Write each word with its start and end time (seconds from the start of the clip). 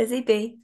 Busy 0.00 0.22
bee. 0.22 0.56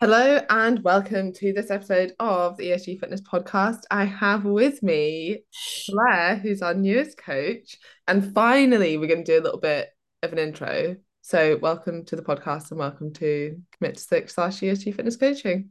Hello 0.00 0.40
and 0.50 0.82
welcome 0.82 1.32
to 1.34 1.52
this 1.52 1.70
episode 1.70 2.14
of 2.18 2.56
the 2.56 2.70
ESG 2.70 2.98
Fitness 2.98 3.20
Podcast. 3.20 3.82
I 3.92 4.06
have 4.06 4.44
with 4.44 4.82
me 4.82 5.44
Claire, 5.88 6.34
who's 6.34 6.62
our 6.62 6.74
newest 6.74 7.16
coach, 7.16 7.76
and 8.08 8.34
finally 8.34 8.98
we're 8.98 9.06
going 9.06 9.24
to 9.24 9.32
do 9.34 9.40
a 9.40 9.44
little 9.44 9.60
bit 9.60 9.90
of 10.24 10.32
an 10.32 10.40
intro. 10.40 10.96
So, 11.20 11.58
welcome 11.58 12.04
to 12.06 12.16
the 12.16 12.22
podcast 12.22 12.72
and 12.72 12.80
welcome 12.80 13.12
to 13.12 13.62
Commit 13.78 13.94
to 13.94 14.00
Six 14.00 14.34
slash 14.34 14.58
ESG 14.58 14.96
Fitness 14.96 15.16
Coaching. 15.16 15.70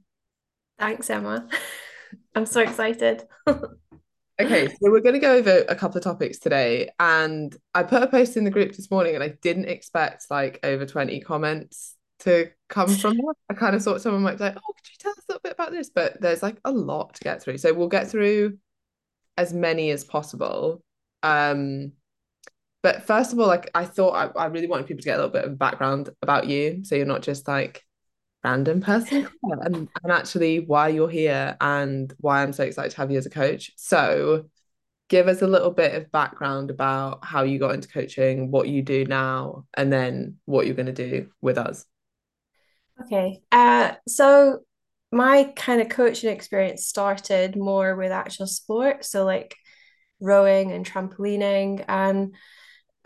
Thanks, 0.80 1.10
Emma. 1.10 1.50
I'm 2.34 2.46
so 2.46 2.62
excited. 2.62 3.28
Okay, 4.40 4.68
so 4.70 4.90
we're 4.90 5.02
going 5.02 5.16
to 5.16 5.20
go 5.20 5.36
over 5.36 5.66
a 5.68 5.76
couple 5.76 5.98
of 5.98 6.04
topics 6.04 6.40
today, 6.40 6.90
and 6.98 7.54
I 7.76 7.84
put 7.84 8.04
a 8.04 8.08
post 8.08 8.38
in 8.38 8.46
the 8.46 8.50
group 8.50 8.74
this 8.74 8.90
morning, 8.90 9.16
and 9.16 9.24
I 9.24 9.30
didn't 9.42 9.66
expect 9.66 10.28
like 10.30 10.60
over 10.64 10.86
20 10.86 11.20
comments 11.22 11.96
to 12.20 12.50
come 12.70 12.88
from 12.88 13.18
that. 13.18 13.34
I 13.50 13.54
kind 13.54 13.76
of 13.76 13.84
thought 13.84 14.02
someone 14.02 14.22
might 14.22 14.38
be 14.38 14.46
like, 14.46 14.56
oh, 14.56 14.74
could 14.74 14.90
you 14.90 14.98
tell 14.98 15.12
us 15.12 15.26
a 15.28 15.32
little 15.34 15.42
bit 15.44 15.54
about 15.54 15.72
this? 15.72 15.90
But 15.90 16.22
there's 16.22 16.42
like 16.42 16.58
a 16.64 16.72
lot 16.72 17.16
to 17.16 17.24
get 17.24 17.42
through. 17.44 17.58
So 17.58 17.74
we'll 17.74 17.90
get 17.90 18.10
through 18.10 18.58
as 19.38 19.54
many 19.54 19.92
as 19.92 20.06
possible. 20.06 20.82
Um, 21.22 21.94
but 22.82 23.06
first 23.06 23.34
of 23.34 23.40
all, 23.40 23.48
like 23.48 23.70
I 23.76 23.84
thought 23.84 24.12
I, 24.38 24.44
I 24.44 24.46
really 24.46 24.68
wanted 24.68 24.88
people 24.88 25.02
to 25.02 25.06
get 25.06 25.16
a 25.16 25.22
little 25.24 25.34
bit 25.34 25.46
of 25.46 25.60
background 25.60 26.12
about 26.22 26.48
you. 26.48 26.86
So 26.86 26.96
you're 26.96 27.06
not 27.06 27.24
just 27.24 27.46
like 27.46 27.86
random 28.44 28.82
person 28.82 29.28
and, 29.44 29.76
and 29.76 30.12
actually 30.12 30.62
why 30.62 30.88
you're 30.88 31.10
here 31.10 31.58
and 31.60 32.14
why 32.20 32.42
I'm 32.42 32.54
so 32.54 32.64
excited 32.64 32.92
to 32.92 32.98
have 32.98 33.12
you 33.12 33.18
as 33.18 33.26
a 33.26 33.30
coach. 33.30 33.72
So 33.76 34.46
give 35.10 35.28
us 35.28 35.42
a 35.42 35.48
little 35.48 35.72
bit 35.72 35.96
of 35.96 36.12
background 36.12 36.70
about 36.70 37.26
how 37.26 37.44
you 37.44 37.60
got 37.60 37.74
into 37.74 37.88
coaching, 37.88 38.52
what 38.52 38.68
you 38.68 38.82
do 38.82 39.06
now, 39.06 39.66
and 39.74 39.92
then 39.92 40.38
what 40.46 40.66
you're 40.66 40.76
going 40.76 40.86
to 40.86 40.94
do 40.94 41.30
with 41.42 41.58
us. 41.58 41.86
Okay. 43.02 43.42
Uh, 43.52 43.94
so 44.08 44.60
my 45.12 45.52
kind 45.56 45.82
of 45.82 45.90
coaching 45.90 46.32
experience 46.32 46.86
started 46.86 47.56
more 47.56 47.96
with 47.96 48.12
actual 48.12 48.46
sport, 48.46 49.04
so 49.04 49.26
like 49.26 49.56
rowing 50.22 50.72
and 50.72 50.86
trampolining, 50.86 51.84
and 51.88 52.36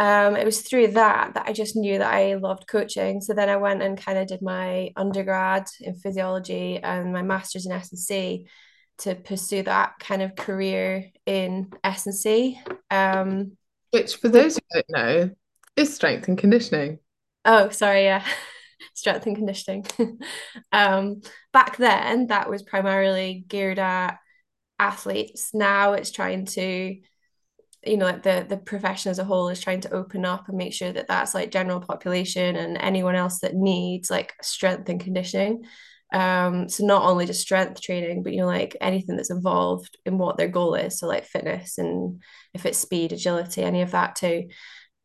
um, 0.03 0.35
it 0.35 0.43
was 0.43 0.61
through 0.61 0.87
that 0.87 1.33
that 1.33 1.47
I 1.47 1.53
just 1.53 1.77
knew 1.77 1.97
that 1.97 2.13
I 2.13 2.33
loved 2.33 2.67
coaching. 2.67 3.21
So 3.21 3.33
then 3.33 3.47
I 3.47 3.55
went 3.55 3.81
and 3.81 3.97
kind 3.97 4.17
of 4.17 4.27
did 4.27 4.41
my 4.41 4.91
undergrad 4.97 5.67
in 5.79 5.95
physiology 5.95 6.77
and 6.77 7.13
my 7.13 7.21
master's 7.21 7.65
in 7.65 7.71
S&C 7.71 8.45
to 8.97 9.15
pursue 9.15 9.63
that 9.63 9.93
kind 9.99 10.21
of 10.21 10.35
career 10.35 11.09
in 11.25 11.71
S&C. 11.85 12.59
Um, 12.91 13.55
Which, 13.91 14.17
for 14.17 14.27
those 14.27 14.55
who 14.55 14.61
don't 14.73 14.85
know, 14.89 15.29
is 15.77 15.95
strength 15.95 16.27
and 16.27 16.37
conditioning. 16.37 16.99
Oh, 17.45 17.69
sorry, 17.69 18.03
yeah. 18.03 18.25
strength 18.93 19.25
and 19.25 19.37
conditioning. 19.37 19.85
um, 20.73 21.21
back 21.53 21.77
then, 21.77 22.27
that 22.27 22.49
was 22.49 22.61
primarily 22.61 23.45
geared 23.47 23.79
at 23.79 24.17
athletes. 24.77 25.53
Now 25.53 25.93
it's 25.93 26.11
trying 26.11 26.45
to, 26.47 26.97
you 27.85 27.97
know, 27.97 28.05
like 28.05 28.23
the 28.23 28.45
the 28.47 28.57
profession 28.57 29.11
as 29.11 29.19
a 29.19 29.23
whole 29.23 29.49
is 29.49 29.59
trying 29.59 29.81
to 29.81 29.93
open 29.93 30.25
up 30.25 30.47
and 30.47 30.57
make 30.57 30.73
sure 30.73 30.91
that 30.91 31.07
that's 31.07 31.33
like 31.33 31.51
general 31.51 31.79
population 31.81 32.55
and 32.55 32.77
anyone 32.79 33.15
else 33.15 33.39
that 33.39 33.55
needs 33.55 34.09
like 34.09 34.33
strength 34.41 34.89
and 34.89 34.99
conditioning. 34.99 35.63
Um, 36.13 36.69
so 36.69 36.85
not 36.85 37.03
only 37.03 37.25
just 37.25 37.41
strength 37.41 37.81
training, 37.81 38.23
but 38.23 38.33
you 38.33 38.41
know, 38.41 38.47
like 38.47 38.77
anything 38.79 39.15
that's 39.17 39.31
involved 39.31 39.97
in 40.05 40.17
what 40.17 40.37
their 40.37 40.47
goal 40.47 40.75
is. 40.75 40.99
So 40.99 41.07
like 41.07 41.25
fitness 41.25 41.77
and 41.77 42.21
if 42.53 42.65
it's 42.65 42.77
speed, 42.77 43.11
agility, 43.11 43.63
any 43.63 43.81
of 43.81 43.91
that 43.91 44.15
too. 44.15 44.47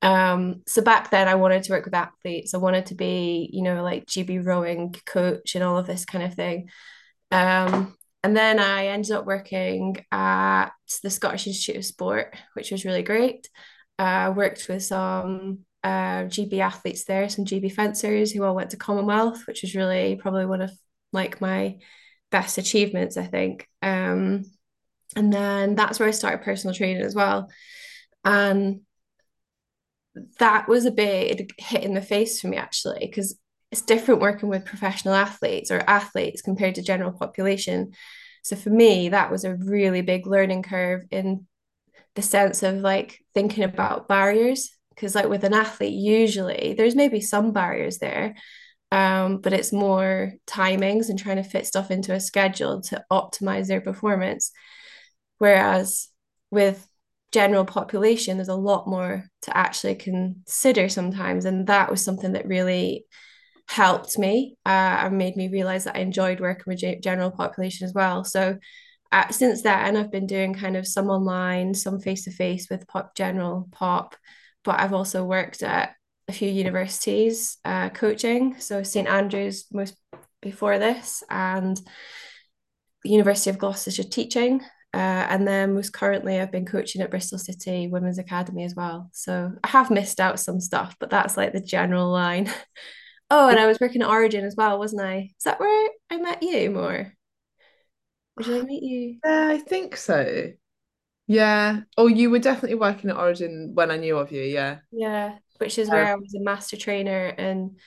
Um, 0.02 0.62
so 0.66 0.82
back 0.82 1.10
then 1.10 1.26
I 1.28 1.34
wanted 1.34 1.64
to 1.64 1.72
work 1.72 1.84
with 1.84 1.94
athletes. 1.94 2.54
I 2.54 2.58
wanted 2.58 2.86
to 2.86 2.94
be, 2.94 3.50
you 3.52 3.62
know, 3.62 3.82
like 3.82 4.06
GB 4.06 4.44
rowing 4.44 4.94
coach 5.06 5.54
and 5.54 5.64
all 5.64 5.78
of 5.78 5.86
this 5.86 6.04
kind 6.04 6.24
of 6.24 6.34
thing. 6.34 6.68
Um, 7.30 7.96
and 8.22 8.36
then 8.36 8.58
I 8.58 8.88
ended 8.88 9.12
up 9.12 9.26
working 9.26 10.04
at 10.10 10.70
the 11.02 11.10
Scottish 11.10 11.46
Institute 11.46 11.76
of 11.76 11.84
Sport, 11.84 12.34
which 12.54 12.70
was 12.70 12.84
really 12.84 13.02
great. 13.02 13.48
I 13.98 14.26
uh, 14.26 14.32
worked 14.32 14.66
with 14.68 14.82
some 14.82 15.60
uh, 15.84 16.24
GB 16.24 16.58
athletes 16.58 17.04
there, 17.04 17.28
some 17.28 17.44
GB 17.44 17.72
fencers 17.72 18.32
who 18.32 18.44
all 18.44 18.54
went 18.54 18.70
to 18.70 18.76
Commonwealth, 18.76 19.46
which 19.46 19.62
was 19.62 19.74
really 19.74 20.16
probably 20.16 20.46
one 20.46 20.62
of 20.62 20.70
like 21.12 21.40
my 21.40 21.78
best 22.30 22.58
achievements, 22.58 23.16
I 23.16 23.26
think. 23.26 23.68
Um, 23.82 24.44
and 25.16 25.32
then 25.32 25.74
that's 25.74 25.98
where 25.98 26.08
I 26.08 26.12
started 26.12 26.44
personal 26.44 26.74
training 26.74 27.02
as 27.02 27.14
well. 27.14 27.50
And 28.24 28.80
that 30.38 30.68
was 30.68 30.84
a 30.84 30.90
big 30.90 31.52
hit 31.58 31.84
in 31.84 31.94
the 31.94 32.02
face 32.02 32.40
for 32.40 32.48
me 32.48 32.56
actually 32.56 32.98
because 33.00 33.38
it's 33.70 33.82
different 33.82 34.20
working 34.20 34.48
with 34.48 34.64
professional 34.64 35.14
athletes 35.14 35.70
or 35.70 35.82
athletes 35.86 36.42
compared 36.42 36.74
to 36.74 36.82
general 36.82 37.12
population 37.12 37.92
so 38.42 38.56
for 38.56 38.70
me 38.70 39.10
that 39.10 39.30
was 39.30 39.44
a 39.44 39.54
really 39.54 40.00
big 40.00 40.26
learning 40.26 40.62
curve 40.62 41.02
in 41.10 41.46
the 42.14 42.22
sense 42.22 42.62
of 42.62 42.76
like 42.76 43.20
thinking 43.34 43.64
about 43.64 44.08
barriers 44.08 44.70
because 44.90 45.14
like 45.14 45.28
with 45.28 45.44
an 45.44 45.54
athlete 45.54 45.92
usually 45.92 46.74
there's 46.76 46.96
maybe 46.96 47.20
some 47.20 47.52
barriers 47.52 47.98
there 47.98 48.34
um, 48.90 49.42
but 49.42 49.52
it's 49.52 49.70
more 49.70 50.32
timings 50.46 51.10
and 51.10 51.18
trying 51.18 51.36
to 51.36 51.42
fit 51.42 51.66
stuff 51.66 51.90
into 51.90 52.14
a 52.14 52.20
schedule 52.20 52.80
to 52.80 53.04
optimize 53.12 53.66
their 53.66 53.82
performance 53.82 54.50
whereas 55.38 56.08
with 56.50 56.88
general 57.32 57.64
population, 57.64 58.36
there's 58.36 58.48
a 58.48 58.54
lot 58.54 58.86
more 58.86 59.24
to 59.42 59.56
actually 59.56 59.94
consider 59.94 60.88
sometimes. 60.88 61.44
And 61.44 61.66
that 61.66 61.90
was 61.90 62.02
something 62.02 62.32
that 62.32 62.46
really 62.48 63.04
helped 63.68 64.18
me 64.18 64.56
uh, 64.66 64.68
and 65.04 65.18
made 65.18 65.36
me 65.36 65.48
realize 65.48 65.84
that 65.84 65.96
I 65.96 66.00
enjoyed 66.00 66.40
working 66.40 66.64
with 66.66 67.02
general 67.02 67.30
population 67.30 67.86
as 67.86 67.94
well. 67.94 68.24
So 68.24 68.58
uh, 69.12 69.28
since 69.28 69.62
then, 69.62 69.96
I've 69.96 70.10
been 70.10 70.26
doing 70.26 70.54
kind 70.54 70.76
of 70.76 70.86
some 70.86 71.08
online, 71.08 71.74
some 71.74 72.00
face 72.00 72.24
to 72.24 72.30
face 72.30 72.68
with 72.70 72.88
pop 72.88 73.14
general 73.14 73.68
pop, 73.70 74.16
but 74.64 74.80
I've 74.80 74.92
also 74.92 75.24
worked 75.24 75.62
at 75.62 75.94
a 76.28 76.32
few 76.32 76.50
universities 76.50 77.58
uh, 77.64 77.88
coaching. 77.90 78.58
So 78.58 78.82
St 78.82 79.08
Andrews 79.08 79.66
most 79.72 79.94
before 80.42 80.78
this, 80.78 81.22
and 81.30 81.80
the 83.02 83.10
University 83.10 83.50
of 83.50 83.58
Gloucestershire 83.58 84.04
teaching. 84.04 84.60
Uh, 84.94 85.26
and 85.28 85.46
then 85.46 85.74
most 85.74 85.92
currently, 85.92 86.40
I've 86.40 86.52
been 86.52 86.64
coaching 86.64 87.02
at 87.02 87.10
Bristol 87.10 87.38
City 87.38 87.88
Women's 87.88 88.18
Academy 88.18 88.64
as 88.64 88.74
well. 88.74 89.10
So 89.12 89.52
I 89.62 89.68
have 89.68 89.90
missed 89.90 90.20
out 90.20 90.40
some 90.40 90.60
stuff, 90.60 90.96
but 90.98 91.10
that's 91.10 91.36
like 91.36 91.52
the 91.52 91.60
general 91.60 92.10
line. 92.10 92.50
oh, 93.30 93.48
and 93.48 93.58
I 93.58 93.66
was 93.66 93.78
working 93.80 94.02
at 94.02 94.08
Origin 94.08 94.44
as 94.44 94.56
well, 94.56 94.78
wasn't 94.78 95.02
I? 95.02 95.30
Is 95.36 95.44
that 95.44 95.60
where 95.60 95.90
I 96.10 96.16
met 96.18 96.42
you 96.42 96.70
more? 96.70 97.12
Did 98.42 98.62
I 98.62 98.64
meet 98.64 98.82
you? 98.82 99.18
Yeah, 99.24 99.48
I 99.50 99.58
think 99.58 99.96
so. 99.96 100.52
Yeah. 101.26 101.80
Oh, 101.96 102.06
you 102.06 102.30
were 102.30 102.38
definitely 102.38 102.76
working 102.76 103.10
at 103.10 103.16
Origin 103.16 103.72
when 103.74 103.90
I 103.90 103.96
knew 103.96 104.16
of 104.16 104.32
you. 104.32 104.42
Yeah. 104.42 104.78
Yeah, 104.90 105.36
which 105.58 105.78
is 105.78 105.90
where 105.90 106.06
I 106.06 106.12
um, 106.12 106.20
was 106.20 106.34
a 106.34 106.40
master 106.40 106.76
trainer 106.76 107.26
and 107.26 107.78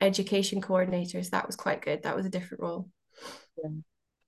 education 0.00 0.60
coordinator. 0.60 1.22
So 1.22 1.30
that 1.30 1.46
was 1.46 1.56
quite 1.56 1.82
good. 1.82 2.02
That 2.02 2.16
was 2.16 2.26
a 2.26 2.30
different 2.30 2.62
role. 2.62 2.90
Yeah. 3.62 3.70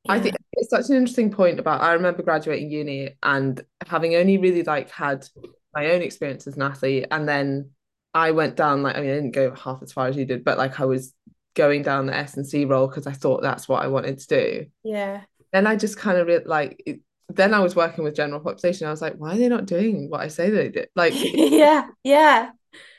I 0.08 0.18
think 0.18 0.34
it's 0.54 0.70
such 0.70 0.88
an 0.88 0.96
interesting 0.96 1.30
point 1.30 1.60
about 1.60 1.80
I 1.80 1.92
remember 1.92 2.22
graduating 2.22 2.70
uni 2.70 3.10
and 3.22 3.62
having 3.86 4.16
only 4.16 4.36
really 4.38 4.64
like 4.64 4.90
had 4.90 5.26
my 5.74 5.92
own 5.92 6.02
experience 6.02 6.46
as 6.46 6.56
an 6.56 6.62
athlete 6.62 7.06
and 7.10 7.28
then 7.28 7.70
I 8.14 8.32
went 8.32 8.56
down 8.56 8.82
like 8.82 8.96
I 8.96 9.00
mean 9.00 9.10
I 9.10 9.14
didn't 9.14 9.32
go 9.32 9.54
half 9.54 9.82
as 9.82 9.92
far 9.92 10.06
as 10.06 10.16
you 10.16 10.24
did 10.24 10.44
but 10.44 10.58
like 10.58 10.80
I 10.80 10.84
was 10.84 11.14
going 11.54 11.82
down 11.82 12.06
the 12.06 12.16
S&C 12.16 12.64
role 12.64 12.86
because 12.86 13.06
I 13.06 13.12
thought 13.12 13.42
that's 13.42 13.68
what 13.68 13.82
I 13.82 13.88
wanted 13.88 14.18
to 14.18 14.26
do. 14.26 14.66
Yeah. 14.82 15.22
Then 15.52 15.66
I 15.66 15.76
just 15.76 15.98
kind 15.98 16.18
of 16.18 16.26
re- 16.26 16.44
like 16.44 16.82
it, 16.86 17.00
then 17.28 17.54
I 17.54 17.60
was 17.60 17.76
working 17.76 18.04
with 18.04 18.16
general 18.16 18.40
population. 18.40 18.86
I 18.86 18.90
was 18.90 19.02
like 19.02 19.14
why 19.16 19.34
are 19.34 19.38
they 19.38 19.48
not 19.48 19.66
doing 19.66 20.10
what 20.10 20.20
I 20.20 20.28
say 20.28 20.50
they 20.50 20.68
did? 20.68 20.88
Like 20.94 21.14
yeah 21.16 21.88
yeah. 22.04 22.50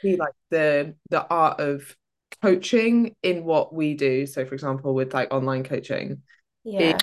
like 0.03 0.33
the 0.49 0.95
the 1.09 1.25
art 1.27 1.59
of 1.59 1.95
coaching 2.41 3.15
in 3.21 3.43
what 3.43 3.73
we 3.73 3.93
do. 3.93 4.25
So 4.25 4.45
for 4.45 4.53
example 4.53 4.93
with 4.93 5.13
like 5.13 5.33
online 5.33 5.63
coaching. 5.63 6.21
Yeah. 6.63 6.97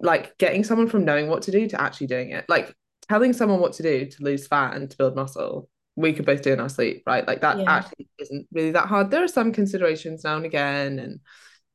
Like 0.00 0.38
getting 0.38 0.64
someone 0.64 0.88
from 0.88 1.04
knowing 1.04 1.28
what 1.28 1.42
to 1.42 1.50
do 1.50 1.68
to 1.68 1.80
actually 1.80 2.06
doing 2.08 2.30
it. 2.30 2.44
Like 2.48 2.74
telling 3.08 3.32
someone 3.32 3.60
what 3.60 3.74
to 3.74 3.82
do 3.82 4.06
to 4.06 4.22
lose 4.22 4.46
fat 4.46 4.74
and 4.74 4.90
to 4.90 4.96
build 4.96 5.16
muscle 5.16 5.68
we 5.96 6.12
could 6.12 6.26
both 6.26 6.42
do 6.42 6.52
in 6.52 6.60
our 6.60 6.68
sleep 6.68 7.02
right? 7.06 7.26
Like 7.26 7.40
that 7.42 7.58
yeah. 7.58 7.64
actually 7.68 8.08
isn't 8.18 8.46
really 8.52 8.72
that 8.72 8.86
hard. 8.86 9.10
There 9.10 9.22
are 9.22 9.28
some 9.28 9.52
considerations 9.52 10.24
now 10.24 10.36
and 10.36 10.46
again 10.46 10.98
and 10.98 11.20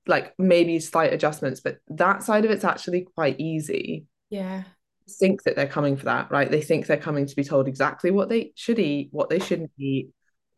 like 0.07 0.33
maybe 0.37 0.79
slight 0.79 1.13
adjustments 1.13 1.59
but 1.59 1.77
that 1.89 2.23
side 2.23 2.45
of 2.45 2.51
it's 2.51 2.63
actually 2.63 3.07
quite 3.15 3.39
easy. 3.39 4.05
Yeah. 4.29 4.63
Think 5.19 5.43
that 5.43 5.55
they're 5.55 5.67
coming 5.67 5.97
for 5.97 6.05
that 6.05 6.31
right? 6.31 6.49
They 6.49 6.61
think 6.61 6.87
they're 6.87 6.97
coming 6.97 7.25
to 7.25 7.35
be 7.35 7.43
told 7.43 7.67
exactly 7.67 8.11
what 8.11 8.29
they 8.29 8.53
should 8.55 8.79
eat 8.79 9.09
what 9.11 9.29
they 9.29 9.39
shouldn't 9.39 9.71
eat 9.77 10.09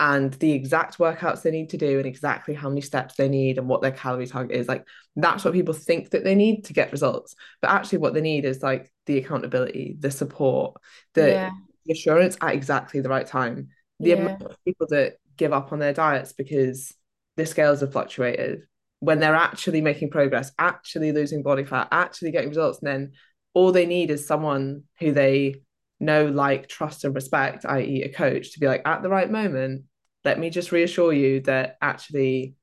and 0.02 0.32
the 0.36 0.54
exact 0.54 0.98
workouts 0.98 1.42
they 1.42 1.52
need 1.52 1.72
to 1.72 1.78
do 1.78 1.98
and 1.98 2.08
exactly 2.08 2.54
how 2.54 2.70
many 2.70 2.80
steps 2.80 3.16
they 3.16 3.28
need 3.28 3.58
and 3.58 3.68
what 3.68 3.82
their 3.82 3.92
calorie 3.92 4.28
target 4.28 4.56
is. 4.56 4.70
Like 4.70 4.88
that's 5.18 5.44
what 5.44 5.54
people 5.54 5.74
think 5.74 6.12
that 6.12 6.24
they 6.24 6.36
need 6.36 6.64
to 6.66 6.74
get 6.74 6.94
results 6.94 7.36
but 7.62 7.72
actually 7.72 7.98
what 7.98 8.14
they 8.14 8.22
need 8.22 8.46
is 8.46 8.64
like 8.64 8.90
the 9.06 9.18
accountability 9.18 9.98
the 10.00 10.12
support 10.12 10.78
the 11.16 11.30
yeah. 11.30 11.52
Assurance 11.90 12.38
at 12.42 12.54
exactly 12.54 13.00
the 13.02 13.10
right 13.10 13.28
time 13.28 13.70
the 14.00 14.10
yeah. 14.10 14.16
amount 14.16 14.44
of 14.44 14.56
people 14.66 14.88
that 14.90 15.16
give 15.38 15.54
up 15.54 15.72
on 15.72 15.80
their 15.80 15.94
diets 15.94 16.34
because 16.34 16.94
the 17.38 17.46
scales 17.46 17.82
have 17.82 17.92
fluctuated 17.92 18.64
when 19.00 19.20
they're 19.20 19.36
actually 19.36 19.82
making 19.82 20.10
progress, 20.10 20.52
actually 20.60 21.12
losing 21.12 21.42
body 21.42 21.64
fat, 21.64 21.88
actually 21.92 22.32
getting 22.32 22.50
results, 22.50 22.80
and 22.80 22.88
then 22.88 23.12
all 23.54 23.72
they 23.72 23.86
need 23.86 24.12
is 24.12 24.28
someone 24.28 24.84
who 25.00 25.12
they 25.12 25.56
know, 26.00 26.26
like, 26.26 26.68
trust, 26.68 27.06
and 27.06 27.16
respect, 27.16 27.66
i.e., 27.66 28.04
a 28.04 28.10
coach, 28.10 28.52
to 28.52 28.60
be 28.60 28.68
like, 28.68 28.82
at 28.86 29.02
the 29.02 29.10
right 29.10 29.32
moment, 29.32 29.84
let 30.26 30.38
me 30.38 30.50
just 30.50 30.72
reassure 30.72 31.14
you 31.14 31.40
that 31.42 31.78
actually, 31.82 32.56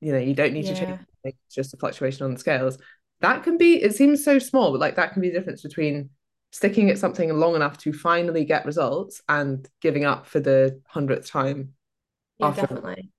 you 0.00 0.12
know, 0.12 0.18
you 0.18 0.34
don't 0.34 0.52
need 0.52 0.64
yeah. 0.64 0.74
to 0.74 0.80
change. 0.80 1.00
It's 1.24 1.54
just 1.54 1.74
a 1.74 1.76
fluctuation 1.76 2.24
on 2.24 2.34
the 2.34 2.40
scales. 2.40 2.78
That 3.20 3.44
can 3.44 3.56
be, 3.56 3.82
it 3.82 3.94
seems 3.94 4.24
so 4.24 4.38
small, 4.38 4.72
but 4.72 4.80
like 4.80 4.96
that 4.96 5.12
can 5.12 5.22
be 5.22 5.28
the 5.28 5.38
difference 5.38 5.62
between 5.62 6.10
sticking 6.50 6.90
at 6.90 6.98
something 6.98 7.32
long 7.34 7.54
enough 7.54 7.78
to 7.78 7.92
finally 7.92 8.44
get 8.44 8.66
results 8.66 9.22
and 9.28 9.68
giving 9.80 10.04
up 10.04 10.26
for 10.26 10.40
the 10.40 10.80
hundredth 10.86 11.30
time. 11.30 11.74
Yeah, 12.38 12.48
after. 12.48 12.62
definitely. 12.62 13.10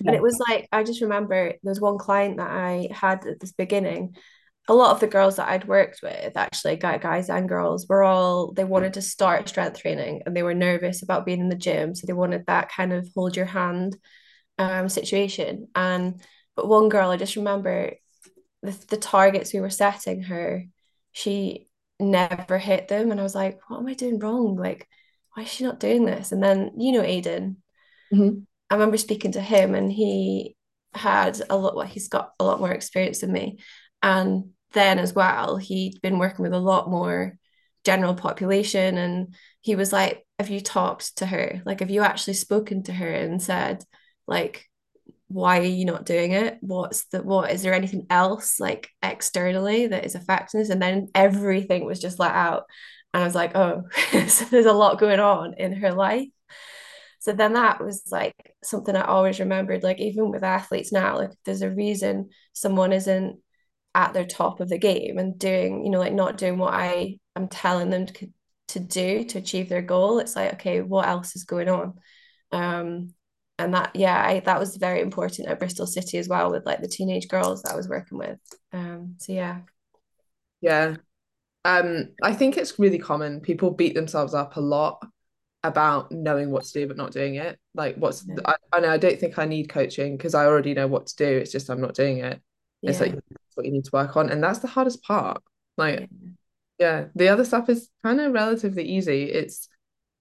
Yeah. 0.00 0.08
And 0.08 0.16
it 0.16 0.22
was 0.22 0.40
like, 0.48 0.68
I 0.72 0.84
just 0.84 1.02
remember 1.02 1.48
there 1.48 1.70
was 1.70 1.80
one 1.80 1.98
client 1.98 2.38
that 2.38 2.50
I 2.50 2.88
had 2.92 3.26
at 3.26 3.40
this 3.40 3.52
beginning. 3.52 4.16
A 4.68 4.74
lot 4.74 4.90
of 4.90 5.00
the 5.00 5.06
girls 5.06 5.36
that 5.36 5.48
I'd 5.48 5.68
worked 5.68 6.00
with, 6.02 6.36
actually, 6.36 6.76
guys 6.76 7.28
and 7.28 7.48
girls, 7.48 7.86
were 7.88 8.02
all 8.02 8.52
they 8.52 8.64
wanted 8.64 8.94
to 8.94 9.02
start 9.02 9.48
strength 9.48 9.78
training 9.80 10.22
and 10.26 10.36
they 10.36 10.42
were 10.42 10.54
nervous 10.54 11.02
about 11.02 11.26
being 11.26 11.40
in 11.40 11.48
the 11.48 11.54
gym. 11.54 11.94
So 11.94 12.06
they 12.06 12.12
wanted 12.12 12.46
that 12.46 12.70
kind 12.70 12.92
of 12.92 13.08
hold 13.14 13.36
your 13.36 13.46
hand 13.46 13.96
um, 14.58 14.88
situation. 14.88 15.68
And 15.74 16.20
but 16.56 16.68
one 16.68 16.88
girl, 16.88 17.10
I 17.10 17.16
just 17.16 17.36
remember 17.36 17.92
the, 18.62 18.72
the 18.88 18.96
targets 18.96 19.52
we 19.52 19.60
were 19.60 19.70
setting 19.70 20.22
her, 20.22 20.64
she 21.12 21.68
never 21.98 22.58
hit 22.58 22.88
them. 22.88 23.10
And 23.10 23.20
I 23.20 23.22
was 23.22 23.34
like, 23.34 23.58
what 23.68 23.78
am 23.78 23.86
I 23.86 23.94
doing 23.94 24.18
wrong? 24.18 24.56
Like, 24.56 24.88
why 25.34 25.44
is 25.44 25.48
she 25.48 25.64
not 25.64 25.80
doing 25.80 26.04
this? 26.04 26.32
And 26.32 26.42
then, 26.42 26.72
you 26.78 26.92
know, 26.92 27.02
Aiden, 27.02 27.56
mm-hmm. 28.12 28.40
I 28.70 28.74
remember 28.74 28.96
speaking 28.96 29.32
to 29.32 29.40
him 29.40 29.74
and 29.74 29.92
he 29.92 30.56
had 30.94 31.40
a 31.50 31.56
lot, 31.56 31.76
well, 31.76 31.86
he's 31.86 32.08
got 32.08 32.32
a 32.40 32.44
lot 32.44 32.58
more 32.60 32.72
experience 32.72 33.20
than 33.20 33.32
me. 33.32 33.58
And 34.02 34.50
then 34.72 34.98
as 34.98 35.14
well, 35.14 35.56
he'd 35.56 36.00
been 36.02 36.18
working 36.18 36.42
with 36.42 36.52
a 36.52 36.58
lot 36.58 36.90
more 36.90 37.38
general 37.84 38.14
population. 38.14 38.98
And 38.98 39.34
he 39.60 39.76
was 39.76 39.92
like, 39.92 40.26
have 40.38 40.50
you 40.50 40.60
talked 40.60 41.18
to 41.18 41.26
her? 41.26 41.62
Like, 41.64 41.80
have 41.80 41.90
you 41.90 42.02
actually 42.02 42.34
spoken 42.34 42.82
to 42.84 42.92
her 42.92 43.10
and 43.10 43.40
said, 43.40 43.84
like, 44.26 44.66
why 45.28 45.58
are 45.58 45.64
you 45.64 45.84
not 45.84 46.06
doing 46.06 46.32
it? 46.32 46.58
What's 46.60 47.06
the 47.06 47.22
what 47.22 47.50
is 47.50 47.62
there 47.62 47.74
anything 47.74 48.06
else 48.10 48.60
like 48.60 48.90
externally 49.02 49.88
that 49.88 50.04
is 50.04 50.14
affecting 50.14 50.60
this? 50.60 50.70
And 50.70 50.80
then 50.80 51.08
everything 51.14 51.84
was 51.84 52.00
just 52.00 52.18
let 52.18 52.32
out. 52.32 52.64
And 53.14 53.22
i 53.22 53.26
was 53.26 53.34
like 53.34 53.56
oh 53.56 53.84
so 54.28 54.44
there's 54.46 54.66
a 54.66 54.72
lot 54.72 55.00
going 55.00 55.20
on 55.20 55.54
in 55.54 55.72
her 55.74 55.92
life. 55.92 56.28
So 57.20 57.32
then 57.32 57.54
that 57.54 57.82
was 57.84 58.04
like 58.12 58.36
something 58.62 58.94
i 58.94 59.02
always 59.02 59.40
remembered 59.40 59.82
like 59.82 59.98
even 60.00 60.30
with 60.30 60.44
athletes 60.44 60.92
now 60.92 61.16
like 61.16 61.30
there's 61.44 61.62
a 61.62 61.70
reason 61.70 62.30
someone 62.52 62.92
isn't 62.92 63.40
at 63.94 64.12
their 64.12 64.26
top 64.26 64.60
of 64.60 64.68
the 64.68 64.78
game 64.78 65.18
and 65.18 65.38
doing 65.38 65.84
you 65.84 65.90
know 65.90 65.98
like 65.98 66.12
not 66.12 66.36
doing 66.36 66.58
what 66.58 66.74
i 66.74 67.16
am 67.34 67.48
telling 67.48 67.90
them 67.90 68.06
to, 68.06 68.28
to 68.68 68.80
do 68.80 69.24
to 69.24 69.38
achieve 69.38 69.68
their 69.68 69.82
goal 69.82 70.18
it's 70.18 70.36
like 70.36 70.54
okay 70.54 70.82
what 70.82 71.08
else 71.08 71.34
is 71.34 71.44
going 71.44 71.68
on? 71.68 71.94
Um 72.52 73.14
and 73.58 73.74
that 73.74 73.90
yeah 73.94 74.22
I, 74.22 74.40
that 74.40 74.58
was 74.58 74.76
very 74.76 75.00
important 75.00 75.48
at 75.48 75.58
bristol 75.58 75.86
city 75.86 76.18
as 76.18 76.28
well 76.28 76.50
with 76.50 76.66
like 76.66 76.80
the 76.80 76.88
teenage 76.88 77.28
girls 77.28 77.62
that 77.62 77.72
i 77.72 77.76
was 77.76 77.88
working 77.88 78.18
with. 78.18 78.38
Um 78.72 79.14
so 79.18 79.32
yeah. 79.32 79.60
Yeah. 80.60 80.96
Um 81.64 82.10
i 82.22 82.34
think 82.34 82.56
it's 82.56 82.78
really 82.78 82.98
common. 82.98 83.40
People 83.40 83.70
beat 83.70 83.94
themselves 83.94 84.34
up 84.34 84.56
a 84.56 84.60
lot 84.60 85.06
about 85.62 86.12
knowing 86.12 86.50
what 86.50 86.64
to 86.64 86.72
do 86.72 86.86
but 86.86 86.96
not 86.96 87.12
doing 87.12 87.36
it. 87.36 87.58
Like 87.74 87.96
what's 87.96 88.24
yeah. 88.26 88.36
I, 88.44 88.54
I 88.72 88.80
know 88.80 88.90
i 88.90 88.98
don't 88.98 89.18
think 89.18 89.38
i 89.38 89.46
need 89.46 89.68
coaching 89.68 90.16
because 90.16 90.34
i 90.34 90.44
already 90.44 90.74
know 90.74 90.86
what 90.86 91.06
to 91.06 91.16
do. 91.16 91.26
It's 91.26 91.52
just 91.52 91.70
i'm 91.70 91.80
not 91.80 91.94
doing 91.94 92.18
it. 92.18 92.40
Yeah. 92.82 92.90
it's 92.90 93.00
like 93.00 93.14
what 93.54 93.66
you 93.66 93.72
need 93.72 93.84
to 93.84 93.90
work 93.92 94.16
on. 94.16 94.28
And 94.30 94.42
that's 94.42 94.58
the 94.58 94.68
hardest 94.68 95.02
part. 95.02 95.42
Like 95.78 96.00
yeah. 96.00 96.06
yeah 96.78 97.04
the 97.14 97.28
other 97.28 97.44
stuff 97.44 97.70
is 97.70 97.88
kind 98.02 98.20
of 98.20 98.32
relatively 98.32 98.84
easy. 98.84 99.24
It's 99.24 99.68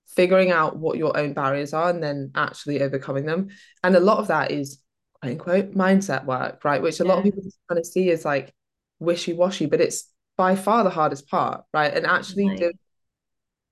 figuring 0.07 0.51
out 0.51 0.77
what 0.77 0.97
your 0.97 1.17
own 1.17 1.33
barriers 1.33 1.73
are 1.73 1.89
and 1.89 2.01
then 2.01 2.31
actually 2.35 2.81
overcoming 2.81 3.25
them. 3.25 3.49
And 3.83 3.95
a 3.95 3.99
lot 3.99 4.19
of 4.19 4.27
that 4.27 4.51
is 4.51 4.79
quote 5.21 5.31
unquote 5.31 5.73
mindset 5.73 6.25
work, 6.25 6.63
right? 6.63 6.81
Which 6.81 6.99
a 6.99 7.03
yeah. 7.03 7.09
lot 7.09 7.17
of 7.19 7.23
people 7.23 7.43
kind 7.69 7.79
of 7.79 7.85
see 7.85 8.11
as 8.11 8.25
like 8.25 8.53
wishy-washy, 8.99 9.65
but 9.65 9.81
it's 9.81 10.11
by 10.37 10.55
far 10.55 10.83
the 10.83 10.89
hardest 10.89 11.27
part, 11.27 11.63
right? 11.73 11.93
And 11.93 12.05
actually 12.05 12.49
right. 12.49 12.59
do 12.59 12.71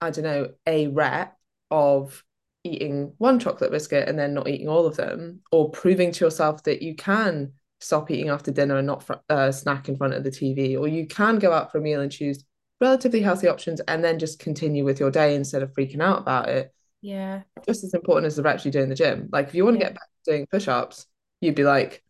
I 0.02 0.10
don't 0.10 0.26
know, 0.26 0.50
a 0.68 0.88
rep 0.88 1.38
of 1.72 2.24
eating 2.66 3.14
one 3.18 3.40
chocolate 3.40 3.72
biscuit 3.72 4.08
and 4.08 4.20
then 4.20 4.34
not 4.34 4.50
eating 4.50 4.68
all 4.68 4.86
of 4.86 4.98
them, 4.98 5.40
or 5.52 5.70
proving 5.70 6.12
to 6.12 6.26
yourself 6.26 6.64
that 6.64 6.82
you 6.82 6.96
can 6.96 7.54
stop 7.80 8.12
eating 8.12 8.30
after 8.30 8.52
dinner 8.52 8.78
and 8.78 8.88
not 8.88 9.10
uh, 9.30 9.52
snack 9.52 9.90
in 9.90 9.98
front 9.98 10.14
of 10.14 10.24
the 10.24 10.30
TV, 10.30 10.78
or 10.78 10.88
you 10.88 11.08
can 11.08 11.40
go 11.40 11.54
out 11.54 11.72
for 11.72 11.78
a 11.78 11.82
meal 11.82 12.02
and 12.02 12.12
choose 12.12 12.44
relatively 12.84 13.22
healthy 13.22 13.48
options 13.48 13.80
and 13.88 14.04
then 14.04 14.20
just 14.20 14.40
continue 14.40 14.84
with 14.84 15.00
your 15.00 15.10
day 15.10 15.36
instead 15.36 15.64
of 15.64 15.74
freaking 15.74 16.02
out 16.02 16.20
about 16.20 16.50
it. 16.50 16.74
Yeah. 17.02 17.44
Just 17.66 17.84
as 17.84 17.94
important 17.94 18.28
as 18.28 18.36
the 18.36 18.44
reps 18.44 18.66
you 18.66 18.72
do 18.72 18.82
in 18.82 18.90
the 18.90 18.96
gym. 18.96 19.30
Like 19.32 19.48
if 19.48 19.56
you 19.56 19.64
want 19.64 19.78
to 19.78 19.80
yeah. 19.80 19.90
get 19.90 19.96
back 19.96 20.10
to 20.26 20.32
doing 20.32 20.48
push-ups, 20.52 21.08
you'd 21.40 21.56
be 21.56 21.64
like, 21.64 22.04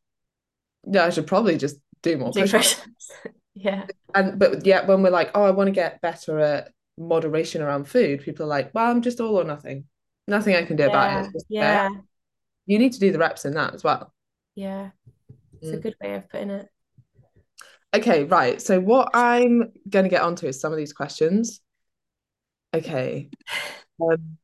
yeah, 0.85 1.05
I 1.05 1.11
should 1.11 1.27
probably 1.27 1.57
just 1.57 1.77
do 2.01 2.17
more 2.17 2.31
push-ups. 2.31 2.73
push-ups. 2.73 3.11
yeah. 3.53 3.85
And 4.15 4.39
but 4.39 4.65
yeah, 4.65 4.85
when 4.85 5.03
we're 5.03 5.11
like, 5.11 5.29
oh, 5.35 5.43
I 5.43 5.51
want 5.51 5.67
to 5.67 5.71
get 5.71 6.01
better 6.01 6.39
at 6.39 6.71
moderation 6.97 7.61
around 7.61 7.87
food, 7.87 8.21
people 8.21 8.45
are 8.45 8.49
like, 8.49 8.73
well, 8.73 8.89
I'm 8.89 9.03
just 9.03 9.21
all 9.21 9.39
or 9.39 9.43
nothing. 9.43 9.85
Nothing 10.27 10.55
I 10.55 10.65
can 10.65 10.75
do 10.75 10.83
yeah. 10.83 10.89
about 10.89 11.25
it. 11.25 11.43
yeah. 11.49 11.89
There. 11.89 12.01
You 12.65 12.79
need 12.79 12.93
to 12.93 12.99
do 12.99 13.11
the 13.11 13.19
reps 13.19 13.45
in 13.45 13.53
that 13.53 13.75
as 13.75 13.83
well. 13.83 14.11
Yeah. 14.55 14.89
It's 15.61 15.71
mm. 15.71 15.75
a 15.75 15.79
good 15.79 15.95
way 16.01 16.15
of 16.15 16.29
putting 16.29 16.49
it. 16.49 16.67
Okay, 17.93 18.23
right. 18.23 18.61
So 18.61 18.79
what 18.79 19.11
I'm 19.13 19.71
going 19.87 20.05
to 20.05 20.09
get 20.09 20.21
onto 20.23 20.47
is 20.47 20.59
some 20.59 20.71
of 20.71 20.77
these 20.77 20.93
questions. 20.93 21.61
Okay. 22.73 23.29
Um, 24.01 24.37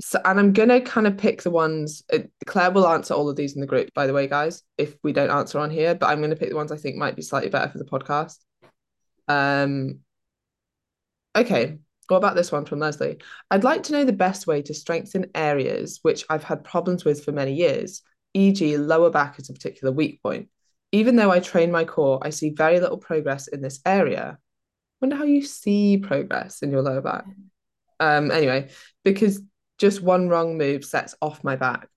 so, 0.00 0.18
and 0.24 0.40
I'm 0.40 0.52
going 0.52 0.70
to 0.70 0.80
kind 0.80 1.06
of 1.06 1.18
pick 1.18 1.42
the 1.42 1.50
ones. 1.50 2.02
Uh, 2.12 2.20
Claire 2.46 2.70
will 2.70 2.88
answer 2.88 3.14
all 3.14 3.28
of 3.28 3.36
these 3.36 3.54
in 3.54 3.60
the 3.60 3.66
group, 3.66 3.92
by 3.94 4.06
the 4.06 4.14
way, 4.14 4.26
guys, 4.26 4.62
if 4.78 4.96
we 5.04 5.12
don't 5.12 5.30
answer 5.30 5.58
on 5.58 5.70
here. 5.70 5.94
But 5.94 6.06
I'm 6.06 6.18
going 6.18 6.30
to 6.30 6.36
pick 6.36 6.48
the 6.48 6.56
ones 6.56 6.72
I 6.72 6.76
think 6.76 6.96
might 6.96 7.16
be 7.16 7.22
slightly 7.22 7.50
better 7.50 7.70
for 7.70 7.78
the 7.78 7.84
podcast. 7.84 8.38
Um. 9.28 10.00
Okay. 11.36 11.78
What 12.08 12.18
about 12.18 12.34
this 12.34 12.52
one 12.52 12.64
from 12.66 12.80
Leslie? 12.80 13.18
I'd 13.50 13.64
like 13.64 13.84
to 13.84 13.92
know 13.92 14.04
the 14.04 14.12
best 14.12 14.46
way 14.46 14.60
to 14.62 14.74
strengthen 14.74 15.30
areas 15.34 16.00
which 16.02 16.24
I've 16.28 16.44
had 16.44 16.62
problems 16.62 17.02
with 17.04 17.24
for 17.24 17.32
many 17.32 17.54
years, 17.54 18.02
e.g., 18.34 18.76
lower 18.76 19.08
back 19.08 19.38
is 19.38 19.48
a 19.48 19.54
particular 19.54 19.90
weak 19.90 20.22
point. 20.22 20.48
Even 20.94 21.16
though 21.16 21.32
I 21.32 21.40
train 21.40 21.72
my 21.72 21.84
core, 21.84 22.20
I 22.22 22.30
see 22.30 22.50
very 22.50 22.78
little 22.78 22.98
progress 22.98 23.48
in 23.48 23.60
this 23.60 23.80
area. 23.84 24.38
Wonder 25.00 25.16
how 25.16 25.24
you 25.24 25.42
see 25.42 25.98
progress 25.98 26.62
in 26.62 26.70
your 26.70 26.82
lower 26.82 27.00
back. 27.00 27.24
Um, 27.98 28.30
anyway, 28.30 28.70
because 29.02 29.42
just 29.76 30.02
one 30.02 30.28
wrong 30.28 30.56
move 30.56 30.84
sets 30.84 31.16
off 31.20 31.42
my 31.42 31.56
back. 31.56 31.88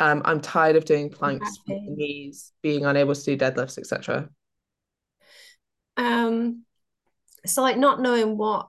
Um, 0.00 0.22
I'm 0.24 0.40
tired 0.40 0.74
of 0.74 0.84
doing 0.84 1.10
planks, 1.10 1.60
knees, 1.68 2.50
being 2.60 2.84
unable 2.84 3.14
to 3.14 3.24
do 3.24 3.36
deadlifts, 3.36 3.78
etc. 3.78 4.28
Um, 5.96 6.64
so 7.46 7.62
like 7.62 7.78
not 7.78 8.00
knowing 8.00 8.36
what 8.36 8.66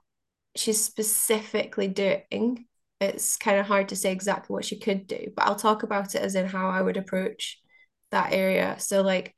she's 0.56 0.84
specifically 0.84 1.88
doing, 1.88 2.68
it's 3.02 3.36
kind 3.36 3.60
of 3.60 3.66
hard 3.66 3.90
to 3.90 3.96
say 3.96 4.12
exactly 4.12 4.54
what 4.54 4.66
she 4.66 4.78
could 4.78 5.08
do. 5.08 5.32
But 5.36 5.48
I'll 5.48 5.56
talk 5.56 5.82
about 5.82 6.14
it 6.14 6.22
as 6.22 6.36
in 6.36 6.46
how 6.46 6.70
I 6.70 6.84
would 6.84 6.98
approach 6.98 7.60
that 8.12 8.34
area. 8.34 8.76
So 8.80 9.02
like 9.02 9.36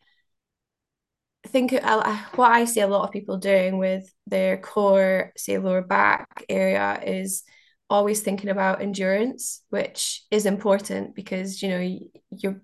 think 1.47 1.71
what 1.71 2.51
I 2.51 2.65
see 2.65 2.81
a 2.81 2.87
lot 2.87 3.03
of 3.03 3.11
people 3.11 3.37
doing 3.37 3.77
with 3.77 4.11
their 4.27 4.57
core, 4.57 5.31
say 5.35 5.57
lower 5.57 5.81
back 5.81 6.45
area, 6.49 7.01
is 7.05 7.43
always 7.89 8.21
thinking 8.21 8.49
about 8.49 8.81
endurance, 8.81 9.63
which 9.69 10.23
is 10.31 10.45
important 10.45 11.15
because 11.15 11.61
you 11.61 11.69
know 11.69 11.99
you're 12.31 12.61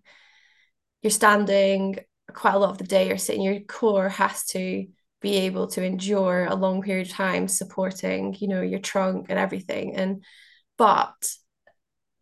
you're 1.01 1.11
standing 1.11 1.97
quite 2.33 2.53
a 2.55 2.59
lot 2.59 2.71
of 2.71 2.77
the 2.77 2.83
day. 2.85 3.07
You're 3.07 3.17
sitting. 3.17 3.41
Your 3.41 3.59
core 3.61 4.09
has 4.09 4.45
to 4.47 4.87
be 5.21 5.37
able 5.37 5.67
to 5.67 5.83
endure 5.83 6.45
a 6.45 6.55
long 6.55 6.81
period 6.81 7.07
of 7.07 7.13
time, 7.13 7.47
supporting 7.47 8.35
you 8.39 8.47
know 8.47 8.61
your 8.61 8.79
trunk 8.79 9.27
and 9.29 9.39
everything. 9.39 9.95
And 9.95 10.23
but 10.77 11.15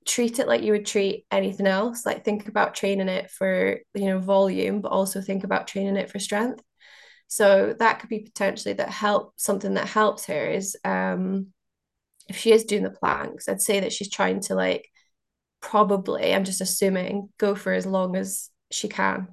treat 0.05 0.39
it 0.39 0.47
like 0.47 0.61
you 0.61 0.71
would 0.71 0.85
treat 0.85 1.25
anything 1.31 1.65
else 1.65 2.05
like 2.05 2.23
think 2.23 2.47
about 2.47 2.75
training 2.75 3.09
it 3.09 3.31
for 3.31 3.79
you 3.95 4.05
know 4.05 4.19
volume 4.19 4.81
but 4.81 4.91
also 4.91 5.19
think 5.19 5.43
about 5.43 5.67
training 5.67 5.95
it 5.97 6.09
for 6.09 6.19
strength. 6.19 6.61
So 7.27 7.75
that 7.79 7.99
could 7.99 8.09
be 8.09 8.19
potentially 8.19 8.75
that 8.75 8.89
help 8.89 9.33
something 9.35 9.73
that 9.73 9.87
helps 9.87 10.25
her 10.25 10.45
is 10.47 10.77
um 10.85 11.47
if 12.29 12.37
she 12.37 12.51
is 12.51 12.63
doing 12.63 12.83
the 12.83 12.89
planks 12.89 13.47
i'd 13.47 13.61
say 13.61 13.79
that 13.81 13.93
she's 13.93 14.09
trying 14.09 14.39
to 14.39 14.55
like 14.55 14.89
probably 15.61 16.33
i'm 16.33 16.43
just 16.43 16.61
assuming 16.61 17.29
go 17.37 17.53
for 17.55 17.71
as 17.73 17.85
long 17.85 18.15
as 18.15 18.49
she 18.71 18.87
can. 18.87 19.27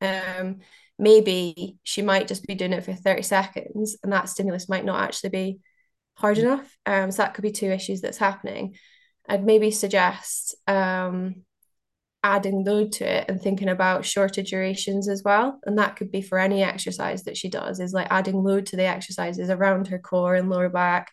Um 0.00 0.58
maybe 0.98 1.78
she 1.84 2.02
might 2.02 2.26
just 2.28 2.44
be 2.46 2.54
doing 2.54 2.72
it 2.72 2.84
for 2.84 2.92
30 2.92 3.22
seconds 3.22 3.96
and 4.02 4.12
that 4.12 4.28
stimulus 4.28 4.68
might 4.68 4.84
not 4.84 5.00
actually 5.00 5.30
be 5.30 5.60
hard 6.14 6.38
enough. 6.38 6.76
Um 6.86 7.10
so 7.10 7.22
that 7.22 7.34
could 7.34 7.42
be 7.42 7.52
two 7.52 7.70
issues 7.70 8.00
that's 8.00 8.18
happening 8.18 8.74
I'd 9.28 9.44
maybe 9.44 9.70
suggest 9.70 10.54
um, 10.66 11.42
adding 12.22 12.64
load 12.64 12.92
to 12.92 13.04
it 13.04 13.26
and 13.28 13.40
thinking 13.40 13.68
about 13.68 14.04
shorter 14.04 14.42
durations 14.42 15.08
as 15.08 15.22
well. 15.22 15.60
And 15.64 15.78
that 15.78 15.96
could 15.96 16.10
be 16.10 16.22
for 16.22 16.38
any 16.38 16.62
exercise 16.62 17.24
that 17.24 17.36
she 17.36 17.48
does, 17.48 17.78
is 17.78 17.92
like 17.92 18.08
adding 18.10 18.42
load 18.42 18.66
to 18.66 18.76
the 18.76 18.86
exercises 18.86 19.50
around 19.50 19.88
her 19.88 19.98
core 19.98 20.34
and 20.34 20.48
lower 20.48 20.68
back 20.68 21.12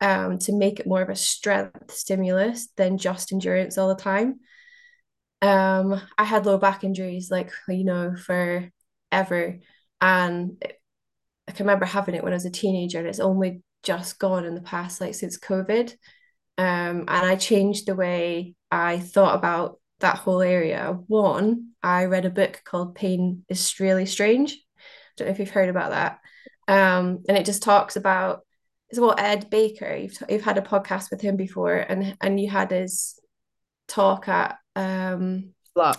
um, 0.00 0.38
to 0.40 0.52
make 0.52 0.80
it 0.80 0.86
more 0.86 1.02
of 1.02 1.08
a 1.08 1.16
strength 1.16 1.90
stimulus 1.92 2.68
than 2.76 2.98
just 2.98 3.32
endurance 3.32 3.78
all 3.78 3.88
the 3.88 3.94
time. 3.94 4.40
Um, 5.40 6.00
I 6.18 6.24
had 6.24 6.46
low 6.46 6.58
back 6.58 6.84
injuries, 6.84 7.30
like, 7.30 7.50
you 7.68 7.84
know, 7.84 8.14
forever. 8.16 9.58
And 10.00 10.64
I 11.48 11.52
can 11.52 11.66
remember 11.66 11.84
having 11.84 12.14
it 12.14 12.22
when 12.22 12.32
I 12.32 12.36
was 12.36 12.44
a 12.44 12.50
teenager, 12.50 12.98
and 12.98 13.08
it's 13.08 13.20
only 13.20 13.62
just 13.82 14.18
gone 14.18 14.44
in 14.44 14.54
the 14.54 14.60
past, 14.60 15.00
like 15.00 15.14
since 15.14 15.38
COVID. 15.38 15.94
Um, 16.62 17.06
and 17.08 17.26
I 17.26 17.34
changed 17.34 17.86
the 17.86 17.96
way 17.96 18.54
I 18.70 19.00
thought 19.00 19.34
about 19.34 19.80
that 19.98 20.18
whole 20.18 20.40
area. 20.40 20.96
One, 21.08 21.70
I 21.82 22.04
read 22.04 22.24
a 22.24 22.30
book 22.30 22.62
called 22.64 22.94
Pain 22.94 23.44
is 23.48 23.80
Really 23.80 24.06
Strange. 24.06 24.52
I 24.52 24.80
Don't 25.16 25.26
know 25.26 25.32
if 25.32 25.40
you've 25.40 25.50
heard 25.50 25.70
about 25.70 25.90
that. 25.90 26.20
Um, 26.68 27.24
and 27.28 27.36
it 27.36 27.46
just 27.46 27.64
talks 27.64 27.96
about 27.96 28.42
it's 28.90 28.98
about 28.98 29.18
Ed 29.18 29.50
Baker. 29.50 29.92
You've 29.92 30.16
you've 30.28 30.44
had 30.44 30.56
a 30.56 30.62
podcast 30.62 31.10
with 31.10 31.20
him 31.20 31.34
before, 31.36 31.74
and 31.74 32.16
and 32.20 32.38
you 32.38 32.48
had 32.48 32.70
his 32.70 33.18
talk 33.88 34.28
at 34.28 34.56
um. 34.76 35.54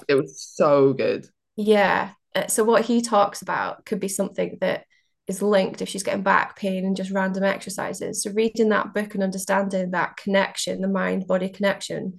It 0.07 0.15
was 0.15 0.41
so 0.41 0.93
good. 0.93 1.27
Yeah. 1.57 2.11
Uh, 2.33 2.47
so 2.47 2.63
what 2.63 2.85
he 2.85 3.01
talks 3.01 3.41
about 3.41 3.83
could 3.85 3.99
be 3.99 4.07
something 4.07 4.59
that 4.61 4.85
is 5.27 5.41
linked 5.41 5.81
if 5.81 5.89
she's 5.89 6.03
getting 6.03 6.23
back 6.23 6.57
pain 6.57 6.85
and 6.85 6.97
just 6.97 7.11
random 7.11 7.43
exercises. 7.43 8.23
So 8.23 8.31
reading 8.31 8.69
that 8.69 8.93
book 8.93 9.13
and 9.13 9.23
understanding 9.23 9.91
that 9.91 10.17
connection, 10.17 10.81
the 10.81 10.87
mind 10.87 11.27
body 11.27 11.49
connection, 11.49 12.17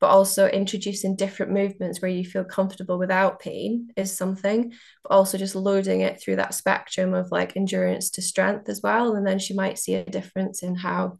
but 0.00 0.08
also 0.08 0.48
introducing 0.48 1.14
different 1.14 1.52
movements 1.52 2.00
where 2.00 2.10
you 2.10 2.24
feel 2.24 2.42
comfortable 2.42 2.98
without 2.98 3.38
pain 3.38 3.90
is 3.96 4.16
something, 4.16 4.72
but 5.02 5.10
also 5.10 5.38
just 5.38 5.54
loading 5.54 6.00
it 6.00 6.20
through 6.20 6.36
that 6.36 6.54
spectrum 6.54 7.14
of 7.14 7.30
like 7.30 7.56
endurance 7.56 8.10
to 8.10 8.22
strength 8.22 8.68
as 8.68 8.80
well. 8.82 9.14
And 9.14 9.26
then 9.26 9.38
she 9.38 9.54
might 9.54 9.78
see 9.78 9.94
a 9.94 10.04
difference 10.04 10.62
in 10.62 10.74
how 10.74 11.18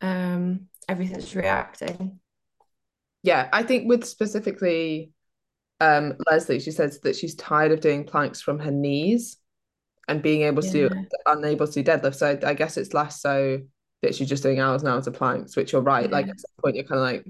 um, 0.00 0.66
everything's 0.88 1.36
reacting. 1.36 2.18
Yeah, 3.22 3.48
I 3.52 3.62
think 3.62 3.88
with 3.88 4.04
specifically 4.04 5.12
um, 5.78 6.14
Leslie, 6.28 6.58
she 6.58 6.72
says 6.72 7.00
that 7.00 7.14
she's 7.14 7.36
tired 7.36 7.70
of 7.70 7.80
doing 7.80 8.04
planks 8.04 8.40
from 8.40 8.58
her 8.58 8.72
knees 8.72 9.36
and 10.08 10.22
being 10.22 10.42
able 10.42 10.62
to 10.62 10.70
do 10.70 10.90
unable 11.26 11.66
to 11.66 11.82
do 11.82 11.90
deadlift. 11.90 12.16
So 12.16 12.38
I, 12.42 12.50
I, 12.50 12.54
guess 12.54 12.76
it's 12.76 12.92
less 12.92 13.20
so 13.20 13.60
that 14.02 14.14
she's 14.14 14.28
just 14.28 14.42
doing 14.42 14.60
hours 14.60 14.82
and 14.82 14.90
hours 14.90 15.06
of 15.06 15.14
planks, 15.14 15.56
which 15.56 15.72
you're 15.72 15.82
right. 15.82 16.06
Yeah. 16.06 16.12
Like 16.16 16.28
at 16.28 16.40
some 16.40 16.50
point 16.62 16.76
you're 16.76 16.84
kind 16.84 17.00
of 17.00 17.06
like, 17.06 17.26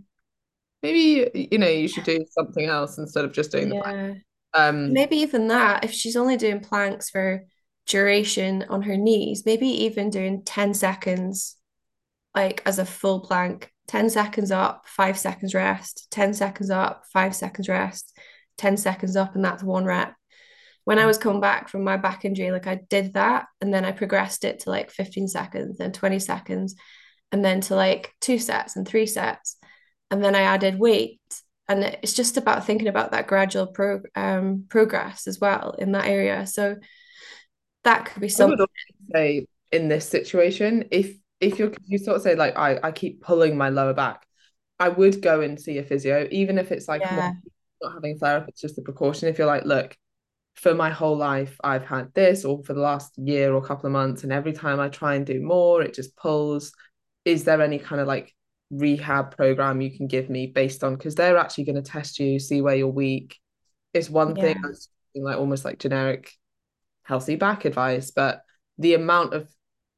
maybe 0.82 1.48
you 1.50 1.58
know, 1.58 1.68
you 1.68 1.88
should 1.88 2.04
do 2.04 2.24
something 2.30 2.66
else 2.66 2.98
instead 2.98 3.24
of 3.24 3.32
just 3.32 3.52
doing 3.52 3.68
the 3.68 3.80
plank. 3.80 4.18
Um 4.54 4.92
maybe 4.92 5.16
even 5.16 5.48
that, 5.48 5.84
if 5.84 5.92
she's 5.92 6.16
only 6.16 6.36
doing 6.36 6.60
planks 6.60 7.10
for 7.10 7.44
duration 7.86 8.64
on 8.68 8.82
her 8.82 8.96
knees, 8.96 9.44
maybe 9.44 9.66
even 9.66 10.10
doing 10.10 10.42
10 10.44 10.74
seconds 10.74 11.56
like 12.34 12.62
as 12.64 12.78
a 12.78 12.86
full 12.86 13.20
plank, 13.20 13.70
10 13.88 14.08
seconds 14.08 14.50
up, 14.50 14.86
five 14.86 15.18
seconds 15.18 15.54
rest, 15.54 16.08
10 16.10 16.32
seconds 16.34 16.70
up, 16.70 17.04
five 17.12 17.34
seconds 17.34 17.68
rest, 17.68 18.16
10 18.56 18.76
seconds 18.78 19.16
up, 19.16 19.34
and 19.34 19.44
that's 19.44 19.62
one 19.62 19.84
rep 19.84 20.14
when 20.84 20.98
I 20.98 21.06
was 21.06 21.18
coming 21.18 21.40
back 21.40 21.68
from 21.68 21.84
my 21.84 21.96
back 21.96 22.24
injury, 22.24 22.50
like 22.50 22.66
I 22.66 22.80
did 22.88 23.14
that 23.14 23.46
and 23.60 23.72
then 23.72 23.84
I 23.84 23.92
progressed 23.92 24.44
it 24.44 24.60
to 24.60 24.70
like 24.70 24.90
15 24.90 25.28
seconds, 25.28 25.78
then 25.78 25.92
20 25.92 26.18
seconds, 26.18 26.74
and 27.30 27.44
then 27.44 27.60
to 27.62 27.76
like 27.76 28.12
two 28.20 28.38
sets 28.38 28.76
and 28.76 28.86
three 28.86 29.06
sets. 29.06 29.56
And 30.10 30.22
then 30.22 30.34
I 30.34 30.42
added 30.42 30.78
weight. 30.78 31.20
And 31.68 31.84
it's 31.84 32.12
just 32.12 32.36
about 32.36 32.66
thinking 32.66 32.88
about 32.88 33.12
that 33.12 33.28
gradual 33.28 33.68
pro, 33.68 34.02
um, 34.14 34.66
progress 34.68 35.26
as 35.26 35.38
well 35.40 35.74
in 35.78 35.92
that 35.92 36.06
area. 36.06 36.46
So 36.46 36.76
that 37.84 38.06
could 38.06 38.20
be 38.20 38.28
something. 38.28 38.66
Say 39.14 39.46
in 39.70 39.88
this 39.88 40.08
situation, 40.08 40.88
if 40.90 41.16
if 41.40 41.58
you're 41.58 41.72
you 41.86 41.98
sort 41.98 42.16
of 42.16 42.22
say 42.22 42.34
like 42.34 42.56
I, 42.56 42.78
I 42.82 42.92
keep 42.92 43.22
pulling 43.22 43.56
my 43.56 43.70
lower 43.70 43.94
back, 43.94 44.26
I 44.78 44.88
would 44.88 45.22
go 45.22 45.40
and 45.40 45.60
see 45.60 45.78
a 45.78 45.82
physio, 45.82 46.28
even 46.30 46.58
if 46.58 46.72
it's 46.72 46.88
like 46.88 47.00
yeah. 47.00 47.32
not 47.80 47.94
having 47.94 48.18
flare 48.18 48.38
up, 48.38 48.48
it's 48.48 48.60
just 48.60 48.78
a 48.78 48.82
precaution. 48.82 49.28
If 49.28 49.38
you're 49.38 49.46
like, 49.46 49.64
look, 49.64 49.96
for 50.54 50.74
my 50.74 50.90
whole 50.90 51.16
life 51.16 51.56
I've 51.64 51.84
had 51.84 52.12
this 52.14 52.44
or 52.44 52.62
for 52.62 52.74
the 52.74 52.80
last 52.80 53.16
year 53.18 53.52
or 53.52 53.62
couple 53.62 53.86
of 53.86 53.92
months 53.92 54.22
and 54.22 54.32
every 54.32 54.52
time 54.52 54.80
I 54.80 54.88
try 54.88 55.14
and 55.14 55.26
do 55.26 55.40
more 55.40 55.82
it 55.82 55.94
just 55.94 56.16
pulls. 56.16 56.72
Is 57.24 57.44
there 57.44 57.62
any 57.62 57.78
kind 57.78 58.00
of 58.00 58.06
like 58.06 58.34
rehab 58.70 59.36
program 59.36 59.80
you 59.80 59.94
can 59.94 60.06
give 60.06 60.30
me 60.30 60.46
based 60.46 60.82
on 60.82 60.94
because 60.94 61.14
they're 61.14 61.36
actually 61.36 61.64
going 61.64 61.82
to 61.82 61.90
test 61.90 62.18
you 62.18 62.38
see 62.38 62.60
where 62.60 62.74
you're 62.74 62.88
weak. 62.88 63.38
It's 63.94 64.10
one 64.10 64.36
yeah. 64.36 64.54
thing 64.54 64.62
like 65.16 65.36
almost 65.36 65.64
like 65.64 65.78
generic 65.78 66.32
healthy 67.02 67.36
back 67.36 67.64
advice 67.64 68.10
but 68.10 68.42
the 68.78 68.94
amount 68.94 69.34
of 69.34 69.48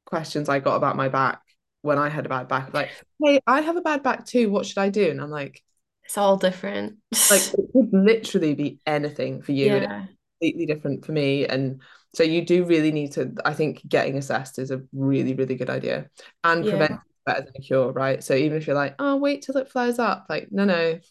questions 0.05 0.49
I 0.49 0.59
got 0.59 0.75
about 0.75 0.97
my 0.97 1.07
back 1.07 1.41
when 1.83 1.97
I 1.97 2.09
had 2.09 2.25
a 2.25 2.29
bad 2.29 2.47
back 2.47 2.73
like 2.73 2.89
hey 3.23 3.39
I 3.47 3.61
have 3.61 3.77
a 3.77 3.81
bad 3.81 4.03
back 4.03 4.25
too 4.25 4.49
what 4.49 4.65
should 4.65 4.79
I 4.79 4.89
do? 4.89 5.09
And 5.09 5.21
I'm 5.21 5.29
like 5.31 5.61
it's 6.03 6.17
all 6.19 6.37
different. 6.37 6.97
Like 7.31 7.41
it 7.41 7.65
could 7.73 7.89
literally 7.91 8.53
be 8.53 8.79
anything 8.85 9.41
for 9.41 9.53
you 9.53 9.77
yeah 9.77 10.05
completely 10.39 10.65
different 10.65 11.05
for 11.05 11.11
me 11.11 11.45
and 11.45 11.81
so 12.13 12.23
you 12.23 12.45
do 12.45 12.65
really 12.65 12.91
need 12.91 13.11
to 13.11 13.33
i 13.45 13.53
think 13.53 13.81
getting 13.87 14.17
assessed 14.17 14.59
is 14.59 14.71
a 14.71 14.81
really 14.93 15.33
really 15.33 15.55
good 15.55 15.69
idea 15.69 16.09
and 16.43 16.65
yeah. 16.65 16.71
prevent 16.71 16.99
better 17.25 17.41
than 17.41 17.53
a 17.57 17.61
cure 17.61 17.91
right? 17.91 18.23
So 18.23 18.35
even 18.35 18.57
if 18.57 18.67
you're 18.67 18.75
like 18.75 18.95
oh 18.99 19.17
wait 19.17 19.41
till 19.41 19.57
it 19.57 19.69
flares 19.69 19.99
up 19.99 20.27
like 20.29 20.47
no 20.51 20.65
no. 20.65 20.99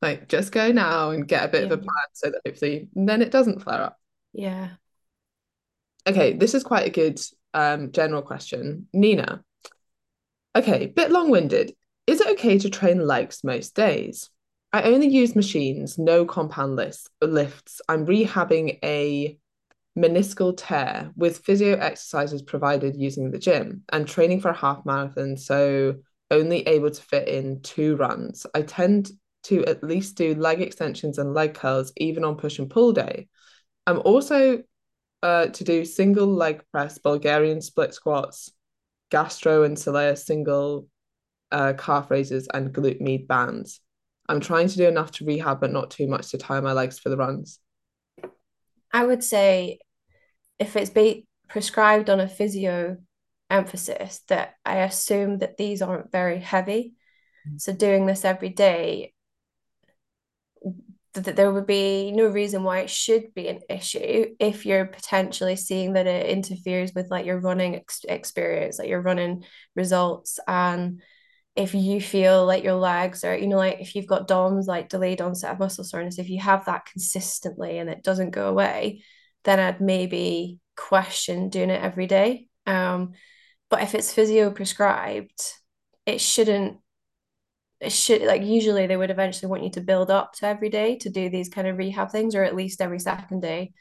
Like 0.00 0.28
just 0.28 0.52
go 0.52 0.70
now 0.70 1.10
and 1.10 1.26
get 1.26 1.44
a 1.44 1.48
bit 1.48 1.62
yeah. 1.62 1.66
of 1.66 1.72
a 1.72 1.78
plan 1.78 2.06
so 2.12 2.30
that 2.30 2.40
hopefully 2.46 2.88
then 2.94 3.20
it 3.20 3.32
doesn't 3.32 3.64
flare 3.64 3.82
up. 3.82 3.98
Yeah. 4.32 4.68
Okay 6.06 6.34
this 6.34 6.54
is 6.54 6.62
quite 6.62 6.86
a 6.86 6.90
good 6.90 7.20
um 7.52 7.90
general 7.90 8.22
question. 8.22 8.86
Nina. 8.92 9.42
Okay 10.54 10.86
bit 10.86 11.10
long-winded. 11.10 11.74
Is 12.06 12.20
it 12.20 12.28
okay 12.28 12.60
to 12.60 12.70
train 12.70 13.04
legs 13.04 13.42
most 13.42 13.74
days 13.74 14.30
I 14.72 14.82
only 14.82 15.08
use 15.08 15.34
machines, 15.34 15.98
no 15.98 16.24
compound 16.24 16.76
lifts. 16.76 17.08
lifts. 17.22 17.80
I'm 17.88 18.06
rehabbing 18.06 18.78
a 18.84 19.38
meniscal 19.98 20.54
tear 20.56 21.10
with 21.16 21.38
physio 21.38 21.76
exercises 21.76 22.42
provided 22.42 22.94
using 22.94 23.30
the 23.30 23.38
gym 23.38 23.82
and 23.90 24.06
training 24.06 24.40
for 24.40 24.50
a 24.50 24.56
half 24.56 24.84
marathon, 24.84 25.36
so 25.36 25.94
only 26.30 26.66
able 26.68 26.90
to 26.90 27.02
fit 27.02 27.28
in 27.28 27.62
two 27.62 27.96
runs. 27.96 28.46
I 28.54 28.62
tend 28.62 29.10
to 29.44 29.64
at 29.64 29.82
least 29.82 30.16
do 30.16 30.34
leg 30.34 30.60
extensions 30.60 31.18
and 31.18 31.32
leg 31.32 31.54
curls 31.54 31.92
even 31.96 32.22
on 32.24 32.36
push 32.36 32.58
and 32.58 32.68
pull 32.68 32.92
day. 32.92 33.28
I'm 33.86 34.00
also 34.00 34.62
uh, 35.22 35.46
to 35.46 35.64
do 35.64 35.84
single 35.84 36.26
leg 36.26 36.62
press, 36.70 36.98
Bulgarian 36.98 37.62
split 37.62 37.94
squats, 37.94 38.52
gastro 39.10 39.62
and 39.62 39.76
soleus 39.76 40.24
single 40.26 40.88
uh, 41.50 41.72
calf 41.78 42.10
raises, 42.10 42.46
and 42.52 42.72
glute 42.74 43.00
med 43.00 43.26
bands. 43.26 43.80
I'm 44.28 44.40
trying 44.40 44.68
to 44.68 44.76
do 44.76 44.86
enough 44.86 45.12
to 45.12 45.24
rehab, 45.24 45.60
but 45.60 45.72
not 45.72 45.90
too 45.90 46.06
much 46.06 46.30
to 46.30 46.38
tire 46.38 46.62
my 46.62 46.72
legs 46.72 46.98
for 46.98 47.08
the 47.08 47.16
runs. 47.16 47.60
I 48.92 49.04
would 49.04 49.24
say 49.24 49.78
if 50.58 50.76
it's 50.76 50.90
be 50.90 51.26
prescribed 51.48 52.10
on 52.10 52.20
a 52.20 52.28
physio 52.28 52.98
emphasis, 53.50 54.20
that 54.28 54.54
I 54.64 54.78
assume 54.78 55.38
that 55.38 55.56
these 55.56 55.80
aren't 55.80 56.12
very 56.12 56.38
heavy. 56.38 56.94
Mm. 57.48 57.60
So 57.60 57.72
doing 57.72 58.06
this 58.06 58.24
every 58.24 58.50
day, 58.50 59.14
that 61.14 61.36
there 61.36 61.52
would 61.52 61.66
be 61.66 62.12
no 62.12 62.26
reason 62.26 62.62
why 62.62 62.80
it 62.80 62.90
should 62.90 63.34
be 63.34 63.48
an 63.48 63.60
issue 63.68 64.34
if 64.38 64.66
you're 64.66 64.86
potentially 64.86 65.56
seeing 65.56 65.94
that 65.94 66.06
it 66.06 66.26
interferes 66.26 66.92
with 66.94 67.10
like 67.10 67.26
your 67.26 67.40
running 67.40 67.76
ex- 67.76 68.04
experience, 68.08 68.78
like 68.78 68.88
your 68.88 69.00
running 69.00 69.44
results 69.74 70.38
and 70.46 71.00
if 71.58 71.74
you 71.74 72.00
feel 72.00 72.46
like 72.46 72.62
your 72.62 72.74
legs 72.74 73.24
are, 73.24 73.36
you 73.36 73.48
know, 73.48 73.56
like 73.56 73.80
if 73.80 73.96
you've 73.96 74.06
got 74.06 74.28
DOMS, 74.28 74.68
like 74.68 74.88
delayed 74.88 75.20
onset 75.20 75.50
of 75.50 75.58
muscle 75.58 75.82
soreness, 75.82 76.20
if 76.20 76.30
you 76.30 76.38
have 76.40 76.64
that 76.66 76.86
consistently 76.86 77.78
and 77.78 77.90
it 77.90 78.04
doesn't 78.04 78.30
go 78.30 78.48
away, 78.48 79.02
then 79.42 79.58
I'd 79.58 79.80
maybe 79.80 80.60
question 80.76 81.48
doing 81.48 81.70
it 81.70 81.82
every 81.82 82.06
day. 82.06 82.46
Um, 82.64 83.14
but 83.70 83.82
if 83.82 83.96
it's 83.96 84.12
physio 84.12 84.52
prescribed, 84.52 85.42
it 86.06 86.20
shouldn't 86.20 86.78
it 87.80 87.92
should 87.92 88.22
like 88.22 88.42
usually 88.42 88.86
they 88.86 88.96
would 88.96 89.10
eventually 89.10 89.48
want 89.48 89.62
you 89.64 89.70
to 89.70 89.80
build 89.80 90.10
up 90.10 90.32
to 90.34 90.46
every 90.46 90.68
day 90.68 90.96
to 90.96 91.10
do 91.10 91.28
these 91.28 91.48
kind 91.48 91.66
of 91.68 91.76
rehab 91.76 92.10
things 92.10 92.34
or 92.34 92.42
at 92.42 92.56
least 92.56 92.80
every 92.80 92.98
second 92.98 93.40
day 93.40 93.72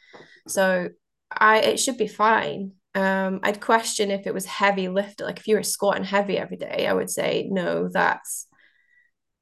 so 0.48 0.90
i 1.32 1.58
it 1.62 1.80
should 1.80 1.98
be 1.98 2.08
fine 2.08 2.74
um, 2.98 3.42
I'd 3.44 3.62
question 3.62 4.10
if 4.10 4.26
it 4.26 4.34
was 4.34 4.46
heavy 4.46 4.88
lift. 4.90 5.22
Like 5.22 5.38
if 5.38 5.48
you 5.48 5.56
were 5.56 5.64
squatting 5.64 6.04
heavy 6.04 6.38
every 6.38 6.58
day, 6.58 6.88
I 6.88 6.94
would 6.94 7.12
say 7.12 7.48
no, 7.50 7.90
that's 7.90 8.48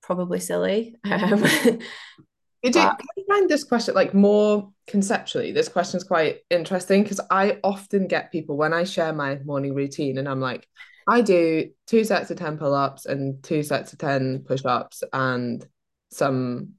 probably 0.04 0.40
silly. 0.40 0.96
Um, 1.06 2.72
Did 2.72 2.74
but... 2.74 3.00
you 3.16 3.26
find 3.30 3.48
this 3.48 3.64
question 3.64 3.94
like 3.94 4.16
more 4.16 4.72
conceptually? 4.88 5.52
This 5.52 5.70
question 5.70 5.98
is 5.98 6.04
quite 6.04 6.40
interesting 6.50 7.04
because 7.04 7.22
I 7.30 7.60
often 7.64 8.08
get 8.08 8.32
people 8.32 8.58
when 8.58 8.74
I 8.74 8.86
share 8.86 9.14
my 9.14 9.38
morning 9.46 9.76
routine 9.76 10.18
and 10.18 10.28
I'm 10.28 10.42
like, 10.42 10.68
I 11.08 11.22
do 11.22 11.70
two 11.86 12.04
sets 12.04 12.32
of 12.32 12.38
10 12.38 12.58
pull 12.58 12.74
ups 12.74 13.06
and 13.06 13.44
two 13.44 13.62
sets 13.62 13.94
of 13.94 14.00
10 14.00 14.46
push 14.48 14.66
ups 14.66 15.04
and 15.14 15.64
some 16.10 16.74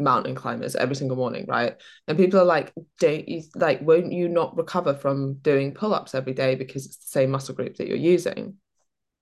mountain 0.00 0.34
climbers 0.34 0.76
every 0.76 0.96
single 0.96 1.16
morning, 1.16 1.44
right? 1.46 1.76
And 2.08 2.18
people 2.18 2.40
are 2.40 2.44
like, 2.44 2.72
don't 2.98 3.28
you 3.28 3.42
like, 3.54 3.80
won't 3.82 4.12
you 4.12 4.28
not 4.28 4.56
recover 4.56 4.94
from 4.94 5.34
doing 5.34 5.74
pull-ups 5.74 6.14
every 6.14 6.32
day 6.32 6.54
because 6.54 6.86
it's 6.86 6.96
the 6.96 7.08
same 7.08 7.30
muscle 7.30 7.54
group 7.54 7.76
that 7.76 7.88
you're 7.88 7.96
using? 7.96 8.56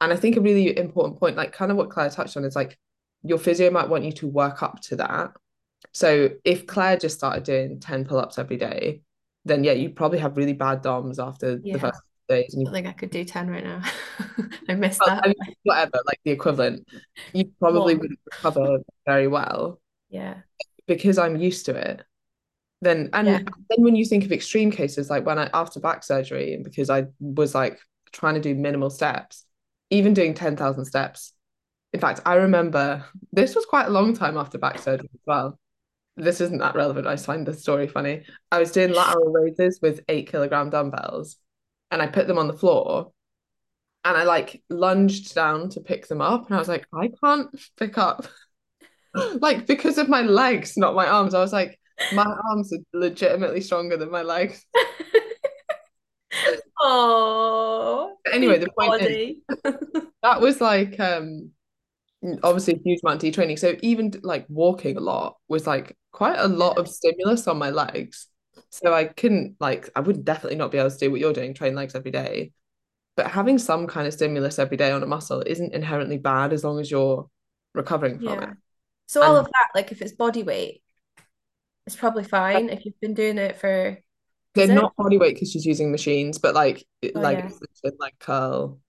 And 0.01 0.13
I 0.13 0.17
think 0.17 0.37
a 0.37 0.41
really 0.41 0.77
important 0.77 1.19
point, 1.19 1.37
like 1.37 1.53
kind 1.53 1.71
of 1.71 1.77
what 1.77 1.91
Claire 1.91 2.11
touched 2.11 2.37
on, 2.37 2.45
is 2.45 2.57
like 2.57 2.79
your 3.23 3.39
physio 3.39 3.71
might 3.71 3.89
want 3.89 4.05
you 4.05 4.13
to 4.13 4.29
work 4.29 4.63
up 4.63 4.81
to 4.83 4.97
that. 4.97 5.33
So 5.93 6.31
if 6.45 6.67
Claire 6.67 6.97
just 6.97 7.17
started 7.19 7.43
doing 7.45 7.81
10 7.81 8.05
pull-ups 8.05 8.39
every 8.39 8.57
day, 8.57 9.03
then 9.45 9.65
yeah, 9.65 9.73
you 9.73 9.91
probably 9.91 10.19
have 10.19 10.37
really 10.37 10.53
bad 10.53 10.83
DOMs 10.83 11.19
after 11.19 11.61
Yeah. 11.63 11.75
the 11.75 11.79
first 11.81 12.01
days. 12.29 12.55
I 12.55 12.59
you 12.59 12.65
don't 12.67 12.75
think 12.75 12.87
I 12.87 12.93
could 12.93 13.11
do 13.11 13.25
10 13.25 13.49
right 13.49 13.65
now. 13.65 13.83
I 14.69 14.75
missed 14.75 15.01
well, 15.01 15.17
that. 15.17 15.25
I 15.25 15.29
mean, 15.29 15.55
whatever, 15.63 16.01
like 16.07 16.21
the 16.25 16.31
equivalent, 16.33 16.87
you 17.33 17.51
probably 17.59 17.95
wouldn't 17.95 18.21
recover 18.27 18.79
very 19.07 19.27
well 19.27 19.81
Yeah. 20.11 20.35
Because 20.89 21.19
I'm 21.19 21.37
used 21.37 21.67
to 21.67 21.77
it. 21.77 22.03
Then 22.81 23.11
and 23.13 23.27
Yeah. 23.29 23.39
then 23.39 23.83
when 23.85 23.97
you 23.97 24.05
think 24.05 24.25
of 24.25 24.33
extreme 24.33 24.71
cases, 24.71 25.11
like 25.11 25.27
when 25.27 25.39
I 25.39 25.51
after 25.55 25.81
back 25.81 26.03
surgery, 26.05 26.55
and 26.55 26.65
because 26.65 26.91
I 26.91 27.07
was 27.21 27.55
like 27.55 27.79
trying 28.13 28.35
to 28.35 28.41
do 28.41 28.55
minimal 28.55 28.91
steps, 28.91 29.45
even 29.91 30.15
doing 30.15 30.35
10,000 30.35 30.85
steps. 30.85 31.33
In 31.93 32.01
fact, 32.01 32.21
I 32.27 32.35
remember 32.37 33.05
this 33.33 33.55
was 33.55 33.65
quite 33.67 33.87
a 33.87 33.91
long 33.91 34.15
time 34.15 34.37
after 34.37 34.59
back 34.59 34.79
surgery 34.79 35.09
as 35.13 35.21
well. 35.27 35.59
This 36.17 36.41
isn't 36.41 36.59
that 36.59 36.75
relevant. 36.75 37.07
I 37.07 37.15
just 37.15 37.27
find 37.27 37.47
the 37.47 37.55
story 37.55 37.87
funny. 37.89 38.25
I 38.51 38.59
was 38.59 38.73
doing 38.73 38.93
lateral 38.93 39.33
raises 39.33 39.81
with 39.81 40.01
eight 40.09 40.31
kilogram 40.31 40.71
dumbbells 40.71 41.37
and 41.91 42.03
I 42.03 42.07
put 42.09 42.27
them 42.27 42.39
on 42.39 42.49
the 42.49 42.59
floor 42.59 43.13
and 44.05 44.17
I 44.17 44.25
like 44.25 44.63
lunged 44.69 45.35
down 45.35 45.71
to 45.71 45.81
pick 45.81 46.07
them 46.09 46.21
up 46.21 46.47
and 46.47 46.55
I 46.57 46.59
was 46.59 46.69
like, 46.69 46.87
I 46.93 47.11
can't 47.23 47.49
pick 47.77 47.99
up. 47.99 48.27
like 49.41 49.67
because 49.67 49.99
of 49.99 50.09
my 50.09 50.23
legs, 50.23 50.77
not 50.77 50.95
my 50.95 51.07
arms. 51.07 51.35
I 51.35 51.41
was 51.41 51.53
like, 51.53 51.79
my 52.11 52.25
arms 52.51 52.73
are 52.73 52.79
legitimately 52.93 53.61
stronger 53.61 53.97
than 53.97 54.11
my 54.11 54.23
legs. 54.23 54.65
Oh, 56.81 58.17
Anyway, 58.33 58.59
the 58.59 58.69
point 58.79 58.97
is 59.01 59.19
that 60.23 60.41
was 60.41 60.61
like 60.61 60.99
um 61.01 61.51
obviously 62.43 62.75
a 62.75 62.79
huge 62.85 63.01
amount 63.05 63.23
of 63.23 63.33
detraining. 63.33 63.59
So 63.59 63.77
even 63.83 64.13
like 64.23 64.47
walking 64.49 64.97
a 64.97 65.01
lot 65.01 65.37
was 65.49 65.67
like 65.67 65.97
quite 66.13 66.39
a 66.39 66.49
lot 66.49 66.79
of 66.79 66.89
stimulus 66.89 67.47
on 67.49 67.59
my 67.59 67.71
legs. 67.71 68.29
So 68.71 68.93
I 68.95 69.05
couldn't 69.07 69.57
like 69.61 69.91
I 69.97 70.01
would 70.01 70.25
definitely 70.25 70.57
not 70.59 70.71
be 70.73 70.79
able 70.79 70.91
to 70.91 70.99
do 70.99 71.11
what 71.11 71.21
you're 71.21 71.33
doing, 71.33 71.55
train 71.55 71.75
legs 71.75 71.95
every 71.95 72.11
day. 72.11 72.53
But 73.17 73.29
having 73.31 73.59
some 73.59 73.87
kind 73.87 74.07
of 74.07 74.15
stimulus 74.15 74.59
every 74.59 74.77
day 74.77 74.93
on 74.93 75.03
a 75.03 75.07
muscle 75.07 75.43
isn't 75.47 75.75
inherently 75.75 76.19
bad 76.19 76.53
as 76.53 76.65
long 76.65 76.81
as 76.81 76.91
you're 76.91 77.29
recovering 77.75 78.21
from 78.21 78.43
it. 78.43 78.51
Yeah. 79.09 79.17
So 79.17 79.23
all 79.25 79.37
And 79.37 79.39
of 79.39 79.47
that, 79.47 79.69
like 79.75 79.93
if 79.93 80.03
it's 80.03 80.13
body 80.13 80.43
weight, 80.45 80.83
it's 81.87 81.97
probably 81.97 82.25
fine 82.25 82.69
if 82.69 82.85
you've 82.85 83.01
been 83.01 83.15
doing 83.15 83.39
it 83.39 83.57
for, 83.59 83.99
they're 84.55 84.67
it? 84.69 84.69
not 84.69 84.97
body 84.97 85.19
weight 85.19 85.35
because 85.35 85.53
she's 85.53 85.67
using 85.67 85.91
machines, 85.93 86.39
but 86.39 86.55
like 86.55 86.85
Oh 87.15 87.23
like 87.23 87.45
yeah. 87.45 87.53
like 88.01 88.19
curl. 88.19 88.81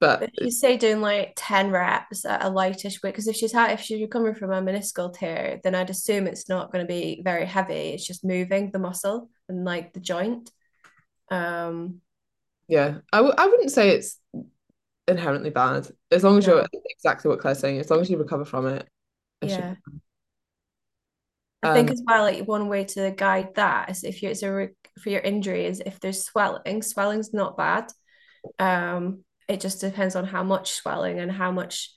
But 0.00 0.20
But 0.20 0.30
if 0.34 0.44
you 0.44 0.50
say 0.50 0.76
doing 0.76 1.00
like 1.00 1.32
10 1.36 1.70
reps 1.70 2.24
at 2.24 2.44
a 2.44 2.50
lightish 2.50 3.02
weight, 3.02 3.12
because 3.12 3.28
if 3.28 3.36
she's 3.36 3.52
had 3.52 3.70
if 3.72 3.80
she's 3.80 4.00
recovering 4.00 4.34
from 4.34 4.50
a 4.52 4.60
meniscal 4.60 5.12
tear, 5.14 5.60
then 5.62 5.74
I'd 5.76 5.90
assume 5.90 6.26
it's 6.26 6.48
not 6.48 6.72
going 6.72 6.84
to 6.84 6.88
be 6.92 7.20
very 7.22 7.46
heavy. 7.46 7.90
It's 7.90 8.06
just 8.06 8.24
moving 8.24 8.70
the 8.72 8.80
muscle 8.80 9.30
and 9.48 9.64
like 9.64 9.92
the 9.92 10.00
joint. 10.00 10.50
Um, 11.30 12.02
yeah, 12.68 12.98
I 13.12 13.18
w 13.18 13.34
I 13.36 13.46
wouldn't 13.46 13.70
say 13.72 13.90
it's 13.90 14.18
inherently 15.08 15.50
bad 15.50 15.88
as 16.10 16.24
long 16.24 16.38
as 16.38 16.46
no, 16.46 16.48
you're 16.48 16.66
exactly 16.90 17.30
what 17.30 17.40
Claire's 17.40 17.60
saying, 17.60 17.80
as 17.80 17.90
long 17.90 18.00
as 18.00 18.10
you 18.10 18.18
recover 18.18 18.44
from 18.44 18.66
it, 18.66 18.88
yeah. 19.40 19.76
I 21.62 21.68
think 21.68 21.90
Um, 21.90 21.92
as 21.92 22.02
well, 22.06 22.22
like 22.22 22.46
one 22.46 22.68
way 22.68 22.84
to 22.84 23.10
guide 23.10 23.54
that 23.56 23.90
is 23.90 24.04
if 24.04 24.22
it's 24.22 24.42
a 24.42 24.52
re 24.52 24.68
for 25.02 25.10
your 25.10 25.20
injury 25.20 25.66
is 25.66 25.82
if 25.84 26.00
there's 26.00 26.24
swelling. 26.24 26.82
Swelling's 26.82 27.32
not 27.32 27.56
bad. 27.56 27.90
Um, 28.58 29.24
it 29.48 29.60
just 29.60 29.80
depends 29.80 30.16
on 30.16 30.24
how 30.24 30.44
much 30.44 30.72
swelling 30.72 31.20
and 31.20 31.32
how 31.32 31.52
much 31.52 31.92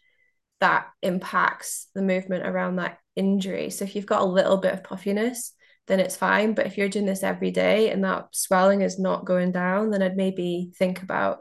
that 0.62 0.88
impacts 1.02 1.90
the 1.96 2.02
movement 2.04 2.46
around 2.48 2.78
that 2.78 3.00
injury. 3.16 3.70
So 3.72 3.86
if 3.86 3.96
you've 3.96 4.06
got 4.08 4.22
a 4.24 4.26
little 4.26 4.58
bit 4.58 4.74
of 4.74 4.84
puffiness, 4.84 5.54
then 5.88 6.00
it's 6.00 6.16
fine. 6.18 6.54
But 6.56 6.68
if 6.68 6.78
you're 6.78 6.90
doing 6.90 7.06
this 7.08 7.24
every 7.24 7.52
day 7.52 7.92
and 7.92 8.04
that 8.04 8.30
swelling 8.34 8.82
is 8.82 9.00
not 9.00 9.26
going 9.26 9.52
down, 9.52 9.92
then 9.92 10.02
I'd 10.04 10.18
maybe 10.18 10.72
think 10.78 11.04
about 11.04 11.40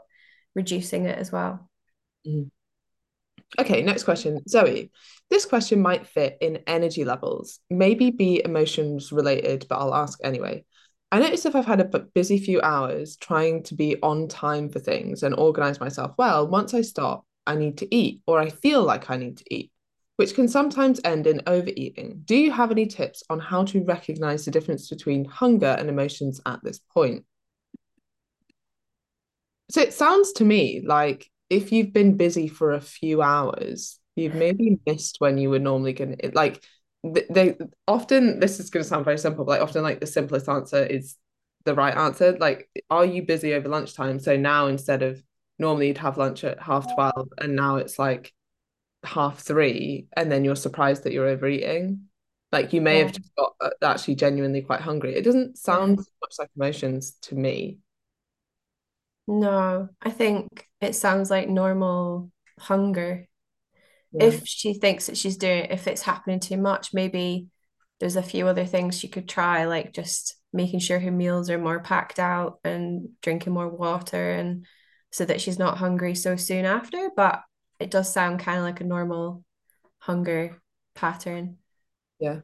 reducing 0.55 1.05
it 1.05 1.17
as 1.19 1.31
well. 1.31 1.69
mhm. 2.25 2.51
Okay, 3.59 3.81
next 3.81 4.03
question. 4.03 4.39
Zoe, 4.47 4.91
this 5.29 5.45
question 5.45 5.81
might 5.81 6.07
fit 6.07 6.37
in 6.41 6.63
energy 6.67 7.03
levels, 7.03 7.59
maybe 7.69 8.11
be 8.11 8.41
emotions 8.43 9.11
related, 9.11 9.65
but 9.69 9.77
I'll 9.77 9.95
ask 9.95 10.19
anyway. 10.23 10.63
I 11.11 11.19
notice 11.19 11.45
if 11.45 11.55
I've 11.55 11.65
had 11.65 11.81
a 11.81 11.99
busy 11.99 12.37
few 12.37 12.61
hours 12.61 13.17
trying 13.17 13.63
to 13.63 13.75
be 13.75 13.97
on 14.01 14.29
time 14.29 14.69
for 14.69 14.79
things 14.79 15.23
and 15.23 15.35
organize 15.35 15.79
myself 15.79 16.13
well, 16.17 16.47
once 16.47 16.73
I 16.73 16.81
stop, 16.81 17.25
I 17.45 17.55
need 17.55 17.77
to 17.79 17.95
eat 17.95 18.21
or 18.25 18.39
I 18.39 18.49
feel 18.49 18.83
like 18.83 19.09
I 19.09 19.17
need 19.17 19.37
to 19.37 19.53
eat, 19.53 19.71
which 20.15 20.35
can 20.35 20.47
sometimes 20.47 21.01
end 21.03 21.27
in 21.27 21.41
overeating. 21.47 22.21
Do 22.23 22.35
you 22.37 22.51
have 22.51 22.71
any 22.71 22.85
tips 22.85 23.23
on 23.29 23.39
how 23.39 23.65
to 23.65 23.83
recognize 23.83 24.45
the 24.45 24.51
difference 24.51 24.87
between 24.89 25.25
hunger 25.25 25.75
and 25.77 25.89
emotions 25.89 26.39
at 26.45 26.63
this 26.63 26.79
point? 26.93 27.25
So 29.69 29.81
it 29.81 29.93
sounds 29.93 30.33
to 30.33 30.43
me 30.45 30.81
like 30.85 31.30
if 31.51 31.71
you've 31.73 31.93
been 31.93 32.17
busy 32.17 32.49
for 32.49 32.73
a 32.73 32.81
few 32.81 33.21
hours, 33.23 33.99
you've 34.17 34.35
maybe 34.35 34.79
missed 34.87 35.17
when 35.19 35.37
you 35.39 35.51
were 35.51 35.59
normally 35.59 35.93
gonna 35.93 36.17
like 36.33 36.63
th- 37.05 37.27
they 37.31 37.57
often 37.87 38.39
this 38.41 38.59
is 38.61 38.71
gonna 38.71 38.85
sound 38.85 39.05
very 39.05 39.19
simple, 39.19 39.45
but 39.45 39.53
like 39.53 39.61
often 39.61 39.83
like 39.83 40.01
the 40.01 40.07
simplest 40.07 40.49
answer 40.49 40.83
is 40.85 41.17
the 41.65 41.75
right 41.75 41.95
answer. 41.97 42.37
Like, 42.39 42.69
are 42.91 43.05
you 43.05 43.23
busy 43.23 43.53
over 43.55 43.69
lunchtime? 43.69 44.19
So 44.19 44.37
now 44.37 44.67
instead 44.67 45.03
of 45.03 45.23
normally 45.59 45.89
you'd 45.89 45.99
have 45.99 46.17
lunch 46.17 46.43
at 46.45 46.61
half 46.61 46.93
12 46.95 47.29
and 47.39 47.55
now 47.55 47.77
it's 47.77 47.99
like 47.99 48.33
half 49.03 49.39
three 49.39 50.07
and 50.15 50.31
then 50.31 50.45
you're 50.45 50.55
surprised 50.55 51.03
that 51.03 51.13
you're 51.13 51.27
overeating. 51.27 52.07
Like 52.51 52.73
you 52.73 52.81
may 52.81 52.99
Yeah, 52.99 52.99
have 52.99 53.13
just 53.13 53.35
got 53.37 53.55
uh, 53.61 53.69
actually 53.83 54.15
genuinely 54.15 54.61
quite 54.61 54.81
hungry. 54.81 55.15
It 55.15 55.23
doesn't 55.23 55.57
yeah. 55.67 55.77
sound 55.79 55.99
much 56.21 56.35
like 56.39 56.49
emotions 56.55 57.13
to 57.23 57.35
me. 57.35 57.79
No, 59.27 59.89
I 60.01 60.09
think 60.11 60.69
it 60.81 60.95
sounds 60.95 61.29
like 61.29 61.47
normal 61.47 62.31
hunger. 62.59 63.27
Yeah. 64.11 64.25
If 64.25 64.45
she 64.45 64.73
thinks 64.73 65.05
that 65.05 65.17
she's 65.17 65.37
doing, 65.37 65.67
if 65.69 65.87
it's 65.87 66.01
happening 66.01 66.39
too 66.39 66.57
much, 66.57 66.93
maybe 66.93 67.47
there's 67.99 68.15
a 68.15 68.23
few 68.23 68.47
other 68.47 68.65
things 68.65 68.97
she 68.97 69.07
could 69.07 69.29
try, 69.29 69.65
like 69.65 69.93
just 69.93 70.35
making 70.51 70.79
sure 70.79 70.99
her 70.99 71.11
meals 71.11 71.49
are 71.49 71.57
more 71.57 71.79
packed 71.79 72.19
out 72.19 72.59
and 72.65 73.09
drinking 73.21 73.53
more 73.53 73.69
water 73.69 74.31
and 74.31 74.65
so 75.11 75.23
that 75.23 75.39
she's 75.39 75.59
not 75.59 75.77
hungry 75.77 76.15
so 76.15 76.35
soon 76.35 76.65
after. 76.65 77.09
But 77.15 77.41
it 77.79 77.91
does 77.91 78.11
sound 78.11 78.39
kind 78.39 78.57
of 78.57 78.63
like 78.63 78.81
a 78.81 78.85
normal 78.85 79.43
hunger 79.99 80.61
pattern. 80.95 81.57
Yeah. 82.19 82.39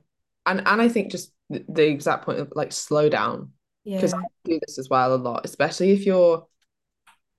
And 0.46 0.66
and 0.66 0.82
I 0.82 0.88
think 0.88 1.12
just 1.12 1.34
the 1.50 1.88
exact 1.88 2.26
point 2.26 2.40
of 2.40 2.54
like 2.56 2.72
slow 2.72 3.10
down 3.10 3.52
because 3.84 4.14
I 4.14 4.22
do 4.44 4.60
this 4.66 4.78
as 4.78 4.90
well 4.90 5.16
a 5.16 5.18
lot, 5.18 5.46
especially 5.46 5.92
if 5.92 6.06
you're 6.06 6.46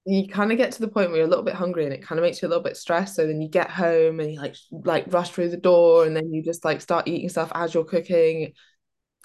you 0.09 0.29
kind 0.29 0.51
of 0.53 0.59
get 0.59 0.73
to 0.73 0.81
the 0.81 0.88
point 0.88 1.09
where 1.11 1.18
you're 1.18 1.27
a 1.27 1.31
little 1.31 1.44
bit 1.44 1.55
hungry 1.55 1.85
and 1.85 1.92
it 1.92 2.03
kind 2.03 2.18
of 2.18 2.23
makes 2.23 2.40
you 2.42 2.49
a 2.49 2.51
little 2.51 2.62
bit 2.64 2.77
stressed. 2.77 3.16
So 3.16 3.27
then 3.27 3.40
you 3.42 3.49
get 3.49 3.71
home 3.71 4.21
and 4.21 4.33
you 4.33 4.40
like 4.40 4.57
like 4.71 5.05
rush 5.12 5.31
through 5.31 5.51
the 5.51 5.57
door 5.59 6.05
and 6.07 6.16
then 6.16 6.33
you 6.33 6.42
just 6.42 6.64
like 6.64 6.81
start 6.81 7.09
eating 7.09 7.29
stuff 7.29 7.53
as 7.55 7.75
you're 7.75 7.85
cooking 7.85 8.53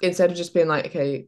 instead 0.02 0.30
of 0.30 0.36
just 0.36 0.54
being 0.54 0.68
like, 0.68 0.86
okay, 0.86 1.26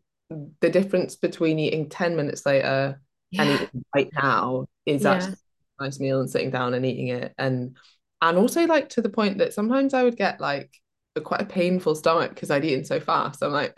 the 0.61 0.71
difference 0.71 1.16
between 1.16 1.59
eating 1.59 1.88
10 1.88 2.16
minutes 2.16 2.45
later 2.47 3.01
and 3.38 3.51
eating 3.51 3.71
right 3.95 4.11
now 4.14 4.66
is 4.87 5.05
Yeah. 5.05 5.07
actually 5.07 5.38
a 5.81 5.85
nice 5.85 6.01
meal 6.01 6.21
and 6.21 6.31
sitting 6.31 6.51
down 6.51 6.75
and 6.75 6.87
eating 6.87 7.09
it. 7.09 7.35
And 7.38 7.77
and 8.23 8.38
also 8.38 8.66
like 8.66 8.90
to 8.90 9.03
the 9.03 9.09
point 9.11 9.38
that 9.38 9.53
sometimes 9.55 9.95
I 9.95 10.03
would 10.05 10.16
get 10.16 10.40
like 10.40 10.71
a, 11.16 11.21
quite 11.21 11.42
a 11.42 11.47
painful 11.47 11.95
stomach 11.95 12.31
because 12.35 12.51
I'd 12.51 12.64
eaten 12.64 12.85
so 12.85 13.01
fast. 13.01 13.42
I'm 13.42 13.53
like, 13.53 13.77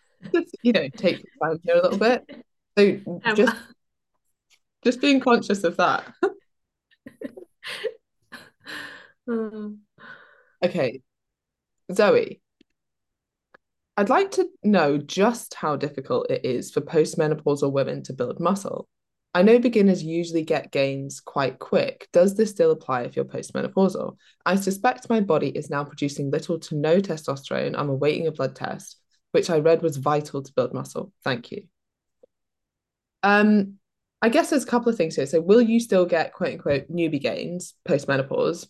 just, 0.34 0.56
you 0.62 0.72
know, 0.72 0.88
take 0.96 1.24
time 1.42 1.58
here 1.64 1.76
a 1.76 1.82
little 1.82 1.98
bit. 1.98 2.24
So 2.78 3.00
Um, 3.24 3.36
just 3.36 3.56
just 4.84 5.00
being 5.00 5.20
conscious 5.20 5.64
of 5.64 5.76
that. 5.76 6.04
um, 9.28 9.80
Okay, 10.62 11.02
Zoe, 11.92 12.40
I'd 13.96 14.08
like 14.08 14.30
to 14.32 14.48
know 14.62 14.96
just 14.96 15.54
how 15.54 15.74
difficult 15.74 16.30
it 16.30 16.44
is 16.44 16.70
for 16.70 16.80
postmenopausal 16.80 17.72
women 17.72 18.04
to 18.04 18.12
build 18.12 18.38
muscle. 18.38 18.88
I 19.34 19.42
know 19.42 19.58
beginners 19.58 20.04
usually 20.04 20.44
get 20.44 20.70
gains 20.70 21.20
quite 21.20 21.58
quick. 21.58 22.08
Does 22.12 22.36
this 22.36 22.50
still 22.50 22.70
apply 22.70 23.02
if 23.02 23.16
you're 23.16 23.24
postmenopausal? 23.24 24.16
I 24.46 24.54
suspect 24.54 25.10
my 25.10 25.20
body 25.20 25.48
is 25.48 25.68
now 25.68 25.82
producing 25.82 26.30
little 26.30 26.60
to 26.60 26.76
no 26.76 27.00
testosterone. 27.00 27.74
I'm 27.76 27.88
awaiting 27.88 28.28
a 28.28 28.32
blood 28.32 28.54
test, 28.54 28.98
which 29.32 29.50
I 29.50 29.58
read 29.58 29.82
was 29.82 29.96
vital 29.96 30.42
to 30.42 30.52
build 30.52 30.74
muscle. 30.74 31.12
Thank 31.24 31.50
you. 31.50 31.64
Um, 33.24 33.78
I 34.22 34.28
guess 34.28 34.50
there's 34.50 34.62
a 34.64 34.68
couple 34.68 34.88
of 34.88 34.96
things 34.96 35.16
here. 35.16 35.26
So, 35.26 35.40
will 35.40 35.60
you 35.60 35.80
still 35.80 36.06
get 36.06 36.32
quote 36.32 36.52
unquote 36.52 36.90
newbie 36.90 37.20
gains 37.20 37.74
post 37.84 38.08
menopause? 38.08 38.68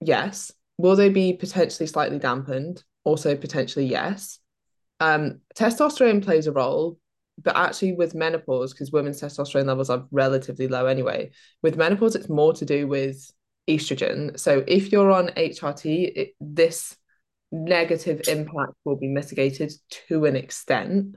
Yes. 0.00 0.52
will 0.78 0.96
they 0.96 1.10
be 1.10 1.34
potentially 1.34 1.86
slightly 1.86 2.18
dampened? 2.18 2.82
Also, 3.04 3.36
potentially 3.36 3.86
yes. 3.86 4.38
Um, 5.00 5.40
testosterone 5.56 6.22
plays 6.24 6.46
a 6.46 6.52
role, 6.52 6.98
but 7.40 7.56
actually 7.56 7.92
with 7.92 8.14
menopause, 8.14 8.72
because 8.72 8.92
women's 8.92 9.20
testosterone 9.20 9.66
levels 9.66 9.90
are 9.90 10.06
relatively 10.10 10.68
low 10.68 10.86
anyway, 10.86 11.32
with 11.62 11.76
menopause, 11.76 12.14
it's 12.14 12.28
more 12.28 12.52
to 12.54 12.64
do 12.64 12.86
with 12.86 13.30
estrogen. 13.68 14.38
So 14.38 14.64
if 14.66 14.92
you're 14.92 15.10
on 15.10 15.28
HRT, 15.28 16.12
it, 16.16 16.34
this 16.40 16.96
negative 17.50 18.22
impact 18.28 18.72
will 18.84 18.96
be 18.96 19.08
mitigated 19.08 19.72
to 20.08 20.24
an 20.24 20.36
extent. 20.36 21.16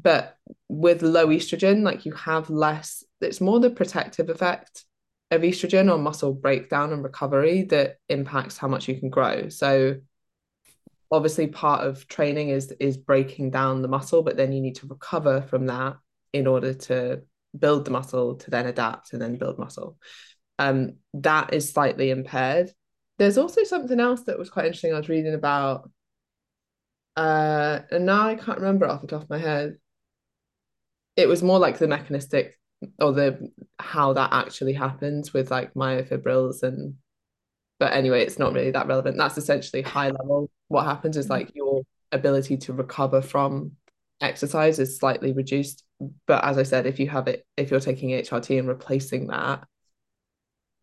But 0.00 0.36
with 0.68 1.02
low 1.02 1.28
estrogen, 1.28 1.82
like 1.82 2.06
you 2.06 2.12
have 2.12 2.48
less, 2.48 3.04
it's 3.20 3.40
more 3.40 3.60
the 3.60 3.70
protective 3.70 4.30
effect 4.30 4.84
of 5.30 5.42
estrogen 5.42 5.92
on 5.92 6.02
muscle 6.02 6.32
breakdown 6.32 6.92
and 6.92 7.02
recovery 7.02 7.62
that 7.64 7.96
impacts 8.08 8.56
how 8.56 8.68
much 8.68 8.88
you 8.88 8.98
can 8.98 9.10
grow. 9.10 9.48
So 9.48 9.96
obviously 11.10 11.48
part 11.48 11.86
of 11.86 12.06
training 12.08 12.50
is 12.50 12.72
is 12.78 12.96
breaking 12.96 13.50
down 13.50 13.82
the 13.82 13.88
muscle, 13.88 14.22
but 14.22 14.36
then 14.36 14.52
you 14.52 14.60
need 14.60 14.76
to 14.76 14.86
recover 14.86 15.42
from 15.42 15.66
that 15.66 15.96
in 16.32 16.46
order 16.46 16.74
to 16.74 17.22
build 17.58 17.84
the 17.84 17.90
muscle 17.90 18.36
to 18.36 18.50
then 18.50 18.66
adapt 18.66 19.12
and 19.12 19.20
then 19.20 19.36
build 19.36 19.58
muscle. 19.58 19.98
Um, 20.58 20.96
that 21.14 21.52
is 21.52 21.72
slightly 21.72 22.10
impaired. 22.10 22.70
There's 23.18 23.38
also 23.38 23.64
something 23.64 23.98
else 23.98 24.22
that 24.24 24.38
was 24.38 24.50
quite 24.50 24.66
interesting. 24.66 24.94
I 24.94 24.98
was 24.98 25.08
reading 25.08 25.34
about, 25.34 25.90
uh, 27.16 27.80
and 27.90 28.06
now 28.06 28.28
I 28.28 28.34
can't 28.36 28.58
remember 28.58 28.86
off 28.86 29.00
the 29.00 29.08
top 29.08 29.22
of 29.22 29.30
my 29.30 29.38
head. 29.38 29.76
It 31.20 31.28
was 31.28 31.42
more 31.42 31.58
like 31.58 31.78
the 31.78 31.88
mechanistic 31.88 32.58
or 32.98 33.12
the 33.12 33.50
how 33.78 34.14
that 34.14 34.32
actually 34.32 34.72
happens 34.72 35.32
with 35.32 35.50
like 35.50 35.74
myofibrils 35.74 36.62
and 36.62 36.94
but 37.78 37.94
anyway, 37.94 38.22
it's 38.22 38.38
not 38.38 38.52
really 38.52 38.70
that 38.72 38.88
relevant. 38.88 39.16
That's 39.16 39.38
essentially 39.38 39.80
high 39.80 40.10
level. 40.10 40.50
What 40.68 40.84
happens 40.84 41.16
is 41.16 41.30
like 41.30 41.54
your 41.54 41.82
ability 42.12 42.58
to 42.58 42.74
recover 42.74 43.22
from 43.22 43.72
exercise 44.20 44.78
is 44.78 44.98
slightly 44.98 45.32
reduced. 45.32 45.82
But 46.26 46.44
as 46.44 46.58
I 46.58 46.62
said, 46.62 46.84
if 46.86 47.00
you 47.00 47.08
have 47.08 47.26
it, 47.26 47.46
if 47.56 47.70
you're 47.70 47.80
taking 47.80 48.10
HRT 48.10 48.58
and 48.58 48.68
replacing 48.68 49.28
that, 49.28 49.64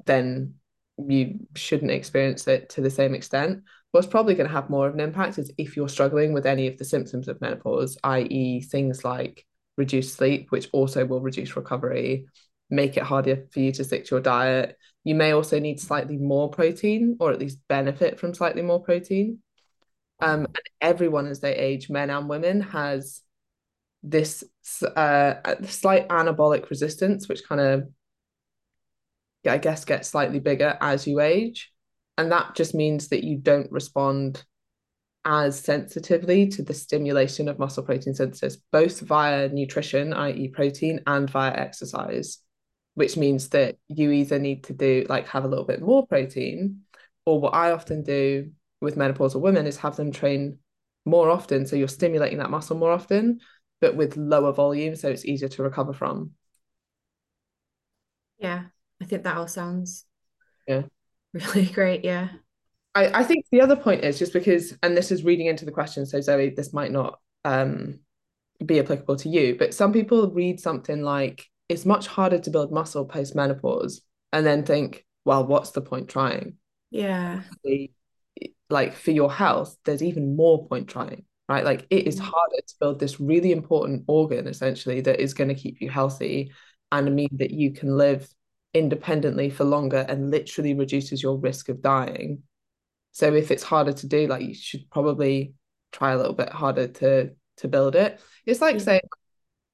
then 0.06 0.56
you 0.98 1.42
shouldn't 1.56 1.92
experience 1.92 2.48
it 2.48 2.70
to 2.70 2.82
the 2.82 2.90
same 2.90 3.14
extent. 3.14 3.64
What's 3.92 4.08
probably 4.08 4.34
going 4.34 4.48
to 4.48 4.56
have 4.56 4.70
more 4.70 4.88
of 4.88 4.94
an 4.96 5.00
impact 5.00 5.38
is 5.38 5.52
if 5.58 5.78
you're 5.78 5.90
struggling 5.90 6.34
with 6.34 6.46
any 6.46 6.68
of 6.68 6.78
the 6.78 6.86
symptoms 6.86 7.28
of 7.28 7.40
menopause, 7.42 7.98
i.e., 8.04 8.62
things 8.62 9.06
like 9.06 9.46
reduced 9.78 10.16
sleep, 10.16 10.52
which 10.52 10.68
also 10.74 11.06
will 11.06 11.22
reduce 11.22 11.56
recovery, 11.56 12.26
make 12.70 12.98
it 12.98 13.04
harder 13.04 13.48
for 13.52 13.60
you 13.60 13.72
to 13.72 13.84
stick 13.84 14.06
to 14.06 14.16
your 14.16 14.22
diet. 14.22 14.78
You 15.04 15.16
may 15.16 15.32
also 15.32 15.60
need 15.60 15.80
slightly 15.80 16.18
more 16.18 16.50
protein, 16.50 17.18
or 17.20 17.32
at 17.32 17.40
least 17.40 17.60
benefit 17.70 18.20
from 18.20 18.34
slightly 18.34 18.62
more 18.62 18.84
protein. 18.84 19.40
Um, 20.20 20.46
and 20.46 20.60
everyone 20.82 21.28
as 21.28 21.40
they 21.40 21.56
age, 21.56 21.90
men 21.90 22.10
and 22.10 22.28
women, 22.28 22.62
has 22.62 23.22
this 24.04 24.44
uh, 24.96 25.36
slight 25.66 26.10
anabolic 26.10 26.70
resistance, 26.70 27.30
which 27.30 27.48
kind 27.48 27.62
of, 27.62 27.90
I 29.48 29.60
guess, 29.60 29.86
gets 29.86 30.10
slightly 30.10 30.40
bigger 30.40 30.78
as 30.82 31.08
you 31.08 31.20
age. 31.20 31.72
And 32.18 32.32
that 32.32 32.56
just 32.56 32.74
means 32.74 33.10
that 33.10 33.24
you 33.24 33.38
don't 33.38 33.72
respond 33.72 34.44
as 35.28 35.60
sensitively 35.60 36.48
to 36.48 36.64
the 36.64 36.74
stimulation 36.74 37.48
of 37.48 37.60
muscle 37.60 37.84
protein 37.84 38.16
synthesis, 38.16 38.58
both 38.72 39.02
via 39.02 39.50
nutrition, 39.50 40.14
i.e., 40.14 40.48
protein, 40.48 41.02
and 41.06 41.30
via 41.30 41.54
exercise 41.54 42.40
which 42.98 43.16
means 43.16 43.50
that 43.50 43.78
you 43.90 44.10
either 44.10 44.40
need 44.40 44.64
to 44.64 44.74
do 44.74 45.06
like 45.08 45.28
have 45.28 45.46
a 45.46 45.48
little 45.48 45.64
bit 45.64 45.84
more 45.84 46.08
protein, 46.08 46.82
or 47.28 47.40
what 47.40 47.54
I 47.54 47.70
often 47.70 48.02
do 48.02 48.50
with 48.82 48.96
menopausal 48.96 49.40
women 49.40 49.68
is 49.68 49.78
have 49.78 49.96
them 49.96 50.12
train 50.12 50.58
more 51.06 51.30
often. 51.30 51.68
So 51.68 51.76
you're 51.76 51.90
stimulating 51.90 52.40
that 52.40 52.50
muscle 52.50 52.76
more 52.76 52.92
often, 52.92 53.40
but 53.82 53.96
with 53.96 54.18
lower 54.18 54.52
volume, 54.52 54.96
so 54.96 55.10
it's 55.10 55.26
easier 55.26 55.48
to 55.48 55.62
recover 55.62 55.94
from. 55.94 56.32
Yeah, 58.40 58.64
I 59.00 59.06
think 59.06 59.24
that 59.24 59.38
all 59.38 59.48
sounds 59.48 60.06
yeah 60.68 60.82
really 61.34 61.68
great. 61.68 62.04
Yeah. 62.04 62.30
I, 62.96 63.20
I 63.20 63.24
think 63.24 63.46
the 63.52 63.62
other 63.62 63.76
point 63.76 64.04
is 64.04 64.18
just 64.18 64.34
because, 64.34 64.76
and 64.82 64.96
this 64.96 65.12
is 65.12 65.24
reading 65.24 65.48
into 65.48 65.66
the 65.66 65.72
question, 65.72 66.06
so 66.06 66.20
Zoe, 66.22 66.50
this 66.50 66.74
might 66.74 66.92
not 66.92 67.20
um 67.46 68.00
be 68.66 68.80
applicable 68.80 69.16
to 69.18 69.30
you, 69.30 69.56
but 69.58 69.74
some 69.74 69.94
people 69.94 70.32
read 70.32 70.60
something 70.60 71.02
like 71.02 71.46
it's 71.70 71.86
much 71.86 72.08
harder 72.08 72.40
to 72.40 72.50
build 72.50 72.72
muscle 72.72 73.06
post 73.06 73.36
menopause 73.36 74.02
and 74.34 74.46
then 74.46 74.64
think, 74.64 75.06
well, 75.26 75.46
what's 75.46 75.72
the 75.72 75.82
point 75.82 76.10
trying? 76.10 76.56
Yeah. 76.90 77.42
Like 78.70 78.96
for 78.96 79.12
your 79.12 79.32
health, 79.32 79.78
there's 79.86 80.04
even 80.04 80.36
more 80.36 80.68
point 80.68 80.88
trying, 80.88 81.26
right? 81.48 81.64
Like 81.64 81.86
it 81.90 82.08
is 82.08 82.20
mm. 82.20 82.24
harder 82.24 82.62
to 82.66 82.76
build 82.80 83.00
this 83.00 83.20
really 83.20 83.52
important 83.52 84.06
organ 84.08 84.48
essentially 84.48 85.02
that 85.02 85.20
is 85.20 85.34
going 85.34 85.50
to 85.50 85.56
keep 85.56 85.82
you 85.82 85.90
healthy 85.90 86.52
and 86.92 87.16
mean 87.16 87.30
that 87.34 87.52
you 87.52 87.72
can 87.72 87.98
live 87.98 88.28
independently 88.74 89.50
for 89.50 89.64
longer 89.64 90.06
and 90.08 90.32
literally 90.32 90.74
reduces 90.74 91.22
your 91.22 91.38
risk 91.38 91.70
of 91.70 91.82
dying. 91.82 92.44
So 93.18 93.34
if 93.34 93.50
it's 93.50 93.64
harder 93.64 93.94
to 93.94 94.08
do, 94.08 94.28
like 94.28 94.44
you 94.44 94.54
should 94.54 94.88
probably 94.92 95.56
try 95.92 96.12
a 96.12 96.18
little 96.18 96.36
bit 96.36 96.50
harder 96.50 96.88
to 96.88 97.32
to 97.58 97.68
build 97.68 97.96
it. 97.96 98.20
It's 98.46 98.62
like 98.62 98.80
saying 98.80 99.02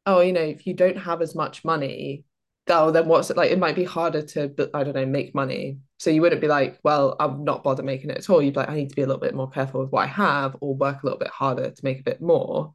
oh, 0.06 0.22
you 0.22 0.32
know, 0.32 0.42
if 0.42 0.66
you 0.66 0.74
don't 0.74 0.98
have 0.98 1.22
as 1.22 1.36
much 1.36 1.66
money, 1.66 2.24
oh, 2.70 2.92
then 2.92 3.08
what's 3.08 3.30
it 3.30 3.38
like? 3.38 3.52
It 3.52 3.60
might 3.60 3.76
be 3.76 3.84
harder 3.84 4.22
to, 4.22 4.70
I 4.74 4.86
don't 4.86 4.96
know, 4.96 5.06
make 5.06 5.36
money. 5.36 5.80
So 6.00 6.10
you 6.10 6.22
wouldn't 6.22 6.42
be 6.42 6.48
like, 6.48 6.80
well, 6.84 7.18
I'm 7.20 7.44
not 7.44 7.64
bother 7.66 7.84
making 7.84 8.12
it 8.12 8.18
at 8.20 8.30
all. 8.30 8.42
You'd 8.42 8.54
be 8.54 8.62
like, 8.62 8.70
I 8.70 8.76
need 8.76 8.90
to 8.92 8.96
be 8.96 9.02
a 9.02 9.08
little 9.08 9.22
bit 9.22 9.36
more 9.36 9.50
careful 9.50 9.82
with 9.82 9.92
what 9.92 10.04
I 10.04 10.08
have 10.08 10.56
or 10.62 10.76
work 10.76 11.04
a 11.04 11.06
little 11.06 11.20
bit 11.20 11.30
harder 11.30 11.70
to 11.70 11.86
make 11.86 12.00
a 12.00 12.04
bit 12.04 12.22
more. 12.22 12.72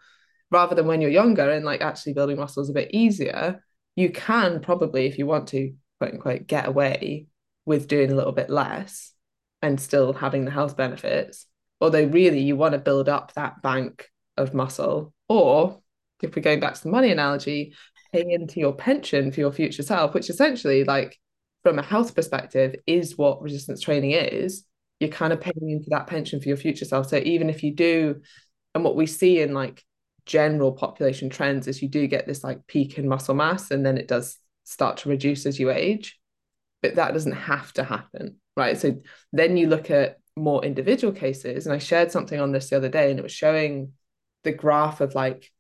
Rather 0.51 0.75
than 0.75 0.87
when 0.87 1.01
you're 1.01 1.11
younger 1.11 1.51
and 1.51 1.65
like 1.65 1.81
actually 1.81 2.15
building 2.15 2.39
muscles 2.39 2.71
a 2.71 2.75
bit 2.75 2.91
easier, 2.93 3.65
you 3.97 4.11
can 4.11 4.61
probably, 4.61 5.07
if 5.07 5.19
you 5.19 5.27
want 5.27 5.49
to, 5.49 5.75
quote 5.99 6.13
unquote, 6.13 6.47
get 6.47 6.67
away 6.67 7.27
with 7.65 7.89
doing 7.89 8.13
a 8.13 8.15
little 8.15 8.33
bit 8.33 8.51
less 8.51 9.13
and 9.63 9.81
still 9.81 10.13
having 10.13 10.45
the 10.45 10.51
health 10.51 10.77
benefits. 10.77 11.47
Although 11.81 12.05
really 12.05 12.41
you 12.41 12.57
want 12.57 12.73
to 12.73 12.79
build 12.79 13.09
up 13.09 13.33
that 13.35 13.63
bank 13.63 14.11
of 14.37 14.55
muscle 14.55 15.13
or 15.29 15.81
if 16.23 16.35
we're 16.35 16.43
going 16.43 16.61
back 16.61 16.75
to 16.75 16.83
the 16.83 16.91
money 16.91 17.11
analogy, 17.11 17.75
paying 18.13 18.31
into 18.31 18.61
your 18.61 18.73
pension 18.73 19.31
for 19.31 19.41
your 19.41 19.53
future 19.53 19.83
self, 19.83 20.15
which 20.15 20.31
essentially, 20.31 20.85
like 20.85 21.19
from 21.63 21.79
a 21.79 21.83
health 21.83 22.15
perspective, 22.15 22.75
is 22.87 23.17
what 23.17 23.43
resistance 23.43 23.81
training 23.81 24.13
is. 24.13 24.65
You're 25.01 25.11
kind 25.11 25.33
of 25.33 25.41
paying 25.41 25.71
into 25.71 25.91
that 25.91 26.07
pension 26.07 26.41
for 26.41 26.49
your 26.49 26.57
future 26.57 26.85
self. 26.85 27.09
So 27.09 27.19
even 27.19 27.51
if 27.51 27.63
you 27.63 27.75
do, 27.75 28.23
and 28.75 28.83
what 28.83 28.97
we 28.97 29.07
see 29.07 29.41
in 29.41 29.55
like 29.55 29.85
general 30.27 30.73
population 30.73 31.31
trends 31.31 31.69
is 31.69 31.81
you 31.81 31.89
do 31.89 32.07
get 32.07 32.27
this 32.27 32.45
like 32.45 32.67
peak 32.67 32.99
in 32.99 33.09
muscle 33.09 33.35
mass 33.35 33.71
and 33.71 33.85
then 33.85 33.97
it 33.97 34.09
does 34.09 34.39
start 34.65 34.99
to 34.99 35.09
reduce 35.09 35.47
as 35.47 35.59
you 35.59 35.71
age. 35.71 36.19
But 36.83 36.97
that 36.97 37.13
doesn't 37.13 37.33
have 37.33 37.73
to 37.75 37.85
happen, 37.85 38.37
right? 38.59 38.77
So 38.77 38.99
then 39.33 39.57
you 39.57 39.69
look 39.69 39.91
at 39.91 40.19
more 40.39 40.65
individual 40.65 41.13
cases. 41.13 41.67
And 41.67 41.75
I 41.75 41.79
shared 41.79 42.11
something 42.11 42.39
on 42.41 42.53
this 42.53 42.71
the 42.71 42.77
other 42.77 42.89
day 42.89 43.11
and 43.11 43.19
it 43.19 43.23
was 43.23 43.33
showing 43.33 43.93
the 44.45 44.53
graph 44.53 45.01
of 45.01 45.15
like 45.15 45.51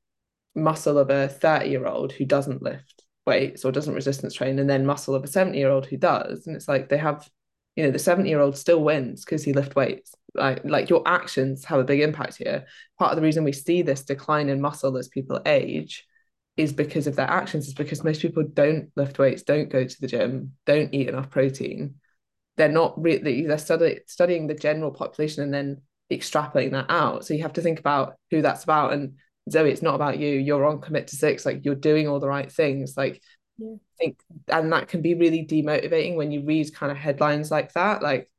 muscle 0.54 0.98
of 0.98 1.10
a 1.10 1.28
30 1.28 1.68
year 1.68 1.86
old 1.86 2.12
who 2.12 2.24
doesn't 2.24 2.62
lift 2.62 3.04
weights 3.26 3.64
or 3.64 3.72
doesn't 3.72 3.94
resistance 3.94 4.34
train 4.34 4.58
and 4.58 4.68
then 4.68 4.86
muscle 4.86 5.14
of 5.14 5.22
a 5.22 5.28
70 5.28 5.58
year 5.58 5.70
old 5.70 5.86
who 5.86 5.96
does 5.96 6.46
and 6.46 6.56
it's 6.56 6.66
like 6.66 6.88
they 6.88 6.96
have 6.96 7.28
you 7.76 7.84
know 7.84 7.90
the 7.90 7.98
70 7.98 8.28
year 8.28 8.40
old 8.40 8.56
still 8.56 8.82
wins 8.82 9.24
because 9.24 9.44
he 9.44 9.52
lift 9.52 9.76
weights 9.76 10.14
like 10.34 10.64
like 10.64 10.88
your 10.88 11.02
actions 11.06 11.64
have 11.66 11.78
a 11.78 11.84
big 11.84 12.00
impact 12.00 12.36
here 12.36 12.66
part 12.98 13.12
of 13.12 13.16
the 13.16 13.22
reason 13.22 13.44
we 13.44 13.52
see 13.52 13.82
this 13.82 14.02
decline 14.02 14.48
in 14.48 14.60
muscle 14.60 14.96
as 14.96 15.08
people 15.08 15.40
age 15.44 16.06
is 16.56 16.72
because 16.72 17.06
of 17.06 17.14
their 17.14 17.30
actions 17.30 17.68
is 17.68 17.74
because 17.74 18.02
most 18.02 18.22
people 18.22 18.42
don't 18.42 18.90
lift 18.96 19.18
weights 19.18 19.42
don't 19.42 19.68
go 19.68 19.84
to 19.84 20.00
the 20.00 20.08
gym 20.08 20.52
don't 20.66 20.92
eat 20.94 21.08
enough 21.08 21.30
protein 21.30 21.96
they're 22.58 22.68
not 22.68 23.00
really 23.00 23.46
they're 23.46 23.56
study, 23.56 24.00
studying 24.06 24.46
the 24.46 24.54
general 24.54 24.90
population 24.90 25.42
and 25.42 25.54
then 25.54 25.80
extrapolating 26.12 26.72
that 26.72 26.86
out 26.90 27.24
so 27.24 27.32
you 27.32 27.42
have 27.42 27.52
to 27.52 27.62
think 27.62 27.78
about 27.78 28.14
who 28.30 28.42
that's 28.42 28.64
about 28.64 28.92
and 28.92 29.14
Zoe, 29.50 29.70
it's 29.70 29.82
not 29.82 29.94
about 29.94 30.18
you. 30.18 30.28
You're 30.28 30.64
on 30.64 30.80
commit 30.80 31.08
to 31.08 31.16
six. 31.16 31.44
Like 31.44 31.64
you're 31.64 31.74
doing 31.74 32.08
all 32.08 32.20
the 32.20 32.28
right 32.28 32.50
things. 32.50 32.96
Like 32.96 33.22
yeah. 33.58 33.74
I 33.74 33.96
think, 33.98 34.18
and 34.48 34.72
that 34.72 34.88
can 34.88 35.02
be 35.02 35.14
really 35.14 35.46
demotivating 35.46 36.16
when 36.16 36.30
you 36.30 36.44
read 36.44 36.74
kind 36.74 36.92
of 36.92 36.98
headlines 36.98 37.50
like 37.50 37.72
that. 37.72 38.02
Like, 38.02 38.30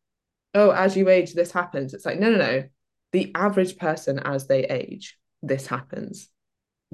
oh, 0.53 0.71
as 0.71 0.95
you 0.95 1.09
age, 1.09 1.33
this 1.33 1.51
happens. 1.51 1.93
It's 1.93 2.05
like, 2.05 2.19
no, 2.19 2.29
no, 2.31 2.37
no. 2.37 2.63
The 3.11 3.31
average 3.35 3.77
person, 3.77 4.19
as 4.19 4.47
they 4.47 4.65
age, 4.65 5.17
this 5.41 5.67
happens. 5.67 6.29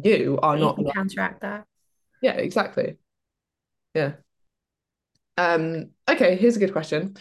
You 0.01 0.39
are 0.41 0.55
you 0.55 0.63
not 0.63 0.79
counteract 0.93 1.41
that. 1.41 1.65
Yeah, 2.21 2.33
exactly. 2.33 2.97
Yeah. 3.93 4.13
Um. 5.37 5.91
Okay. 6.09 6.35
Here's 6.35 6.55
a 6.55 6.59
good 6.59 6.73
question. 6.73 7.15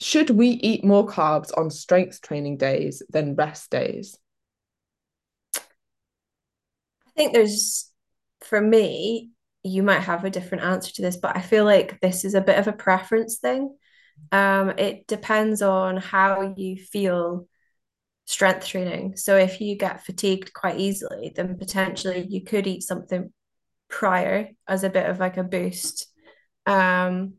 Should 0.00 0.30
we 0.30 0.48
eat 0.48 0.84
more 0.84 1.06
carbs 1.06 1.56
on 1.56 1.70
strength 1.70 2.20
training 2.20 2.56
days 2.56 3.02
than 3.10 3.36
rest 3.36 3.70
days? 3.70 4.18
I 5.56 5.60
think 7.16 7.32
there's, 7.32 7.90
for 8.42 8.60
me, 8.60 9.30
you 9.62 9.84
might 9.84 10.00
have 10.00 10.24
a 10.24 10.30
different 10.30 10.64
answer 10.64 10.92
to 10.94 11.02
this, 11.02 11.16
but 11.16 11.36
I 11.36 11.40
feel 11.40 11.64
like 11.64 12.00
this 12.00 12.24
is 12.24 12.34
a 12.34 12.40
bit 12.40 12.58
of 12.58 12.66
a 12.66 12.72
preference 12.72 13.38
thing. 13.38 13.76
Um, 14.32 14.70
it 14.70 15.06
depends 15.06 15.62
on 15.62 15.96
how 15.96 16.54
you 16.56 16.76
feel 16.76 17.46
strength 18.24 18.66
training. 18.66 19.16
So 19.16 19.36
if 19.36 19.60
you 19.60 19.76
get 19.76 20.04
fatigued 20.04 20.52
quite 20.52 20.80
easily, 20.80 21.32
then 21.34 21.56
potentially 21.56 22.26
you 22.28 22.42
could 22.42 22.66
eat 22.66 22.82
something 22.82 23.32
prior 23.88 24.50
as 24.66 24.82
a 24.82 24.90
bit 24.90 25.08
of 25.08 25.20
like 25.20 25.36
a 25.36 25.44
boost. 25.44 26.08
Um, 26.66 27.34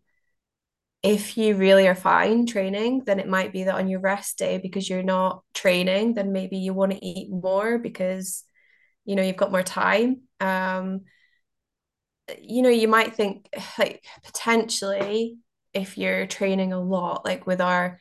if 1.03 1.37
you 1.37 1.55
really 1.55 1.87
are 1.87 1.95
fine 1.95 2.47
training, 2.47 3.03
then 3.05 3.19
it 3.19 3.27
might 3.27 3.53
be 3.53 3.65
that 3.65 3.75
on 3.75 3.87
your 3.87 3.99
rest 3.99 4.39
day, 4.39 4.57
because 4.57 4.89
you're 4.89 5.03
not 5.03 5.43
training, 5.53 6.15
then 6.15 6.31
maybe 6.31 6.57
you 6.57 6.73
want 6.73 6.93
to 6.93 7.05
eat 7.05 7.29
more 7.29 7.77
because 7.77 8.43
you 9.05 9.15
know 9.15 9.21
you've 9.21 9.37
got 9.37 9.51
more 9.51 9.63
time. 9.63 10.21
Um, 10.39 11.01
you 12.41 12.61
know, 12.61 12.69
you 12.69 12.87
might 12.87 13.15
think 13.15 13.47
like 13.79 14.03
potentially 14.23 15.37
if 15.73 15.97
you're 15.97 16.25
training 16.25 16.73
a 16.73 16.81
lot, 16.81 17.25
like 17.25 17.45
with 17.45 17.61
our 17.61 17.99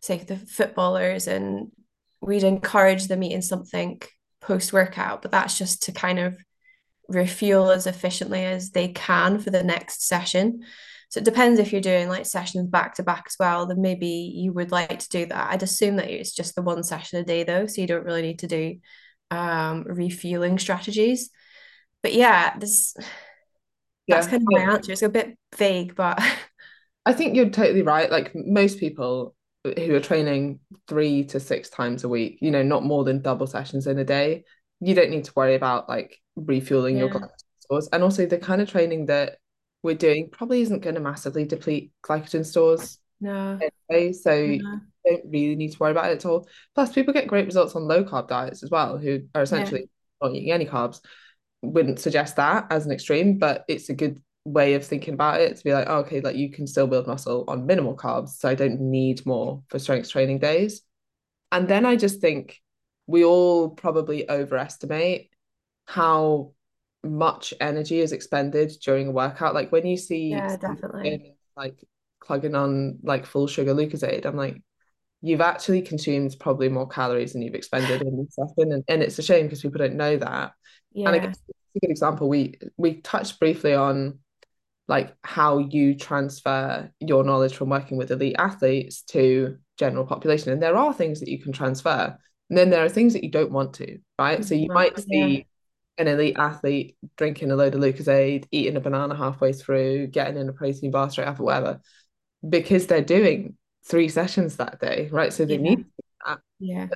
say 0.00 0.18
the 0.18 0.36
footballers 0.36 1.26
and 1.28 1.70
we'd 2.22 2.42
encourage 2.42 3.06
them 3.06 3.22
eating 3.22 3.42
something 3.42 4.00
post 4.40 4.72
workout, 4.72 5.22
but 5.22 5.30
that's 5.30 5.58
just 5.58 5.84
to 5.84 5.92
kind 5.92 6.18
of 6.18 6.36
refuel 7.10 7.70
as 7.70 7.86
efficiently 7.86 8.44
as 8.44 8.70
they 8.70 8.88
can 8.88 9.38
for 9.38 9.50
the 9.50 9.62
next 9.62 10.06
session. 10.06 10.60
So 11.08 11.18
it 11.18 11.24
depends 11.24 11.58
if 11.58 11.72
you're 11.72 11.80
doing 11.80 12.08
like 12.08 12.24
sessions 12.24 12.68
back 12.68 12.94
to 12.94 13.02
back 13.02 13.24
as 13.26 13.36
well, 13.38 13.66
then 13.66 13.80
maybe 13.80 14.32
you 14.34 14.52
would 14.52 14.70
like 14.70 15.00
to 15.00 15.08
do 15.08 15.26
that. 15.26 15.50
I'd 15.50 15.62
assume 15.62 15.96
that 15.96 16.08
it's 16.08 16.32
just 16.32 16.54
the 16.54 16.62
one 16.62 16.84
session 16.84 17.18
a 17.18 17.24
day 17.24 17.42
though, 17.42 17.66
so 17.66 17.80
you 17.80 17.86
don't 17.88 18.04
really 18.04 18.22
need 18.22 18.38
to 18.40 18.46
do 18.46 18.76
um, 19.30 19.84
refueling 19.84 20.58
strategies. 20.58 21.30
But 22.02 22.14
yeah, 22.14 22.56
this 22.58 22.94
that's 24.06 24.26
kind 24.28 24.42
of 24.42 24.48
my 24.50 24.72
answer. 24.72 24.92
It's 24.92 25.02
a 25.02 25.08
bit 25.08 25.36
vague, 25.56 25.94
but 25.94 26.20
I 27.06 27.12
think 27.12 27.34
you're 27.34 27.50
totally 27.50 27.82
right. 27.82 28.10
Like 28.10 28.32
most 28.34 28.78
people 28.78 29.34
who 29.64 29.94
are 29.94 30.00
training 30.00 30.60
three 30.86 31.24
to 31.24 31.40
six 31.40 31.68
times 31.68 32.04
a 32.04 32.08
week, 32.08 32.38
you 32.40 32.50
know, 32.50 32.62
not 32.62 32.84
more 32.84 33.04
than 33.04 33.20
double 33.20 33.46
sessions 33.46 33.86
in 33.86 33.98
a 33.98 34.04
day, 34.04 34.44
you 34.80 34.94
don't 34.94 35.10
need 35.10 35.24
to 35.24 35.32
worry 35.36 35.54
about 35.54 35.88
like 35.88 36.18
refueling 36.36 36.96
your 36.96 37.08
glycogen 37.08 37.30
stores. 37.58 37.88
And 37.92 38.02
also 38.02 38.26
the 38.26 38.38
kind 38.38 38.60
of 38.60 38.70
training 38.70 39.06
that 39.06 39.38
we're 39.82 39.94
doing 39.94 40.28
probably 40.30 40.62
isn't 40.62 40.80
going 40.80 40.94
to 40.94 41.00
massively 41.00 41.44
deplete 41.44 41.92
glycogen 42.02 42.44
stores 42.44 42.98
no, 43.20 43.58
anyway. 43.88 44.12
So 44.12 44.34
you 44.34 44.62
don't 45.04 45.24
really 45.26 45.56
need 45.56 45.72
to 45.72 45.78
worry 45.78 45.92
about 45.92 46.10
it 46.10 46.16
at 46.16 46.26
all. 46.26 46.48
Plus, 46.74 46.92
people 46.92 47.12
get 47.12 47.26
great 47.26 47.46
results 47.46 47.76
on 47.76 47.86
low 47.86 48.04
carb 48.04 48.28
diets 48.28 48.62
as 48.62 48.70
well, 48.70 48.98
who 48.98 49.20
are 49.34 49.40
yeah, 49.40 49.42
essentially 49.42 49.90
not 50.22 50.34
eating 50.34 50.52
any 50.52 50.66
carbs. 50.66 51.00
Wouldn't 51.62 51.98
suggest 51.98 52.36
that 52.36 52.66
as 52.70 52.86
an 52.86 52.92
extreme, 52.92 53.38
but 53.38 53.64
it's 53.68 53.90
a 53.90 53.94
good 53.94 54.22
way 54.44 54.74
of 54.74 54.84
thinking 54.84 55.14
about 55.14 55.40
it 55.40 55.56
to 55.56 55.64
be 55.64 55.72
like, 55.72 55.86
oh, 55.88 55.98
okay, 55.98 56.20
like 56.20 56.36
you 56.36 56.50
can 56.50 56.66
still 56.66 56.86
build 56.86 57.06
muscle 57.06 57.44
on 57.48 57.66
minimal 57.66 57.96
carbs, 57.96 58.30
so 58.30 58.48
I 58.48 58.54
don't 58.54 58.80
need 58.80 59.24
more 59.26 59.62
for 59.68 59.78
strength 59.78 60.10
training 60.10 60.38
days. 60.38 60.82
And 61.52 61.68
then 61.68 61.84
I 61.84 61.96
just 61.96 62.20
think 62.20 62.60
we 63.10 63.24
all 63.24 63.70
probably 63.70 64.28
overestimate 64.30 65.30
how 65.86 66.52
much 67.04 67.54
energy 67.60 68.00
is 68.00 68.12
expended 68.12 68.72
during 68.84 69.08
a 69.08 69.12
workout. 69.12 69.54
Like 69.54 69.72
when 69.72 69.86
you 69.86 69.96
see 69.96 70.30
yeah, 70.30 70.56
definitely. 70.56 71.22
like 71.56 71.78
plugging 72.24 72.54
on 72.54 72.98
like 73.02 73.26
full 73.26 73.46
sugar 73.46 73.74
Lucozade, 73.74 74.26
I'm 74.26 74.36
like, 74.36 74.62
you've 75.22 75.40
actually 75.40 75.82
consumed 75.82 76.36
probably 76.40 76.68
more 76.68 76.88
calories 76.88 77.32
than 77.32 77.42
you've 77.42 77.54
expended 77.54 78.02
in 78.02 78.18
this 78.18 78.34
session. 78.34 78.72
And, 78.72 78.84
and 78.88 79.02
it's 79.02 79.18
a 79.18 79.22
shame 79.22 79.46
because 79.46 79.62
people 79.62 79.78
don't 79.78 79.96
know 79.96 80.16
that. 80.18 80.52
And 81.04 81.16
I 81.16 81.18
Yeah, 81.18 81.20
guess 81.20 81.38
a 81.76 81.80
good 81.80 81.90
example, 81.90 82.28
we 82.28 82.58
we 82.76 83.00
touched 83.02 83.40
briefly 83.40 83.74
on 83.74 84.20
like 84.88 85.14
how 85.22 85.58
you 85.58 85.94
transfer 85.94 86.90
your 87.00 87.24
knowledge 87.24 87.54
from 87.54 87.68
working 87.70 87.96
with 87.96 88.10
elite 88.10 88.36
athletes 88.38 89.02
to 89.02 89.56
general 89.78 90.04
population. 90.04 90.52
And 90.52 90.62
there 90.62 90.76
are 90.76 90.92
things 90.92 91.20
that 91.20 91.28
you 91.30 91.40
can 91.40 91.52
transfer. 91.52 92.18
And 92.50 92.58
then 92.58 92.70
there 92.70 92.84
are 92.84 92.90
things 92.90 93.14
that 93.14 93.24
you 93.24 93.30
don't 93.30 93.52
want 93.52 93.74
to, 93.76 93.98
right? 94.18 94.44
So 94.44 94.54
you 94.56 94.70
might 94.74 94.98
see 94.98 95.46
an 95.98 96.08
elite 96.08 96.36
athlete 96.38 96.96
drinking 97.16 97.50
a 97.52 97.56
load 97.56 97.74
of 97.74 97.80
Lucozade, 97.80 98.46
eating 98.50 98.76
a 98.76 98.80
banana 98.80 99.16
halfway 99.16 99.52
through, 99.52 100.08
getting 100.08 100.36
in 100.38 100.48
a 100.48 100.52
protein 100.52 100.90
bar 100.90 101.10
straight 101.10 101.28
after, 101.28 101.44
whatever, 101.44 101.80
because 102.48 102.86
they're 102.86 103.02
doing 103.02 103.56
three 103.84 104.08
sessions 104.08 104.56
that 104.56 104.80
day, 104.80 105.08
right? 105.12 105.32
So 105.32 105.46
they 105.46 105.58
yeah, 105.58 105.58
need 105.58 105.86
that. 106.26 106.40
yeah, 106.60 106.88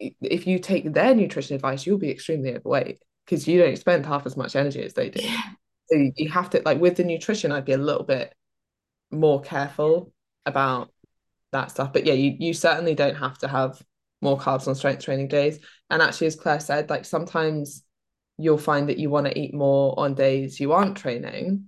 If 0.00 0.46
you 0.46 0.58
take 0.58 0.92
their 0.92 1.14
nutrition 1.14 1.54
advice, 1.56 1.86
you'll 1.86 1.98
be 1.98 2.10
extremely 2.10 2.54
overweight 2.54 3.00
because 3.24 3.46
you 3.46 3.58
don't 3.60 3.70
expend 3.70 4.04
half 4.06 4.26
as 4.26 4.36
much 4.36 4.56
energy 4.56 4.82
as 4.82 4.94
they 4.94 5.08
do. 5.10 5.20
yeah, 5.20 5.54
So 5.90 6.10
you 6.16 6.30
have 6.30 6.50
to 6.50 6.62
like 6.64 6.80
with 6.80 6.96
the 6.96 7.04
nutrition, 7.04 7.52
I'd 7.52 7.64
be 7.64 7.72
a 7.72 7.78
little 7.78 8.04
bit 8.04 8.34
more 9.10 9.42
careful 9.42 10.12
about 10.46 10.92
that 11.52 11.70
stuff. 11.70 11.92
But 11.92 12.06
yeah, 12.06 12.14
you 12.14 12.36
you 12.38 12.54
certainly 12.54 12.94
don't 12.94 13.16
have 13.16 13.38
to 13.38 13.48
have 13.48 13.80
more 14.20 14.38
carbs 14.38 14.66
on 14.68 14.74
strength 14.74 15.04
training 15.04 15.28
days. 15.28 15.58
And 15.90 16.02
actually, 16.02 16.28
as 16.28 16.36
Claire 16.36 16.60
said, 16.60 16.90
like 16.90 17.04
sometimes 17.04 17.84
you'll 18.38 18.58
find 18.58 18.88
that 18.88 18.98
you 18.98 19.10
want 19.10 19.26
to 19.26 19.38
eat 19.38 19.54
more 19.54 19.98
on 19.98 20.14
days 20.14 20.58
you 20.58 20.72
aren't 20.72 20.96
training. 20.96 21.66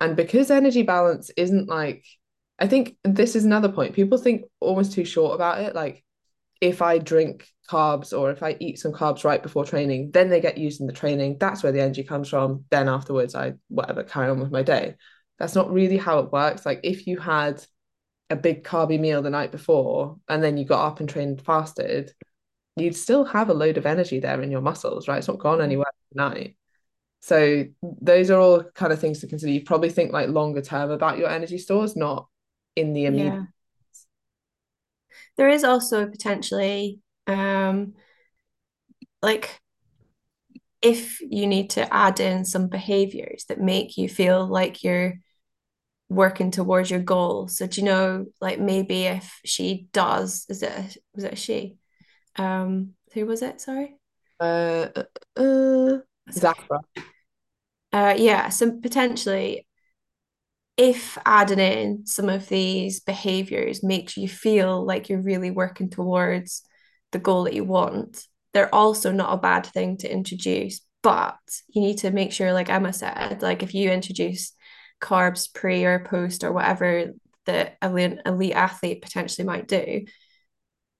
And 0.00 0.16
because 0.16 0.50
energy 0.50 0.82
balance 0.82 1.30
isn't 1.36 1.68
like, 1.68 2.04
I 2.58 2.66
think 2.66 2.96
this 3.04 3.36
is 3.36 3.44
another 3.44 3.68
point. 3.68 3.94
People 3.94 4.18
think 4.18 4.44
almost 4.60 4.92
too 4.92 5.04
short 5.04 5.34
about 5.34 5.60
it. 5.60 5.74
Like 5.74 6.02
if 6.60 6.82
I 6.82 6.98
drink 6.98 7.46
carbs 7.68 8.16
or 8.16 8.30
if 8.30 8.42
I 8.42 8.56
eat 8.60 8.78
some 8.78 8.92
carbs 8.92 9.24
right 9.24 9.42
before 9.42 9.64
training, 9.64 10.10
then 10.12 10.28
they 10.28 10.40
get 10.40 10.58
used 10.58 10.80
in 10.80 10.86
the 10.86 10.92
training. 10.92 11.36
That's 11.38 11.62
where 11.62 11.72
the 11.72 11.80
energy 11.80 12.02
comes 12.02 12.28
from. 12.28 12.64
Then 12.70 12.88
afterwards, 12.88 13.34
I 13.34 13.54
whatever 13.68 14.02
carry 14.02 14.30
on 14.30 14.40
with 14.40 14.50
my 14.50 14.62
day. 14.62 14.96
That's 15.38 15.54
not 15.54 15.72
really 15.72 15.96
how 15.96 16.18
it 16.20 16.32
works. 16.32 16.66
Like 16.66 16.80
if 16.82 17.06
you 17.06 17.18
had 17.18 17.64
a 18.30 18.36
big 18.36 18.64
carby 18.64 18.98
meal 18.98 19.22
the 19.22 19.30
night 19.30 19.52
before 19.52 20.16
and 20.28 20.42
then 20.42 20.56
you 20.56 20.64
got 20.64 20.86
up 20.86 21.00
and 21.00 21.08
trained 21.08 21.42
fasted, 21.42 22.12
you'd 22.76 22.96
still 22.96 23.24
have 23.24 23.50
a 23.50 23.54
load 23.54 23.76
of 23.76 23.86
energy 23.86 24.20
there 24.20 24.40
in 24.40 24.50
your 24.50 24.60
muscles, 24.60 25.08
right? 25.08 25.18
It's 25.18 25.28
not 25.28 25.38
gone 25.38 25.60
anywhere 25.60 25.86
overnight. 26.14 26.56
So 27.20 27.64
those 27.82 28.30
are 28.30 28.40
all 28.40 28.62
kind 28.74 28.92
of 28.92 29.00
things 29.00 29.20
to 29.20 29.26
consider. 29.26 29.52
You 29.52 29.62
probably 29.62 29.90
think 29.90 30.12
like 30.12 30.28
longer 30.28 30.62
term 30.62 30.90
about 30.90 31.18
your 31.18 31.28
energy 31.28 31.58
stores, 31.58 31.96
not 31.96 32.28
in 32.76 32.92
the 32.92 33.06
immediate. 33.06 33.34
yeah. 33.34 33.44
There 35.36 35.48
is 35.48 35.64
also 35.64 36.06
potentially 36.06 37.00
um 37.26 37.94
like 39.22 39.60
if 40.82 41.20
you 41.20 41.46
need 41.46 41.70
to 41.70 41.92
add 41.92 42.20
in 42.20 42.44
some 42.44 42.68
behaviors 42.68 43.44
that 43.48 43.60
make 43.60 43.98
you 43.98 44.08
feel 44.08 44.46
like 44.46 44.82
you're 44.82 45.14
working 46.10 46.50
towards 46.50 46.90
your 46.90 47.00
goal. 47.00 47.48
So 47.48 47.66
do 47.66 47.80
you 47.80 47.86
know, 47.86 48.26
like 48.40 48.58
maybe 48.58 49.04
if 49.04 49.40
she 49.44 49.86
does, 49.92 50.44
is 50.48 50.62
it 50.62 50.72
a, 50.72 50.98
was 51.14 51.24
it 51.24 51.32
a 51.32 51.36
she? 51.36 51.76
Um, 52.36 52.94
who 53.14 53.24
was 53.24 53.42
it? 53.42 53.60
Sorry. 53.60 53.96
Uh, 54.38 54.88
uh, 54.96 55.04
uh, 55.36 55.98
Zafra. 56.30 56.80
Uh, 57.92 58.14
yeah. 58.18 58.48
So 58.48 58.72
potentially, 58.72 59.66
if 60.76 61.16
adding 61.24 61.58
in 61.58 62.06
some 62.06 62.28
of 62.28 62.48
these 62.48 63.00
behaviors 63.00 63.82
makes 63.82 64.16
you 64.16 64.28
feel 64.28 64.84
like 64.84 65.08
you're 65.08 65.22
really 65.22 65.50
working 65.50 65.90
towards 65.90 66.62
the 67.12 67.18
goal 67.18 67.44
that 67.44 67.54
you 67.54 67.64
want, 67.64 68.24
they're 68.52 68.74
also 68.74 69.12
not 69.12 69.32
a 69.32 69.40
bad 69.40 69.66
thing 69.66 69.96
to 69.98 70.12
introduce. 70.12 70.80
But 71.02 71.38
you 71.68 71.82
need 71.82 71.98
to 71.98 72.10
make 72.10 72.32
sure, 72.32 72.52
like 72.52 72.68
Emma 72.68 72.92
said, 72.92 73.42
like 73.42 73.62
if 73.62 73.74
you 73.74 73.90
introduce 73.90 74.52
carbs 75.00 75.52
pre 75.52 75.84
or 75.84 76.00
post 76.00 76.44
or 76.44 76.52
whatever 76.52 77.12
the 77.46 77.72
elite, 77.82 78.18
elite 78.26 78.54
athlete 78.54 79.02
potentially 79.02 79.46
might 79.46 79.68
do, 79.68 80.04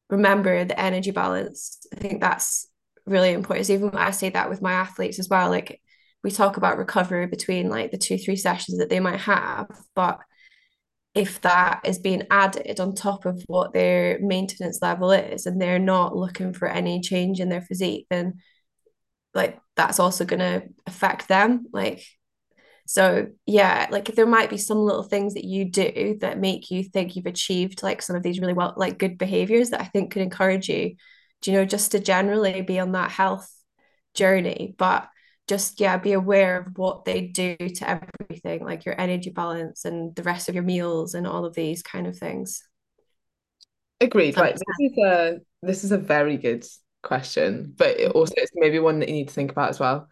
remember 0.09 0.65
the 0.65 0.79
energy 0.79 1.11
balance. 1.11 1.87
I 1.93 1.97
think 1.97 2.21
that's 2.21 2.69
really 3.07 3.33
important. 3.33 3.67
So 3.67 3.75
even 3.75 3.91
when 3.91 4.03
I 4.03 4.11
say 4.11 4.31
that 4.31 4.51
with 4.51 4.63
my 4.63 4.73
athletes 4.73 5.19
as 5.19 5.29
well, 5.29 5.51
like 5.51 5.81
we 6.23 6.31
talk 6.31 6.57
about 6.57 6.79
recovery 6.79 7.27
between 7.27 7.69
like 7.69 7.91
the 7.91 7.99
two, 7.99 8.19
three 8.19 8.37
sessions 8.37 8.79
that 8.79 8.91
they 8.91 9.01
might 9.01 9.21
have, 9.21 9.69
but 9.95 10.21
if 11.15 11.41
that 11.41 11.81
is 11.85 11.99
being 11.99 12.23
added 12.31 12.79
on 12.79 12.95
top 12.95 13.27
of 13.27 13.43
what 13.47 13.73
their 13.73 14.19
maintenance 14.21 14.81
level 14.81 15.11
is 15.11 15.47
and 15.47 15.61
they're 15.61 15.79
not 15.79 16.15
looking 16.15 16.53
for 16.53 16.69
any 16.69 17.01
change 17.01 17.41
in 17.41 17.49
their 17.49 17.63
physique, 17.63 18.07
then 18.11 18.39
like 19.35 19.59
that's 19.77 19.99
also 19.99 20.25
going 20.25 20.41
to 20.41 20.63
affect 20.87 21.27
them. 21.27 21.67
Like 21.73 22.05
so 22.87 23.29
yeah, 23.47 23.87
like 23.91 24.07
there 24.15 24.27
might 24.27 24.51
be 24.51 24.59
some 24.59 24.79
little 24.79 25.03
things 25.03 25.35
that 25.35 25.45
you 25.45 25.65
do 25.65 26.17
that 26.21 26.39
make 26.39 26.71
you 26.71 26.83
think 26.83 27.15
you've 27.15 27.27
achieved 27.27 27.83
like 27.83 28.03
some 28.03 28.17
of 28.17 28.23
these 28.23 28.41
really 28.41 28.53
well 28.53 28.75
like 28.77 28.99
good 28.99 29.19
behaviors 29.19 29.71
that 29.71 29.81
I 29.81 29.85
think 29.85 30.13
could 30.13 30.23
encourage 30.23 30.69
you, 30.69 30.97
do 31.43 31.51
you 31.51 31.57
know, 31.57 31.65
just 31.65 31.93
to 31.93 32.01
generally 32.01 32.63
be 32.63 32.79
on 32.79 32.93
that 32.93 33.11
health 33.11 33.51
journey. 34.15 34.75
But 34.77 35.09
just 35.49 35.81
yeah, 35.81 35.97
be 35.97 36.13
aware 36.13 36.59
of 36.59 36.79
what 36.79 37.05
they 37.05 37.23
do 37.23 37.57
to 37.57 38.01
everything, 38.29 38.65
like 38.65 38.85
your 38.85 39.01
energy 39.01 39.31
balance 39.31 39.85
and 39.85 40.15
the 40.15 40.23
rest 40.23 40.49
of 40.49 40.55
your 40.55 40.65
meals 40.65 41.15
and 41.15 41.27
all 41.27 41.45
of 41.45 41.55
these 41.55 41.83
kind 41.83 42.07
of 42.07 42.17
things. 42.17 42.63
Agreed. 44.01 44.37
Right. 44.37 44.55
This 44.55 44.93
is 44.93 44.99
a 44.99 45.39
this 45.63 45.85
is 45.85 45.93
a 45.93 45.99
very 45.99 46.37
good 46.37 46.65
question, 47.03 47.75
but 47.77 48.01
also 48.13 48.35
it's 48.37 48.53
maybe 48.55 48.79
one 48.79 49.01
that 49.01 49.09
you 49.09 49.15
need 49.15 49.29
to 49.29 49.35
think 49.35 49.51
about 49.51 49.71
as 49.71 49.81
well. 49.81 50.09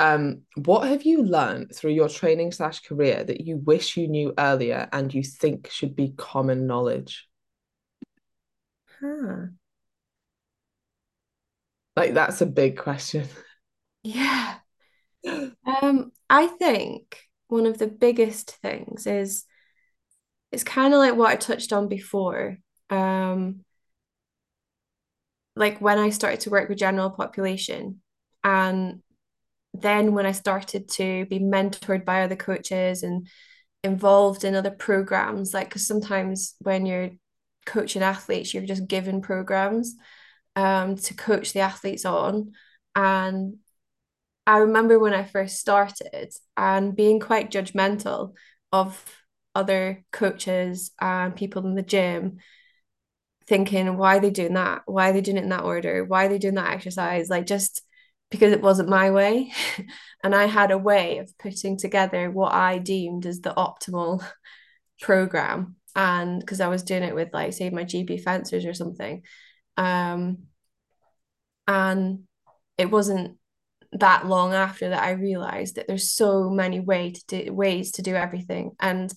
Um, 0.00 0.42
what 0.54 0.88
have 0.88 1.02
you 1.02 1.24
learned 1.24 1.74
through 1.74 1.92
your 1.92 2.08
training 2.08 2.52
slash 2.52 2.80
career 2.80 3.24
that 3.24 3.40
you 3.40 3.56
wish 3.56 3.96
you 3.96 4.06
knew 4.06 4.32
earlier 4.38 4.88
and 4.92 5.12
you 5.12 5.22
think 5.22 5.70
should 5.70 5.96
be 5.96 6.14
common 6.16 6.66
knowledge? 6.66 7.28
Huh. 9.00 9.48
Like 11.96 12.14
that's 12.14 12.40
a 12.40 12.46
big 12.46 12.78
question. 12.78 13.26
Yeah. 14.04 14.58
Um, 15.26 16.12
I 16.30 16.46
think 16.46 17.20
one 17.48 17.66
of 17.66 17.76
the 17.78 17.88
biggest 17.88 18.52
things 18.52 19.06
is 19.06 19.44
it's 20.52 20.64
kind 20.64 20.94
of 20.94 20.98
like 20.98 21.16
what 21.16 21.30
I 21.30 21.36
touched 21.36 21.72
on 21.72 21.88
before. 21.88 22.58
Um, 22.90 23.64
like 25.56 25.80
when 25.80 25.98
I 25.98 26.10
started 26.10 26.40
to 26.40 26.50
work 26.50 26.68
with 26.68 26.78
general 26.78 27.10
population, 27.10 28.00
and 28.44 29.02
then 29.80 30.14
when 30.14 30.26
I 30.26 30.32
started 30.32 30.88
to 30.90 31.26
be 31.26 31.38
mentored 31.38 32.04
by 32.04 32.22
other 32.22 32.36
coaches 32.36 33.02
and 33.02 33.28
involved 33.84 34.44
in 34.44 34.54
other 34.54 34.70
programs, 34.70 35.54
like 35.54 35.68
because 35.68 35.86
sometimes 35.86 36.54
when 36.60 36.86
you're 36.86 37.10
coaching 37.66 38.02
athletes, 38.02 38.52
you're 38.52 38.64
just 38.64 38.86
given 38.88 39.20
programs 39.20 39.94
um, 40.56 40.96
to 40.96 41.14
coach 41.14 41.52
the 41.52 41.60
athletes 41.60 42.04
on. 42.04 42.52
And 42.94 43.56
I 44.46 44.58
remember 44.58 44.98
when 44.98 45.14
I 45.14 45.24
first 45.24 45.58
started 45.58 46.32
and 46.56 46.96
being 46.96 47.20
quite 47.20 47.50
judgmental 47.50 48.34
of 48.72 49.02
other 49.54 50.04
coaches 50.12 50.90
and 51.00 51.36
people 51.36 51.66
in 51.66 51.74
the 51.74 51.82
gym, 51.82 52.38
thinking, 53.46 53.96
why 53.96 54.16
are 54.16 54.20
they 54.20 54.30
doing 54.30 54.54
that? 54.54 54.82
Why 54.86 55.10
are 55.10 55.12
they 55.12 55.20
doing 55.20 55.36
it 55.38 55.42
in 55.44 55.48
that 55.50 55.64
order? 55.64 56.04
Why 56.04 56.26
are 56.26 56.28
they 56.28 56.38
doing 56.38 56.54
that 56.54 56.72
exercise? 56.72 57.28
Like 57.28 57.46
just 57.46 57.82
because 58.30 58.52
it 58.52 58.62
wasn't 58.62 58.88
my 58.88 59.10
way. 59.10 59.52
and 60.24 60.34
I 60.34 60.46
had 60.46 60.70
a 60.70 60.78
way 60.78 61.18
of 61.18 61.36
putting 61.38 61.76
together 61.76 62.30
what 62.30 62.52
I 62.52 62.78
deemed 62.78 63.26
as 63.26 63.40
the 63.40 63.54
optimal 63.54 64.24
program. 65.00 65.76
And 65.96 66.40
because 66.40 66.60
I 66.60 66.68
was 66.68 66.82
doing 66.82 67.02
it 67.02 67.14
with 67.14 67.32
like 67.32 67.52
say 67.52 67.70
my 67.70 67.84
GB 67.84 68.22
fencers 68.22 68.64
or 68.64 68.74
something. 68.74 69.22
Um 69.76 70.38
and 71.66 72.20
it 72.76 72.90
wasn't 72.90 73.36
that 73.92 74.26
long 74.26 74.52
after 74.52 74.90
that 74.90 75.02
I 75.02 75.12
realized 75.12 75.76
that 75.76 75.86
there's 75.86 76.10
so 76.10 76.50
many 76.50 76.80
way 76.80 77.12
to 77.12 77.26
do, 77.26 77.52
ways 77.52 77.92
to 77.92 78.02
do 78.02 78.14
everything. 78.14 78.72
And 78.80 79.12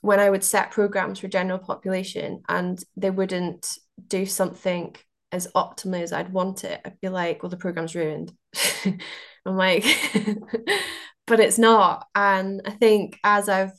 when 0.00 0.20
I 0.20 0.30
would 0.30 0.44
set 0.44 0.70
programs 0.70 1.18
for 1.18 1.28
general 1.28 1.58
population 1.58 2.42
and 2.48 2.82
they 2.96 3.10
wouldn't 3.10 3.78
do 4.06 4.26
something 4.26 4.94
as 5.32 5.48
optimally 5.54 6.02
as 6.02 6.12
I'd 6.12 6.32
want 6.32 6.64
it, 6.64 6.80
I'd 6.84 7.00
be 7.00 7.08
like, 7.08 7.42
well, 7.42 7.50
the 7.50 7.56
program's 7.56 7.94
ruined. 7.94 8.32
I'm 8.84 9.56
like, 9.56 9.84
but 11.26 11.40
it's 11.40 11.58
not. 11.58 12.06
And 12.14 12.62
I 12.64 12.70
think 12.70 13.18
as 13.24 13.48
I've 13.48 13.72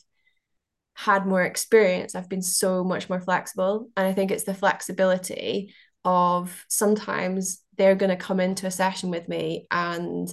had 0.96 1.26
more 1.26 1.44
experience, 1.44 2.16
I've 2.16 2.30
been 2.30 2.42
so 2.42 2.84
much 2.84 3.10
more 3.10 3.22
flexible. 3.22 3.90
And 3.96 4.08
I 4.08 4.14
think 4.14 4.32
it's 4.32 4.44
the 4.44 4.54
flexibility 4.54 5.74
of 6.04 6.66
sometimes 6.70 7.62
they're 7.78 7.96
going 7.96 8.10
to 8.10 8.16
come 8.16 8.40
into 8.40 8.66
a 8.66 8.72
session 8.72 9.10
with 9.10 9.28
me 9.28 9.68
and 9.70 10.28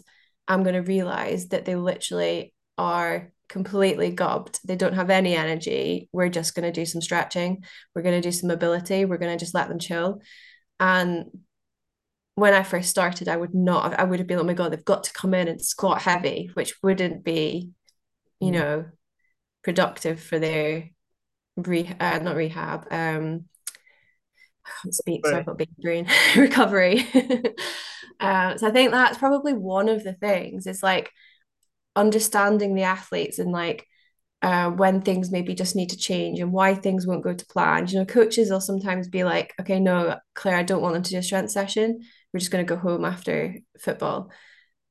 I'm 0.46 0.62
going 0.62 0.74
to 0.74 0.83
realize 0.83 1.48
that 1.48 1.64
they 1.64 1.74
literally 1.74 2.55
are 2.79 3.33
completely 3.48 4.11
gobbed. 4.11 4.61
They 4.66 4.77
don't 4.77 4.94
have 4.94 5.11
any 5.11 5.35
energy. 5.35 6.09
We're 6.12 6.29
just 6.29 6.55
going 6.55 6.64
to 6.64 6.72
do 6.72 6.87
some 6.87 7.00
stretching. 7.00 7.64
We're 7.94 8.03
going 8.03 8.20
to 8.20 8.27
do 8.27 8.33
some 8.33 8.48
mobility. 8.48 9.05
We're 9.05 9.18
going 9.18 9.37
to 9.37 9.42
just 9.42 9.55
let 9.55 9.68
them 9.68 9.79
chill. 9.79 10.20
And 10.81 11.27
when 12.35 12.55
I 12.55 12.63
first 12.63 12.91
started, 12.91 13.29
I 13.29 13.37
would 13.37 13.55
not, 13.55 13.99
I 13.99 14.05
would 14.05 14.19
have 14.19 14.27
been, 14.27 14.39
oh 14.39 14.45
my 14.45 14.55
God, 14.55 14.73
they've 14.73 14.85
got 14.85 15.05
to 15.05 15.13
come 15.13 15.35
in 15.35 15.49
and 15.49 15.63
squat 15.63 16.03
heavy, 16.03 16.51
which 16.55 16.75
wouldn't 16.83 17.25
be, 17.25 17.71
you 18.41 18.51
mm. 18.51 18.55
know, 18.55 18.85
productive 19.63 20.21
for 20.21 20.39
their 20.39 20.91
re 21.57 21.89
uh, 22.01 22.19
not 22.19 22.37
rehab, 22.37 22.87
um, 22.91 23.45
I 24.67 24.71
can't 24.83 24.95
speak, 24.95 25.27
so 25.27 25.37
I've 25.37 25.47
got 25.47 25.59
big 25.59 25.77
brain 25.77 26.09
recovery. 26.37 27.01
um, 28.21 28.59
so 28.59 28.69
I 28.69 28.71
think 28.71 28.91
that's 28.91 29.19
probably 29.19 29.53
one 29.53 29.89
of 29.89 30.05
the 30.05 30.15
things 30.15 30.67
is 30.67 30.83
like 30.83 31.11
understanding 31.97 32.75
the 32.75 32.85
athletes 32.85 33.39
and 33.39 33.53
like 33.53 33.87
uh, 34.45 34.69
when 34.71 35.01
things 35.01 35.31
maybe 35.31 35.55
just 35.55 35.75
need 35.75 35.89
to 35.89 35.97
change 35.97 36.39
and 36.39 36.53
why 36.53 36.75
things 36.75 37.07
won't 37.07 37.25
go 37.25 37.33
to 37.33 37.47
plan. 37.47 37.87
You 37.89 38.01
know, 38.01 38.05
coaches 38.05 38.51
will 38.51 38.61
sometimes 38.61 39.09
be 39.09 39.25
like, 39.25 39.55
okay, 39.59 39.81
no, 39.81 40.19
Claire, 40.35 40.59
I 40.59 40.63
don't 40.63 40.83
want 40.83 40.93
them 40.93 41.03
to 41.03 41.11
do 41.13 41.17
a 41.17 41.23
strength 41.23 41.51
session. 41.51 42.03
We're 42.31 42.41
just 42.41 42.51
going 42.53 42.65
to 42.65 42.69
go 42.75 42.79
home 42.79 43.07
after 43.07 43.57
football. 43.81 44.31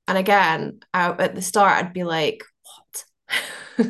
And 0.08 0.18
again, 0.18 0.80
I, 0.92 1.12
at 1.12 1.36
the 1.36 1.44
start, 1.44 1.78
I'd 1.78 1.94
be 1.94 2.04
like, 2.04 2.44
what? 3.78 3.86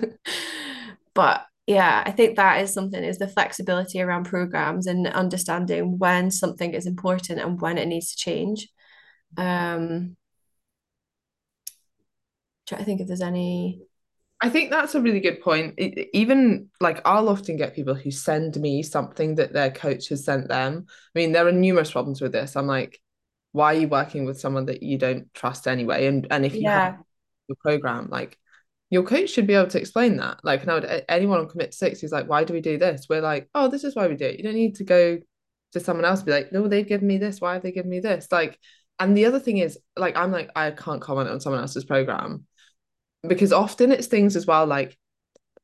but 1.14 1.46
yeah, 1.66 2.04
I 2.06 2.12
think 2.12 2.36
that 2.36 2.62
is 2.62 2.74
something 2.74 3.02
is 3.02 3.18
the 3.18 3.30
flexibility 3.30 4.02
around 4.02 4.26
programs 4.26 4.86
and 4.86 5.08
understanding 5.08 5.98
when 5.98 6.30
something 6.30 6.74
is 6.74 6.86
important 6.86 7.40
and 7.40 7.62
when 7.62 7.78
it 7.78 7.88
needs 7.88 8.12
to 8.12 8.18
change. 8.18 8.68
Um, 9.38 10.18
try 12.68 12.78
to 12.80 12.84
think 12.84 13.00
if 13.00 13.08
there's 13.08 13.22
any. 13.22 13.82
I 14.44 14.50
think 14.50 14.72
that's 14.72 14.94
a 14.94 15.02
really 15.02 15.22
good 15.22 15.40
point. 15.40 15.80
Even 15.80 16.68
like 16.82 17.00
I'll 17.06 17.30
often 17.30 17.56
get 17.56 17.74
people 17.74 17.96
who 17.96 18.12
send 18.12 18.58
me 18.58 18.84
something 18.84 19.36
that 19.36 19.54
their 19.54 19.72
coach 19.72 20.10
has 20.10 20.26
sent 20.26 20.50
them. 20.50 20.86
I 20.90 21.20
mean, 21.20 21.32
there 21.32 21.48
are 21.48 21.52
numerous 21.54 21.94
problems 21.94 22.20
with 22.20 22.34
this. 22.34 22.58
I'm 22.58 22.68
like, 22.68 23.00
why 23.54 23.74
are 23.74 23.80
you 23.80 23.88
working 23.88 24.26
with 24.26 24.42
someone 24.42 24.66
that 24.66 24.84
you 24.84 24.98
don't 24.98 25.34
trust 25.34 25.66
anyway? 25.66 26.08
And 26.08 26.28
and 26.30 26.46
if 26.46 26.56
you 26.56 26.64
yeah. 26.64 26.80
have 26.82 27.00
your 27.48 27.56
program, 27.62 28.10
like 28.10 28.38
your 28.90 29.04
coach 29.04 29.30
should 29.30 29.48
be 29.48 29.54
able 29.54 29.70
to 29.70 29.80
explain 29.80 30.18
that. 30.18 30.40
Like 30.44 30.68
now, 30.68 30.82
anyone 31.08 31.40
on 31.40 31.48
commit 31.48 31.74
six 31.74 32.02
who's 32.02 32.12
like, 32.12 32.28
why 32.28 32.44
do 32.44 32.54
we 32.54 32.60
do 32.60 32.78
this? 32.78 33.06
We're 33.10 33.22
like, 33.22 33.50
oh, 33.56 33.70
this 33.70 33.86
is 33.86 33.96
why 33.96 34.08
we 34.08 34.16
do 34.16 34.26
it. 34.26 34.38
You 34.38 34.44
don't 34.44 34.56
need 34.56 34.76
to 34.76 34.84
go 34.84 35.20
to 35.72 35.80
someone 35.80 36.04
else 36.04 36.22
be 36.22 36.32
like, 36.34 36.52
no, 36.52 36.68
they've 36.68 36.86
given 36.86 37.08
me 37.08 37.18
this. 37.18 37.40
Why 37.40 37.54
have 37.54 37.64
they 37.64 37.72
given 37.72 37.90
me 37.90 38.02
this? 38.02 38.28
Like, 38.30 38.60
and 39.00 39.16
the 39.18 39.26
other 39.26 39.40
thing 39.40 39.60
is, 39.60 39.80
like, 39.96 40.18
I'm 40.18 40.34
like, 40.34 40.50
I 40.54 40.72
can't 40.72 41.02
comment 41.02 41.30
on 41.30 41.40
someone 41.40 41.62
else's 41.62 41.86
program 41.86 42.46
because 43.28 43.54
often 43.54 43.92
it's 43.92 44.08
things 44.08 44.36
as 44.36 44.46
well 44.46 44.66
like 44.66 44.98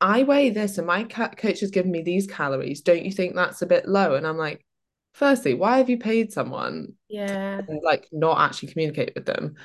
I 0.02 0.24
weigh 0.24 0.50
this 0.50 0.78
and 0.78 0.88
my 0.88 1.04
coach 1.04 1.60
has 1.60 1.72
given 1.72 1.92
me 1.92 2.02
these 2.02 2.26
calories. 2.26 2.82
Don't 2.82 3.04
you 3.04 3.12
think 3.12 3.36
that's 3.36 3.62
a 3.62 3.68
bit 3.68 3.88
low? 3.88 4.16
And 4.16 4.26
I'm 4.26 4.38
like, 4.38 4.66
firstly, 5.14 5.54
why 5.54 5.78
have 5.78 5.90
you 5.90 5.98
paid 5.98 6.32
someone? 6.32 6.94
Yeah. 7.10 7.62
To, 7.62 7.80
like 7.84 8.08
not 8.12 8.40
actually 8.40 8.72
communicate 8.72 9.14
with 9.16 9.26
them. 9.26 9.56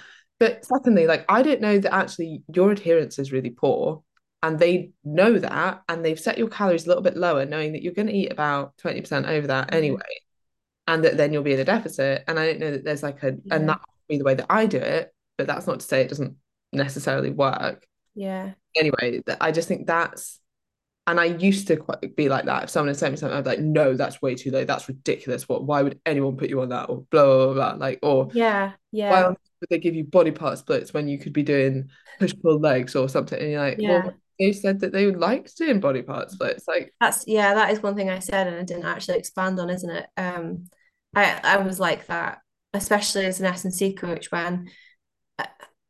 But 0.41 0.65
secondly, 0.65 1.07
like 1.07 1.25
I 1.29 1.43
didn't 1.43 1.61
know 1.61 1.79
that 1.79 1.95
actually 1.95 2.43
your 2.53 2.73
adherence 2.73 3.19
is 3.19 3.33
really 3.33 3.51
poor. 3.51 4.03
And 4.43 4.59
they 4.59 4.91
know 5.05 5.39
that 5.39 5.83
and 5.89 6.05
they've 6.05 6.21
set 6.21 6.37
your 6.37 6.49
calories 6.49 6.85
a 6.85 6.89
little 6.89 7.03
bit 7.03 7.17
lower, 7.17 7.47
knowing 7.47 7.73
that 7.73 7.83
you're 7.83 7.95
going 7.95 8.09
to 8.09 8.15
eat 8.15 8.31
about 8.31 8.77
20% 8.79 9.27
over 9.27 9.47
that 9.47 9.69
mm-hmm. 9.69 9.77
anyway. 9.77 10.03
And 10.87 11.05
that 11.05 11.17
then 11.17 11.33
you'll 11.33 11.45
be 11.45 11.55
in 11.55 11.61
a 11.61 11.65
deficit. 11.65 12.25
And 12.27 12.39
I 12.39 12.47
don't 12.47 12.59
know 12.59 12.73
that 12.73 12.85
there's 12.85 13.03
like 13.03 13.23
a 13.23 13.37
yeah. 13.45 13.55
and 13.55 13.69
that 13.69 13.81
be 14.09 14.19
the 14.19 14.25
way 14.25 14.35
that 14.35 14.47
I 14.51 14.67
do 14.67 14.79
it, 14.79 15.15
but 15.39 15.47
that's 15.47 15.67
not 15.67 15.81
to 15.81 15.87
say 15.87 16.03
it 16.03 16.09
doesn't 16.09 16.37
necessarily 16.75 17.31
work. 17.31 17.87
Yeah. 18.15 18.53
Anyway, 18.77 19.23
I 19.41 19.53
just 19.53 19.69
think 19.69 19.87
that's 19.87 20.41
and 21.07 21.21
I 21.21 21.25
used 21.25 21.67
to 21.69 21.77
quite 21.77 22.17
be 22.17 22.29
like 22.29 22.47
that. 22.47 22.65
If 22.65 22.71
someone 22.71 22.89
had 22.89 22.97
sent 22.97 23.13
me 23.13 23.19
something, 23.19 23.37
I'd 23.37 23.45
be 23.45 23.51
like, 23.51 23.61
no, 23.61 23.95
that's 23.95 24.23
way 24.23 24.35
too 24.35 24.51
low. 24.51 24.65
That's 24.65 24.89
ridiculous. 24.89 25.49
What 25.49 25.65
why 25.65 25.83
would 25.83 26.01
anyone 26.07 26.37
put 26.37 26.49
you 26.49 26.61
on 26.63 26.71
that? 26.71 26.89
Or 26.89 27.03
blah 27.11 27.25
blah 27.25 27.53
blah. 27.53 27.53
blah. 27.53 27.87
Like, 27.87 27.99
or 28.03 28.29
yeah, 28.33 28.73
yeah. 28.91 29.11
Why 29.11 29.29
would 29.29 29.37
they 29.69 29.79
give 29.79 29.95
you 29.95 30.05
body 30.05 30.31
part 30.31 30.59
splits 30.59 30.95
when 30.95 31.09
you 31.09 31.19
could 31.19 31.33
be 31.33 31.43
doing 31.43 31.91
push 32.19 32.33
pull 32.43 32.59
legs 32.59 32.97
or 32.97 33.09
something? 33.09 33.39
And 33.39 33.51
you're 33.51 33.61
like, 33.61 33.77
yeah. 33.79 34.05
well, 34.05 34.15
they 34.39 34.53
said 34.53 34.81
that 34.81 34.93
they 34.93 35.05
would 35.05 35.19
like 35.19 35.55
doing 35.55 35.81
body 35.81 36.03
part 36.03 36.31
splits. 36.31 36.67
Like 36.67 36.95
that's 37.01 37.25
yeah, 37.27 37.55
that 37.55 37.71
is 37.71 37.83
one 37.83 37.97
thing 37.97 38.09
I 38.09 38.21
said 38.21 38.47
and 38.47 38.57
I 38.57 38.63
didn't 38.63 38.87
actually 38.87 39.19
expand 39.19 39.61
on, 39.61 39.71
isn't 39.71 39.91
it? 39.91 40.07
Um 40.17 40.69
I 41.15 41.41
I 41.45 41.57
was 41.59 41.79
like 41.79 42.07
that, 42.07 42.39
especially 42.73 43.27
as 43.27 43.41
an 43.41 43.47
S 43.47 43.65
and 43.65 43.75
C 43.75 43.93
coach 43.93 44.33
when 44.33 44.71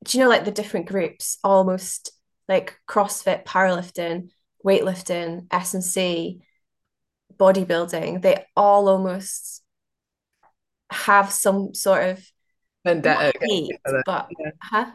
do 0.05 0.19
you 0.19 0.25
know 0.25 0.31
like 0.31 0.45
the 0.45 0.51
different 0.51 0.87
groups 0.87 1.39
almost 1.43 2.13
like 2.49 2.79
CrossFit, 2.89 3.45
powerlifting, 3.45 4.31
weightlifting, 4.65 5.47
S 5.51 5.75
and 5.75 5.85
C, 5.85 6.43
bodybuilding, 7.37 8.23
they 8.23 8.45
all 8.57 8.89
almost 8.89 9.63
have 10.91 11.33
some 11.33 11.75
sort 11.75 12.11
of 12.11 12.25
vendetta 12.85 13.33
hate, 13.41 13.73
but 14.05 14.29
yeah. 14.39 14.51
huh? 14.63 14.91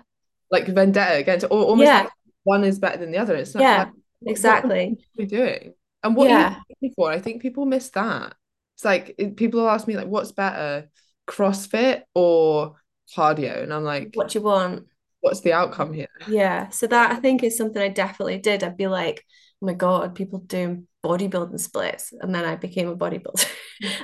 like 0.51 0.67
vendetta 0.67 1.17
against 1.17 1.45
or 1.45 1.63
almost 1.63 1.87
yeah. 1.87 2.01
like 2.01 2.11
one 2.43 2.63
is 2.63 2.79
better 2.79 2.97
than 2.97 3.11
the 3.11 3.17
other. 3.17 3.35
It's 3.35 3.53
not 3.53 3.61
yeah, 3.61 3.77
like, 3.77 3.93
exactly. 4.25 4.97
What 5.15 5.25
are 5.25 5.27
doing? 5.27 5.73
And 6.03 6.15
what 6.15 6.29
yeah. 6.29 6.55
are 6.55 6.63
you 6.79 6.91
for? 6.95 7.11
I 7.11 7.19
think 7.19 7.41
people 7.41 7.65
miss 7.65 7.89
that. 7.89 8.33
It's 8.75 8.85
like 8.85 9.19
people 9.35 9.67
ask 9.67 9.87
me 9.87 9.97
like, 9.97 10.07
what's 10.07 10.31
better, 10.31 10.89
CrossFit 11.27 12.03
or 12.15 12.75
cardio? 13.15 13.61
And 13.61 13.73
I'm 13.73 13.83
like, 13.83 14.11
what 14.13 14.29
do 14.29 14.39
you 14.39 14.45
want? 14.45 14.87
What's 15.21 15.41
the 15.41 15.53
outcome 15.53 15.93
here? 15.93 16.07
Yeah. 16.27 16.69
So 16.69 16.87
that 16.87 17.11
I 17.11 17.15
think 17.15 17.43
is 17.43 17.57
something 17.57 17.81
I 17.81 17.89
definitely 17.89 18.37
did. 18.37 18.63
I'd 18.63 18.77
be 18.77 18.87
like, 18.87 19.23
oh 19.61 19.65
my 19.67 19.73
God, 19.73 20.15
people 20.15 20.39
doing 20.39 20.87
bodybuilding 21.03 21.59
splits. 21.59 22.13
And 22.19 22.33
then 22.33 22.45
I 22.45 22.55
became 22.55 22.87
a 22.87 22.95
bodybuilder. 22.95 23.47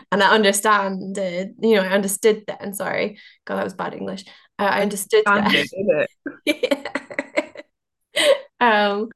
And 0.10 0.24
I 0.24 0.34
understand 0.34 1.18
you 1.18 1.76
know 1.76 1.82
I 1.82 1.90
understood 1.90 2.44
then 2.48 2.74
sorry. 2.74 3.20
God 3.44 3.58
that 3.58 3.66
was 3.66 3.74
bad 3.74 3.94
English. 3.94 4.24
Uh, 4.58 4.64
I 4.64 4.82
understood 4.84 5.26
that 5.26 5.68
um 8.62 9.10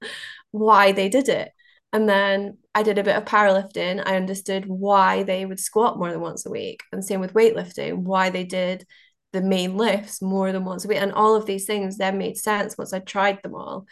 why 0.52 0.92
they 0.92 1.08
did 1.08 1.30
it. 1.30 1.52
And 1.94 2.10
then 2.10 2.58
I 2.76 2.84
did 2.84 2.98
a 2.98 3.04
bit 3.04 3.16
of 3.16 3.26
powerlifting. 3.26 4.04
I 4.06 4.18
understood 4.18 4.66
why 4.68 5.24
they 5.24 5.46
would 5.46 5.60
squat 5.60 5.98
more 5.98 6.12
than 6.12 6.22
once 6.22 6.46
a 6.46 6.52
week. 6.52 6.82
And 6.92 7.04
same 7.04 7.22
with 7.22 7.34
weightlifting 7.34 8.00
why 8.00 8.30
they 8.30 8.44
did 8.44 8.86
the 9.32 9.42
main 9.42 9.78
lifts 9.78 10.22
more 10.22 10.52
than 10.52 10.66
once 10.66 10.86
a 10.86 10.88
week 10.88 10.98
and 11.00 11.14
all 11.14 11.36
of 11.36 11.46
these 11.46 11.66
things 11.66 11.98
then 11.98 12.18
made 12.18 12.38
sense 12.38 12.78
once 12.78 12.94
I 12.94 13.00
tried 13.00 13.42
them 13.44 13.56
all 13.56 13.86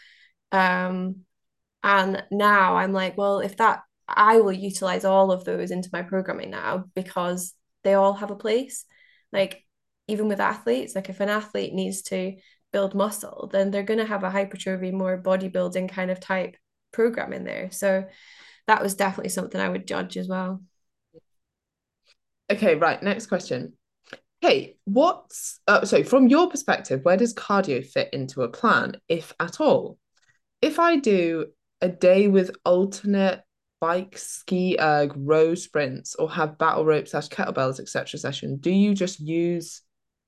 um 0.52 1.18
and 1.84 2.24
now 2.32 2.76
I'm 2.76 2.94
like, 2.94 3.18
well, 3.18 3.40
if 3.40 3.58
that, 3.58 3.82
I 4.08 4.42
will 4.42 4.52
utilize 4.52 5.06
all 5.06 5.32
of 5.32 5.46
those 5.46 5.72
into 5.72 5.90
my 5.94 6.02
programming 6.02 6.50
now 6.50 6.86
because 6.96 7.54
they 7.84 7.94
all 7.94 8.14
have 8.14 8.32
a 8.32 8.36
place. 8.36 8.86
Like, 9.32 9.64
even 10.08 10.28
with 10.28 10.40
athletes, 10.40 10.96
like 10.96 11.10
if 11.10 11.20
an 11.20 11.30
athlete 11.30 11.74
needs 11.74 12.02
to 12.04 12.36
build 12.72 12.96
muscle, 12.96 13.50
then 13.52 13.72
they're 13.72 13.84
going 13.84 14.00
to 14.00 14.06
have 14.06 14.24
a 14.24 14.30
hypertrophy, 14.30 14.92
more 14.92 15.22
bodybuilding 15.22 15.90
kind 15.90 16.12
of 16.12 16.20
type 16.20 16.56
program 16.92 17.34
in 17.34 17.44
there. 17.44 17.72
So 17.72 18.06
that 18.68 18.82
was 18.82 18.96
definitely 18.96 19.30
something 19.30 19.60
I 19.60 19.70
would 19.70 19.88
judge 19.88 20.18
as 20.18 20.28
well. 20.28 20.62
Okay, 22.50 22.76
right. 22.76 23.02
Next 23.02 23.28
question. 23.28 23.74
Hey, 24.42 24.78
what's 24.86 25.60
uh, 25.68 25.84
so 25.84 26.04
from 26.04 26.28
your 26.28 26.50
perspective, 26.50 27.04
where 27.04 27.18
does 27.18 27.34
cardio 27.34 27.86
fit 27.86 28.10
into 28.14 28.44
a 28.44 28.50
plan, 28.50 28.98
if 29.08 29.34
at 29.40 29.60
all? 29.60 29.98
If 30.62 30.80
I 30.80 30.98
do 30.98 31.48
a 31.82 31.90
day 31.90 32.28
with 32.28 32.52
alternate 32.64 33.42
bike, 33.80 34.18
ski 34.18 34.78
erg, 34.80 35.14
row 35.16 35.56
sprints, 35.56 36.16
or 36.16 36.30
have 36.32 36.58
battle 36.58 36.86
ropes 36.86 37.12
slash 37.12 37.30
kettlebells, 37.30 37.80
etc. 37.80 38.20
session, 38.20 38.58
do 38.58 38.72
you 38.72 38.94
just 38.94 39.20
use 39.20 39.82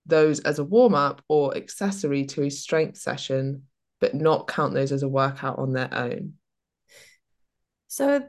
those 0.05 0.39
as 0.39 0.57
a 0.57 0.63
warm 0.63 0.95
up 0.95 1.21
or 1.27 1.55
accessory 1.55 2.25
to 2.25 2.43
a 2.43 2.49
strength 2.49 2.97
session, 2.97 3.63
but 3.99 4.15
not 4.15 4.47
count 4.47 4.73
those 4.73 4.91
as 4.91 5.03
a 5.03 5.09
workout 5.09 5.59
on 5.59 5.73
their 5.73 5.93
own? 5.93 6.33
So 7.87 8.23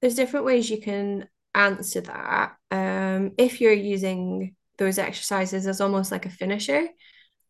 there's 0.00 0.16
different 0.16 0.46
ways 0.46 0.70
you 0.70 0.80
can 0.80 1.28
answer 1.54 2.00
that. 2.00 2.56
Um, 2.70 3.32
if 3.38 3.60
you're 3.60 3.72
using 3.72 4.54
those 4.78 4.98
exercises 4.98 5.66
as 5.66 5.80
almost 5.80 6.10
like 6.10 6.26
a 6.26 6.30
finisher, 6.30 6.88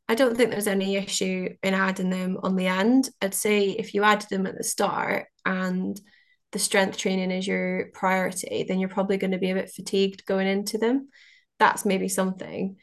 I 0.08 0.14
don't 0.14 0.36
think 0.36 0.50
there's 0.50 0.66
any 0.66 0.96
issue 0.96 1.50
in 1.62 1.74
adding 1.74 2.10
them 2.10 2.38
on 2.42 2.56
the 2.56 2.66
end. 2.66 3.10
I'd 3.20 3.34
say 3.34 3.68
if 3.70 3.94
you 3.94 4.02
added 4.02 4.30
them 4.30 4.46
at 4.46 4.56
the 4.56 4.64
start 4.64 5.26
and 5.44 6.00
the 6.52 6.58
strength 6.58 6.96
training 6.96 7.30
is 7.30 7.46
your 7.46 7.90
priority, 7.92 8.64
then 8.66 8.80
you're 8.80 8.88
probably 8.88 9.18
going 9.18 9.32
to 9.32 9.38
be 9.38 9.50
a 9.50 9.54
bit 9.54 9.70
fatigued 9.70 10.24
going 10.24 10.46
into 10.46 10.78
them. 10.78 11.08
That's 11.58 11.84
maybe 11.84 12.08
something. 12.08 12.76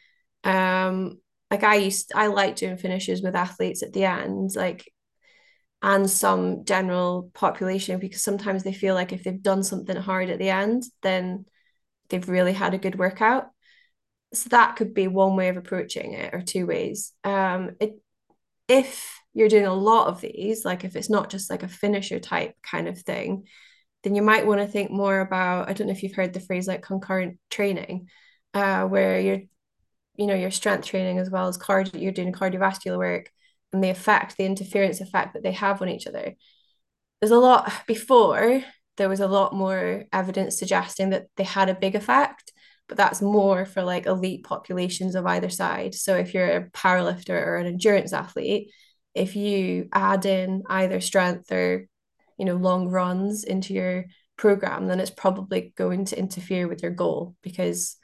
Um, 0.44 1.20
like 1.50 1.64
I 1.64 1.76
used, 1.76 2.12
I 2.14 2.28
like 2.28 2.58
doing 2.58 2.78
finishes 2.78 3.24
with 3.24 3.36
athletes 3.36 3.82
at 3.82 3.92
the 3.92 4.06
end, 4.06 4.52
like, 4.56 4.92
and 5.82 6.10
some 6.10 6.64
general 6.64 7.32
population 7.34 8.00
because 8.00 8.22
sometimes 8.22 8.64
they 8.64 8.74
feel 8.74 8.94
like 8.94 9.14
if 9.14 9.24
they've 9.24 9.42
done 9.42 9.64
something 9.64 9.96
hard 9.96 10.30
at 10.30 10.38
the 10.38 10.50
end, 10.50 10.84
then 11.02 11.46
they've 12.10 12.30
really 12.30 12.54
had 12.54 12.76
a 12.76 12.80
good 12.80 12.98
workout 12.98 13.48
so 14.36 14.50
that 14.50 14.76
could 14.76 14.94
be 14.94 15.08
one 15.08 15.36
way 15.36 15.50
of 15.50 15.58
approaching 15.58 16.14
it 16.14 16.34
or 16.34 16.42
two 16.42 16.66
ways. 16.66 17.14
Um 17.24 17.72
it 17.80 17.96
if 18.68 19.20
you're 19.34 19.50
doing 19.50 19.66
a 19.66 19.74
lot 19.74 20.08
of 20.08 20.22
these 20.22 20.66
like 20.66 20.84
if 20.84 20.96
it's 20.96 21.10
not 21.10 21.30
just 21.30 21.50
like 21.50 21.64
a 21.64 21.68
finisher 21.68 22.20
type 22.20 22.56
kind 22.64 22.88
of 22.88 22.98
thing 23.00 23.46
then 24.04 24.16
you 24.16 24.22
might 24.22 24.48
want 24.48 24.60
to 24.60 24.66
think 24.66 24.90
more 24.90 25.20
about 25.20 25.70
i 25.70 25.74
don't 25.74 25.86
know 25.86 25.94
if 25.94 26.02
you've 26.02 26.16
heard 26.16 26.34
the 26.34 26.40
phrase 26.40 26.68
like 26.68 26.82
concurrent 26.82 27.38
training 27.52 28.08
uh 28.56 28.84
where 28.86 29.20
you're 29.20 29.42
you 30.18 30.26
know 30.26 30.34
your 30.34 30.50
strength 30.50 30.88
training 30.88 31.20
as 31.20 31.30
well 31.30 31.48
as 31.48 31.60
cardio 31.60 32.02
you're 32.02 32.12
doing 32.12 32.32
cardiovascular 32.32 32.98
work 32.98 33.30
and 33.76 33.84
the 33.84 33.90
effect 33.90 34.38
the 34.38 34.46
interference 34.46 35.02
effect 35.02 35.34
that 35.34 35.44
they 35.44 35.52
have 35.52 35.82
on 35.82 35.90
each 35.90 36.08
other. 36.08 36.36
There's 37.20 37.32
a 37.32 37.38
lot 37.38 37.72
before 37.88 38.64
there 38.98 39.10
was 39.10 39.20
a 39.20 39.28
lot 39.28 39.54
more 39.54 40.06
evidence 40.14 40.58
suggesting 40.58 41.10
that 41.10 41.28
they 41.36 41.44
had 41.44 41.70
a 41.70 41.76
big 41.76 41.96
effect 41.96 42.52
but 42.88 42.98
that's 42.98 43.22
more 43.22 43.66
for 43.66 43.84
like 43.84 44.06
elite 44.06 44.44
populations 44.44 45.16
of 45.16 45.26
either 45.26 45.50
side. 45.50 45.96
So 45.96 46.16
if 46.16 46.34
you're 46.34 46.58
a 46.58 46.70
powerlifter 46.70 47.30
or 47.30 47.58
an 47.58 47.68
endurance 47.68 48.14
athlete, 48.14 48.72
if 49.14 49.36
you 49.36 49.88
add 49.94 50.26
in 50.26 50.64
either 50.70 51.02
strength 51.02 51.52
or 51.52 51.88
you 52.38 52.46
know 52.46 52.56
long 52.56 52.90
runs 52.90 53.44
into 53.44 53.74
your 53.74 54.06
program, 54.38 54.88
then 54.88 55.00
it's 55.00 55.12
probably 55.12 55.74
going 55.78 56.06
to 56.06 56.20
interfere 56.20 56.68
with 56.68 56.84
your 56.84 56.92
goal 56.92 57.36
because 57.42 57.98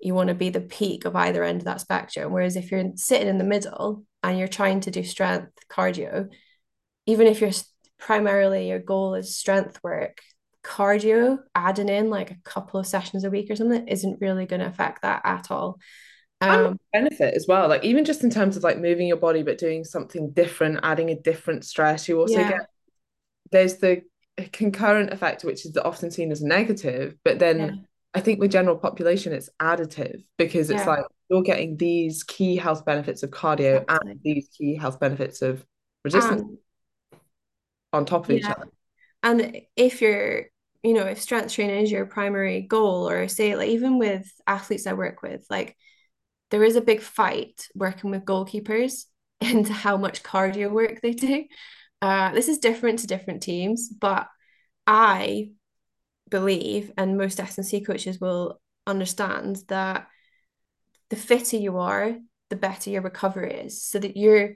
you 0.00 0.14
want 0.14 0.28
to 0.28 0.34
be 0.34 0.50
the 0.50 0.60
peak 0.60 1.04
of 1.04 1.16
either 1.16 1.42
end 1.44 1.60
of 1.60 1.64
that 1.64 1.80
spectrum. 1.80 2.32
Whereas 2.32 2.56
if 2.56 2.70
you're 2.70 2.92
sitting 2.96 3.28
in 3.28 3.38
the 3.38 3.44
middle 3.44 4.04
and 4.22 4.38
you're 4.38 4.48
trying 4.48 4.80
to 4.80 4.90
do 4.90 5.02
strength 5.02 5.52
cardio, 5.70 6.28
even 7.06 7.26
if 7.26 7.40
you're 7.40 7.52
primarily 7.98 8.68
your 8.68 8.78
goal 8.78 9.14
is 9.14 9.36
strength 9.36 9.78
work, 9.82 10.20
cardio 10.66 11.38
adding 11.54 11.88
in 11.88 12.10
like 12.10 12.32
a 12.32 12.38
couple 12.42 12.80
of 12.80 12.86
sessions 12.86 13.22
a 13.22 13.30
week 13.30 13.48
or 13.50 13.56
something 13.56 13.86
isn't 13.86 14.20
really 14.20 14.46
going 14.46 14.60
to 14.60 14.66
affect 14.66 15.02
that 15.02 15.22
at 15.24 15.50
all 15.50 15.78
um 16.40 16.78
benefit 16.92 17.34
as 17.34 17.46
well 17.48 17.68
like 17.68 17.84
even 17.84 18.04
just 18.04 18.24
in 18.24 18.30
terms 18.30 18.56
of 18.56 18.62
like 18.62 18.78
moving 18.78 19.06
your 19.06 19.16
body 19.16 19.42
but 19.42 19.58
doing 19.58 19.84
something 19.84 20.32
different 20.32 20.80
adding 20.82 21.08
a 21.10 21.20
different 21.20 21.64
stress 21.64 22.08
you 22.08 22.18
also 22.18 22.40
yeah. 22.40 22.50
get 22.50 22.60
there's 23.52 23.76
the 23.76 24.02
concurrent 24.52 25.12
effect 25.12 25.44
which 25.44 25.64
is 25.64 25.76
often 25.78 26.10
seen 26.10 26.30
as 26.30 26.42
negative 26.42 27.14
but 27.24 27.38
then 27.38 27.58
yeah. 27.58 27.70
i 28.14 28.20
think 28.20 28.38
with 28.38 28.50
general 28.50 28.76
population 28.76 29.32
it's 29.32 29.48
additive 29.62 30.22
because 30.36 30.68
it's 30.68 30.80
yeah. 30.80 30.86
like 30.86 31.04
you're 31.30 31.42
getting 31.42 31.76
these 31.76 32.22
key 32.22 32.56
health 32.56 32.84
benefits 32.84 33.22
of 33.22 33.30
cardio 33.30 33.80
exactly. 33.80 34.10
and 34.10 34.20
these 34.22 34.48
key 34.48 34.74
health 34.76 35.00
benefits 35.00 35.40
of 35.40 35.64
resistance 36.04 36.42
on 37.94 38.04
top 38.04 38.24
of 38.24 38.30
each 38.32 38.44
other 38.44 38.68
and 39.22 39.62
if 39.74 40.02
you're 40.02 40.46
you 40.82 40.94
know, 40.94 41.04
if 41.04 41.20
strength 41.20 41.52
training 41.52 41.82
is 41.84 41.90
your 41.90 42.06
primary 42.06 42.62
goal, 42.62 43.08
or 43.08 43.28
say, 43.28 43.56
like, 43.56 43.70
even 43.70 43.98
with 43.98 44.30
athletes 44.46 44.86
I 44.86 44.92
work 44.94 45.22
with, 45.22 45.44
like, 45.50 45.76
there 46.50 46.64
is 46.64 46.76
a 46.76 46.80
big 46.80 47.00
fight 47.00 47.68
working 47.74 48.10
with 48.10 48.24
goalkeepers 48.24 49.04
into 49.40 49.72
how 49.72 49.96
much 49.96 50.22
cardio 50.22 50.70
work 50.70 51.00
they 51.02 51.12
do. 51.12 51.44
Uh, 52.02 52.32
this 52.32 52.48
is 52.48 52.58
different 52.58 53.00
to 53.00 53.06
different 53.06 53.42
teams, 53.42 53.88
but 53.88 54.28
I 54.86 55.50
believe, 56.30 56.92
and 56.96 57.18
most 57.18 57.40
S&C 57.40 57.80
coaches 57.80 58.20
will 58.20 58.60
understand 58.86 59.62
that 59.68 60.06
the 61.10 61.16
fitter 61.16 61.56
you 61.56 61.78
are, 61.78 62.16
the 62.50 62.56
better 62.56 62.90
your 62.90 63.02
recovery 63.02 63.54
is, 63.54 63.82
so 63.82 63.98
that 63.98 64.16
you're 64.16 64.54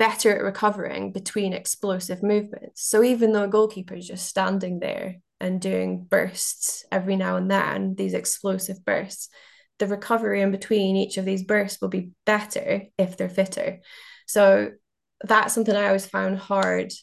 better 0.00 0.34
at 0.34 0.42
recovering 0.42 1.12
between 1.12 1.52
explosive 1.52 2.22
movements. 2.22 2.82
So 2.82 3.04
even 3.04 3.32
though 3.32 3.44
a 3.44 3.48
goalkeeper 3.48 3.94
is 3.94 4.08
just 4.08 4.26
standing 4.26 4.80
there 4.80 5.16
and 5.38 5.60
doing 5.60 6.06
bursts 6.08 6.86
every 6.90 7.16
now 7.16 7.36
and 7.36 7.50
then, 7.50 7.96
these 7.96 8.14
explosive 8.14 8.82
bursts, 8.82 9.28
the 9.78 9.86
recovery 9.86 10.40
in 10.40 10.52
between 10.52 10.96
each 10.96 11.18
of 11.18 11.26
these 11.26 11.44
bursts 11.44 11.82
will 11.82 11.90
be 11.90 12.12
better 12.24 12.84
if 12.96 13.18
they're 13.18 13.28
fitter. 13.28 13.80
So 14.26 14.70
that's 15.22 15.52
something 15.52 15.76
I 15.76 15.88
always 15.88 16.06
found 16.06 16.38
hard 16.38 16.94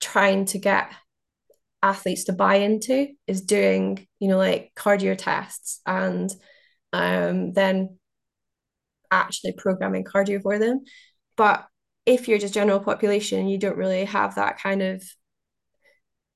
trying 0.00 0.44
to 0.46 0.58
get 0.58 0.88
athletes 1.82 2.24
to 2.24 2.32
buy 2.32 2.56
into 2.56 3.08
is 3.26 3.40
doing, 3.40 4.06
you 4.20 4.28
know, 4.28 4.38
like 4.38 4.70
cardio 4.76 5.18
tests 5.18 5.80
and 5.84 6.32
um, 6.92 7.54
then 7.54 7.98
actually 9.10 9.54
programming 9.54 10.04
cardio 10.04 10.40
for 10.40 10.60
them. 10.60 10.84
But 11.36 11.66
if 12.06 12.28
you're 12.28 12.38
just 12.38 12.54
general 12.54 12.80
population 12.80 13.48
you 13.48 13.58
don't 13.58 13.76
really 13.76 14.04
have 14.04 14.34
that 14.34 14.58
kind 14.58 14.82
of 14.82 15.02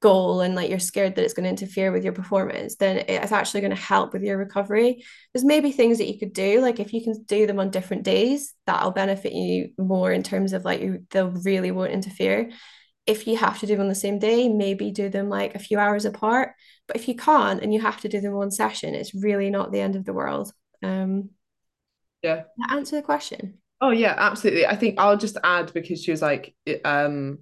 goal 0.01 0.41
and 0.41 0.55
like 0.55 0.69
you're 0.69 0.79
scared 0.79 1.15
that 1.15 1.25
it's 1.25 1.33
going 1.35 1.45
to 1.45 1.51
interfere 1.51 1.91
with 1.91 2.05
your 2.05 2.13
performance 2.13 2.77
then 2.77 2.99
it's 3.09 3.33
actually 3.33 3.61
going 3.61 3.75
to 3.75 3.77
help 3.77 4.13
with 4.13 4.23
your 4.23 4.37
recovery. 4.37 5.03
There's 5.33 5.45
maybe 5.45 5.73
things 5.73 5.99
that 5.99 6.07
you 6.07 6.19
could 6.19 6.33
do 6.33 6.61
like 6.61 6.79
if 6.79 6.93
you 6.93 7.03
can 7.03 7.23
do 7.25 7.47
them 7.47 7.59
on 7.59 7.71
different 7.71 8.03
days 8.03 8.55
that'll 8.67 8.91
benefit 8.91 9.33
you 9.33 9.71
more 9.79 10.13
in 10.13 10.23
terms 10.23 10.53
of 10.53 10.65
like 10.65 10.81
you 10.81 11.07
they'll 11.11 11.31
really 11.31 11.71
won't 11.71 11.93
interfere. 11.93 12.51
If 13.07 13.27
you 13.27 13.37
have 13.37 13.59
to 13.61 13.67
do 13.67 13.75
them 13.75 13.83
on 13.83 13.89
the 13.89 13.95
same 13.95 14.19
day 14.19 14.49
maybe 14.49 14.91
do 14.91 15.09
them 15.09 15.29
like 15.31 15.55
a 15.55 15.61
few 15.61 15.79
hours 15.79 16.05
apart 16.05 16.53
but 16.87 16.97
if 16.97 17.09
you 17.09 17.17
can't 17.17 17.63
and 17.63 17.73
you 17.73 17.81
have 17.81 18.01
to 18.03 18.09
do 18.09 18.21
them 18.21 18.35
one 18.35 18.51
session 18.51 18.95
it's 18.95 19.15
really 19.15 19.49
not 19.49 19.73
the 19.73 19.81
end 19.81 19.97
of 19.97 20.05
the 20.05 20.13
world. 20.13 20.53
Um 20.83 21.31
yeah. 22.23 22.45
answer 22.71 22.97
the 22.97 23.03
question 23.03 23.59
Oh 23.81 23.91
yeah, 23.91 24.15
absolutely. 24.17 24.67
I 24.67 24.77
think 24.77 24.99
I'll 24.99 25.17
just 25.19 25.37
add 25.45 25.73
because 25.73 26.03
she 26.03 26.11
was 26.11 26.23
like, 26.23 26.55
um, 26.85 27.41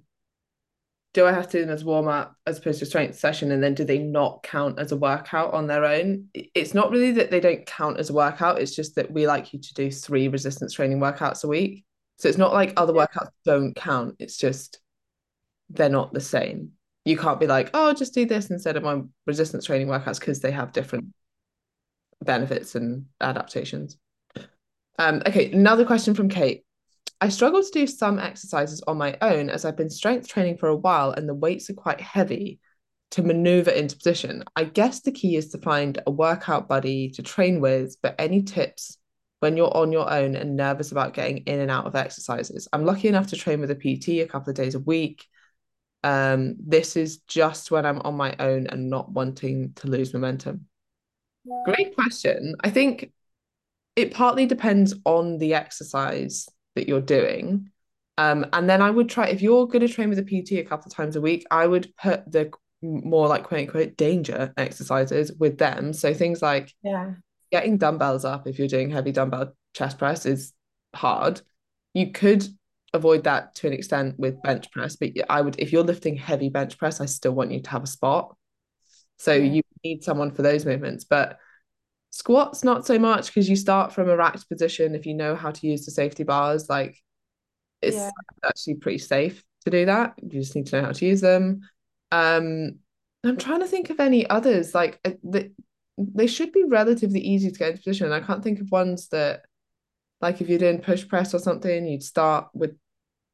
do 1.13 1.25
I 1.25 1.31
have 1.31 1.47
to 1.47 1.59
do 1.59 1.61
them 1.65 1.73
as 1.73 1.85
warm 1.85 2.09
up 2.09 2.35
as 2.45 2.57
opposed 2.57 2.79
to 2.79 2.85
strength 2.85 3.17
session, 3.17 3.51
and 3.51 3.63
then 3.63 3.73
do 3.73 3.85
they 3.85 3.99
not 3.99 4.43
count 4.43 4.79
as 4.79 4.91
a 4.91 4.97
workout 4.97 5.53
on 5.53 5.65
their 5.67 5.85
own? 5.85 6.27
It's 6.33 6.73
not 6.73 6.91
really 6.91 7.13
that 7.13 7.31
they 7.31 7.39
don't 7.39 7.65
count 7.65 7.99
as 7.99 8.09
a 8.09 8.13
workout. 8.13 8.59
It's 8.59 8.75
just 8.75 8.95
that 8.95 9.11
we 9.11 9.25
like 9.25 9.53
you 9.53 9.59
to 9.61 9.73
do 9.73 9.89
three 9.89 10.27
resistance 10.27 10.73
training 10.73 10.99
workouts 10.99 11.43
a 11.45 11.47
week. 11.47 11.85
So 12.17 12.27
it's 12.27 12.37
not 12.37 12.53
like 12.53 12.73
other 12.75 12.93
workouts 12.93 13.29
don't 13.45 13.73
count. 13.75 14.15
It's 14.19 14.37
just 14.37 14.79
they're 15.69 15.89
not 15.89 16.13
the 16.13 16.21
same. 16.21 16.71
you 17.05 17.17
can't 17.17 17.39
be 17.39 17.47
like, 17.47 17.69
oh, 17.73 17.93
just 17.93 18.13
do 18.15 18.25
this 18.25 18.49
instead 18.51 18.77
of 18.77 18.83
my 18.83 19.01
resistance 19.27 19.65
training 19.65 19.87
workouts 19.87 20.19
because 20.19 20.41
they 20.41 20.51
have 20.51 20.73
different 20.73 21.07
benefits 22.21 22.75
and 22.75 23.05
adaptations. 23.21 23.97
Um, 24.99 25.21
okay, 25.25 25.51
another 25.51 25.85
question 25.85 26.13
from 26.13 26.29
Kate. 26.29 26.63
I 27.21 27.29
struggle 27.29 27.63
to 27.63 27.71
do 27.71 27.87
some 27.87 28.19
exercises 28.19 28.83
on 28.87 28.97
my 28.97 29.17
own 29.21 29.49
as 29.49 29.65
I've 29.65 29.77
been 29.77 29.89
strength 29.89 30.27
training 30.27 30.57
for 30.57 30.67
a 30.67 30.75
while 30.75 31.11
and 31.11 31.27
the 31.27 31.33
weights 31.33 31.69
are 31.69 31.73
quite 31.73 32.01
heavy 32.01 32.59
to 33.11 33.23
maneuver 33.23 33.71
into 33.71 33.95
position. 33.95 34.43
I 34.55 34.65
guess 34.65 35.01
the 35.01 35.11
key 35.11 35.35
is 35.37 35.49
to 35.49 35.57
find 35.59 36.01
a 36.05 36.11
workout 36.11 36.67
buddy 36.67 37.09
to 37.11 37.23
train 37.23 37.61
with, 37.61 37.95
but 38.01 38.15
any 38.19 38.43
tips 38.43 38.97
when 39.39 39.55
you're 39.55 39.75
on 39.75 39.91
your 39.91 40.11
own 40.11 40.35
and 40.35 40.57
nervous 40.57 40.91
about 40.91 41.13
getting 41.13 41.37
in 41.39 41.61
and 41.61 41.71
out 41.71 41.85
of 41.85 41.95
exercises? 41.95 42.67
I'm 42.73 42.85
lucky 42.85 43.07
enough 43.07 43.27
to 43.27 43.37
train 43.37 43.61
with 43.61 43.71
a 43.71 43.75
PT 43.75 44.21
a 44.21 44.27
couple 44.27 44.49
of 44.49 44.55
days 44.55 44.75
a 44.75 44.79
week. 44.79 45.25
Um, 46.03 46.57
this 46.59 46.95
is 46.95 47.19
just 47.19 47.71
when 47.71 47.85
I'm 47.85 47.99
on 48.01 48.15
my 48.15 48.35
own 48.37 48.67
and 48.67 48.89
not 48.89 49.11
wanting 49.11 49.73
to 49.77 49.87
lose 49.87 50.13
momentum. 50.13 50.67
Great 51.65 51.95
question. 51.95 52.55
I 52.63 52.69
think 52.69 53.11
it 53.95 54.13
partly 54.13 54.45
depends 54.45 54.93
on 55.05 55.37
the 55.37 55.53
exercise 55.53 56.47
that 56.75 56.87
you're 56.87 57.01
doing. 57.01 57.69
Um, 58.17 58.45
and 58.53 58.69
then 58.69 58.81
I 58.81 58.89
would 58.89 59.09
try 59.09 59.27
if 59.27 59.41
you're 59.41 59.67
going 59.67 59.85
to 59.85 59.93
train 59.93 60.09
with 60.09 60.19
a 60.19 60.23
PT 60.23 60.53
a 60.53 60.63
couple 60.63 60.87
of 60.87 60.93
times 60.93 61.15
a 61.15 61.21
week, 61.21 61.45
I 61.51 61.67
would 61.67 61.93
put 61.97 62.29
the 62.31 62.51
more 62.81 63.27
like 63.27 63.43
quote 63.43 63.61
unquote 63.61 63.97
danger 63.97 64.53
exercises 64.57 65.31
with 65.39 65.57
them. 65.57 65.93
So 65.93 66.13
things 66.13 66.41
like 66.41 66.73
yeah, 66.83 67.13
getting 67.51 67.77
dumbbells 67.77 68.25
up 68.25 68.47
if 68.47 68.59
you're 68.59 68.67
doing 68.67 68.89
heavy 68.89 69.11
dumbbell 69.11 69.53
chest 69.73 69.97
press 69.97 70.25
is 70.25 70.53
hard. 70.93 71.41
You 71.93 72.11
could 72.11 72.47
avoid 72.93 73.25
that 73.25 73.55
to 73.55 73.67
an 73.67 73.73
extent 73.73 74.17
with 74.17 74.41
bench 74.41 74.71
press, 74.71 74.95
but 74.95 75.11
I 75.29 75.41
would 75.41 75.59
if 75.59 75.71
you're 75.73 75.83
lifting 75.83 76.15
heavy 76.15 76.49
bench 76.49 76.77
press, 76.77 77.01
I 77.01 77.05
still 77.05 77.33
want 77.33 77.51
you 77.51 77.61
to 77.61 77.69
have 77.69 77.83
a 77.83 77.87
spot. 77.87 78.35
So 79.17 79.33
yeah. 79.33 79.51
you 79.51 79.61
need 79.83 80.03
someone 80.03 80.31
for 80.31 80.41
those 80.41 80.65
movements. 80.65 81.05
But 81.05 81.37
Squats, 82.15 82.63
not 82.63 82.85
so 82.85 82.97
much 82.97 83.27
because 83.27 83.49
you 83.49 83.57
start 83.57 83.91
from 83.91 84.07
a 84.07 84.15
racked 84.15 84.47
position. 84.47 84.95
If 84.95 85.05
you 85.05 85.13
know 85.13 85.35
how 85.35 85.51
to 85.51 85.67
use 85.67 85.83
the 85.83 85.91
safety 85.91 86.23
bars, 86.23 86.69
like 86.69 86.95
it's 87.81 87.97
yeah. 87.97 88.09
actually 88.41 88.75
pretty 88.75 88.99
safe 88.99 89.43
to 89.65 89.69
do 89.69 89.85
that. 89.85 90.13
You 90.23 90.39
just 90.39 90.55
need 90.55 90.67
to 90.67 90.77
know 90.79 90.85
how 90.85 90.93
to 90.93 91.05
use 91.05 91.19
them. 91.19 91.59
Um, 92.13 92.79
I'm 93.25 93.35
trying 93.35 93.59
to 93.59 93.67
think 93.67 93.89
of 93.89 93.99
any 93.99 94.25
others. 94.29 94.73
Like 94.73 94.97
uh, 95.03 95.11
the, 95.23 95.51
they 95.97 96.27
should 96.27 96.53
be 96.53 96.63
relatively 96.63 97.19
easy 97.19 97.51
to 97.51 97.59
get 97.59 97.71
into 97.71 97.83
position. 97.83 98.13
I 98.13 98.21
can't 98.21 98.41
think 98.41 98.61
of 98.61 98.71
ones 98.71 99.09
that, 99.09 99.41
like, 100.21 100.39
if 100.39 100.47
you're 100.47 100.57
doing 100.57 100.79
push 100.79 101.05
press 101.05 101.33
or 101.33 101.39
something, 101.39 101.85
you'd 101.85 102.01
start 102.01 102.47
with, 102.53 102.77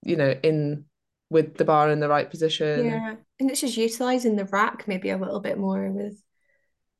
you 0.01 0.15
know, 0.15 0.33
in 0.41 0.85
with 1.29 1.55
the 1.55 1.65
bar 1.65 1.91
in 1.91 1.99
the 1.99 2.09
right 2.09 2.27
position. 2.27 2.85
Yeah, 2.85 3.15
and 3.39 3.51
it's 3.51 3.61
just 3.61 3.77
utilizing 3.77 4.37
the 4.37 4.45
rack 4.45 4.87
maybe 4.87 5.11
a 5.11 5.17
little 5.17 5.39
bit 5.39 5.59
more 5.59 5.87
with, 5.91 6.19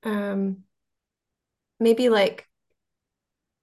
um, 0.04 0.58
maybe 1.82 2.08
like 2.10 2.48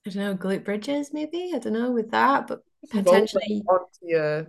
I 0.07 0.11
don't 0.11 0.23
know, 0.23 0.35
glute 0.35 0.65
bridges, 0.65 1.11
maybe. 1.13 1.53
I 1.55 1.59
don't 1.59 1.73
know 1.73 1.91
with 1.91 2.11
that, 2.11 2.47
but 2.47 2.61
potentially 2.91 3.63
yeah. 4.03 4.43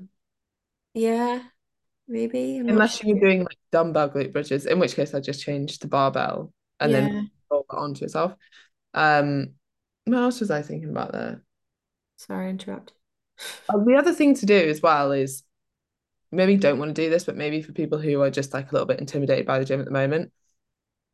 Yeah, 0.94 1.42
maybe. 2.08 2.58
I'm 2.58 2.70
Unless 2.70 2.98
sure. 2.98 3.10
you're 3.10 3.20
doing 3.20 3.40
like 3.40 3.58
dumbbell 3.72 4.10
glute 4.10 4.34
bridges, 4.34 4.66
in 4.66 4.80
which 4.80 4.96
case 4.96 5.14
I 5.14 5.20
just 5.20 5.44
change 5.44 5.80
the 5.80 5.88
barbell 5.88 6.54
and 6.80 6.92
yeah. 6.92 7.00
then 7.00 7.32
roll 7.52 7.66
it 7.70 7.76
onto 7.76 8.02
yourself. 8.02 8.34
Um, 8.94 9.52
what 10.06 10.18
else 10.18 10.40
was 10.40 10.52
I 10.52 10.62
thinking 10.62 10.90
about 10.90 11.12
there? 11.12 11.44
Sorry, 12.18 12.50
interrupt. 12.50 12.94
Uh, 13.70 13.84
the 13.86 13.96
other 13.96 14.14
thing 14.14 14.34
to 14.36 14.46
do 14.46 14.56
as 14.56 14.82
well 14.82 15.12
is 15.12 15.44
maybe 16.32 16.58
don't 16.58 16.80
want 16.80 16.96
to 16.96 17.02
do 17.02 17.10
this, 17.10 17.24
but 17.24 17.38
maybe 17.38 17.62
for 17.62 17.72
people 17.72 18.00
who 18.00 18.22
are 18.22 18.32
just 18.32 18.54
like 18.54 18.72
a 18.72 18.74
little 18.74 18.88
bit 18.88 19.00
intimidated 19.00 19.46
by 19.46 19.60
the 19.60 19.66
gym 19.66 19.80
at 19.80 19.86
the 19.86 19.92
moment, 19.92 20.32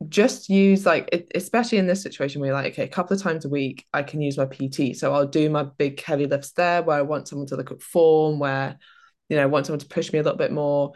just 0.08 0.50
use 0.50 0.84
like 0.84 1.28
especially 1.34 1.78
in 1.78 1.86
this 1.86 2.02
situation 2.02 2.40
where 2.40 2.48
you're 2.48 2.56
like 2.56 2.72
okay 2.72 2.84
a 2.84 2.88
couple 2.88 3.16
of 3.16 3.22
times 3.22 3.46
a 3.46 3.48
week 3.48 3.86
i 3.94 4.02
can 4.02 4.20
use 4.20 4.36
my 4.36 4.44
pt 4.44 4.94
so 4.94 5.14
i'll 5.14 5.26
do 5.26 5.48
my 5.48 5.62
big 5.78 6.00
heavy 6.02 6.26
lifts 6.26 6.52
there 6.52 6.82
where 6.82 6.98
i 6.98 7.02
want 7.02 7.26
someone 7.26 7.46
to 7.46 7.56
look 7.56 7.72
at 7.72 7.80
form 7.80 8.38
where 8.38 8.78
you 9.28 9.36
know 9.36 9.42
I 9.42 9.46
want 9.46 9.66
someone 9.66 9.80
to 9.80 9.86
push 9.86 10.12
me 10.12 10.18
a 10.18 10.22
little 10.22 10.38
bit 10.38 10.52
more. 10.52 10.92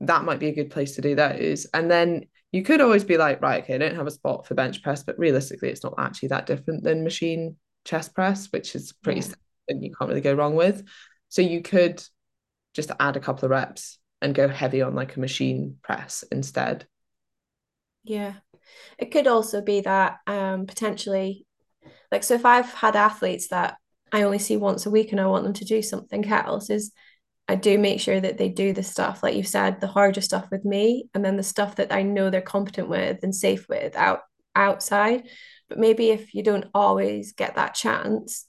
That 0.00 0.24
might 0.24 0.40
be 0.40 0.48
a 0.48 0.54
good 0.54 0.70
place 0.70 0.96
to 0.96 1.02
do 1.02 1.14
those. 1.14 1.66
And 1.72 1.90
then 1.90 2.26
you 2.52 2.62
could 2.62 2.80
always 2.80 3.02
be 3.02 3.16
like 3.16 3.42
right 3.42 3.64
okay 3.64 3.74
i 3.74 3.78
don't 3.78 3.96
have 3.96 4.06
a 4.06 4.12
spot 4.12 4.46
for 4.46 4.54
bench 4.54 4.80
press 4.80 5.02
but 5.02 5.18
realistically 5.18 5.70
it's 5.70 5.82
not 5.82 5.94
actually 5.98 6.28
that 6.28 6.46
different 6.46 6.84
than 6.84 7.02
machine 7.02 7.56
chest 7.84 8.14
press 8.14 8.46
which 8.52 8.76
is 8.76 8.92
pretty 8.92 9.22
yeah. 9.22 9.34
and 9.66 9.82
you 9.82 9.92
can't 9.92 10.08
really 10.08 10.20
go 10.20 10.34
wrong 10.34 10.54
with. 10.54 10.84
So 11.30 11.42
you 11.42 11.62
could 11.62 12.02
just 12.74 12.92
add 13.00 13.16
a 13.16 13.20
couple 13.20 13.44
of 13.44 13.50
reps 13.50 13.98
and 14.22 14.34
go 14.34 14.46
heavy 14.48 14.82
on 14.82 14.94
like 14.94 15.16
a 15.16 15.20
machine 15.20 15.78
press 15.82 16.22
instead 16.30 16.86
yeah. 18.04 18.34
It 18.98 19.10
could 19.10 19.26
also 19.26 19.60
be 19.60 19.80
that 19.80 20.18
um, 20.26 20.66
potentially, 20.66 21.46
like, 22.12 22.22
so 22.22 22.34
if 22.34 22.44
I've 22.46 22.72
had 22.72 22.96
athletes 22.96 23.48
that 23.48 23.76
I 24.12 24.22
only 24.22 24.38
see 24.38 24.56
once 24.56 24.86
a 24.86 24.90
week 24.90 25.10
and 25.10 25.20
I 25.20 25.26
want 25.26 25.44
them 25.44 25.54
to 25.54 25.64
do 25.64 25.82
something 25.82 26.24
else, 26.26 26.70
is 26.70 26.92
I 27.48 27.56
do 27.56 27.78
make 27.78 28.00
sure 28.00 28.20
that 28.20 28.38
they 28.38 28.48
do 28.48 28.72
the 28.72 28.82
stuff, 28.82 29.22
like 29.22 29.34
you 29.34 29.42
said, 29.42 29.80
the 29.80 29.86
harder 29.86 30.20
stuff 30.20 30.46
with 30.50 30.64
me, 30.64 31.08
and 31.14 31.24
then 31.24 31.36
the 31.36 31.42
stuff 31.42 31.76
that 31.76 31.92
I 31.92 32.02
know 32.02 32.30
they're 32.30 32.40
competent 32.40 32.88
with 32.88 33.22
and 33.22 33.34
safe 33.34 33.68
with 33.68 33.96
out 33.96 34.20
outside. 34.54 35.28
But 35.68 35.78
maybe 35.78 36.10
if 36.10 36.34
you 36.34 36.42
don't 36.42 36.66
always 36.72 37.32
get 37.32 37.56
that 37.56 37.74
chance, 37.74 38.46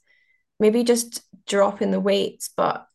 maybe 0.60 0.84
just 0.84 1.22
drop 1.48 1.82
in 1.82 1.92
the 1.92 2.00
weights, 2.00 2.50
but 2.56 2.86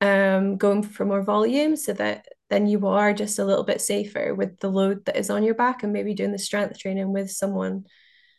um, 0.00 0.56
going 0.56 0.82
for 0.82 1.04
more 1.04 1.22
volume 1.22 1.76
so 1.76 1.92
that 1.92 2.26
then 2.48 2.66
you 2.66 2.86
are 2.86 3.12
just 3.12 3.38
a 3.38 3.44
little 3.44 3.64
bit 3.64 3.80
safer 3.80 4.34
with 4.34 4.58
the 4.60 4.68
load 4.68 5.04
that 5.06 5.16
is 5.16 5.30
on 5.30 5.42
your 5.42 5.54
back 5.54 5.82
and 5.82 5.92
maybe 5.92 6.14
doing 6.14 6.32
the 6.32 6.38
strength 6.38 6.78
training 6.78 7.12
with 7.12 7.30
someone. 7.30 7.84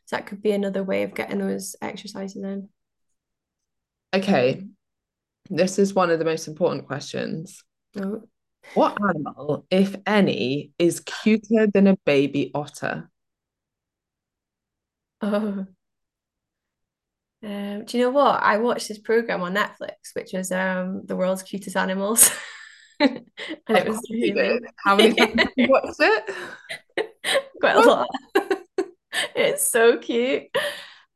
So 0.06 0.16
that 0.16 0.26
could 0.26 0.42
be 0.42 0.52
another 0.52 0.84
way 0.84 1.04
of 1.04 1.14
getting 1.14 1.40
those 1.40 1.76
exercises 1.82 2.42
in. 2.42 2.70
Okay. 4.14 4.64
This 5.50 5.80
is 5.80 5.94
one 5.94 6.10
of 6.10 6.20
the 6.20 6.26
most 6.26 6.48
important 6.48 6.88
questions. 6.88 7.64
Oh. 8.00 8.24
What 8.74 8.98
animal, 9.02 9.66
if 9.70 9.96
any, 10.06 10.72
is 10.78 11.00
cuter 11.02 11.68
than 11.68 11.88
a 11.88 11.98
baby 12.06 12.52
otter? 12.54 13.10
Oh. 15.22 15.66
Um, 17.44 17.86
do 17.86 17.98
you 17.98 18.04
know 18.04 18.10
what? 18.10 18.42
I 18.42 18.58
watched 18.58 18.88
this 18.88 19.00
program 19.00 19.42
on 19.42 19.56
Netflix, 19.56 20.14
which 20.14 20.34
was 20.34 20.52
um, 20.52 21.06
the 21.06 21.16
world's 21.16 21.44
cutest 21.44 21.78
animals. 21.78 22.30
and 23.00 23.24
it 23.70 23.88
was 23.88 24.02
really 24.10 24.60
how 24.84 24.96
many 24.96 25.14
times 25.16 25.34
have 25.38 25.52
you 25.56 25.68
watched 25.70 26.00
it? 26.00 26.36
Quite 27.62 27.76
a 27.76 27.82
lot. 27.82 28.08
it's 29.36 29.70
so 29.70 29.98
cute. 29.98 30.44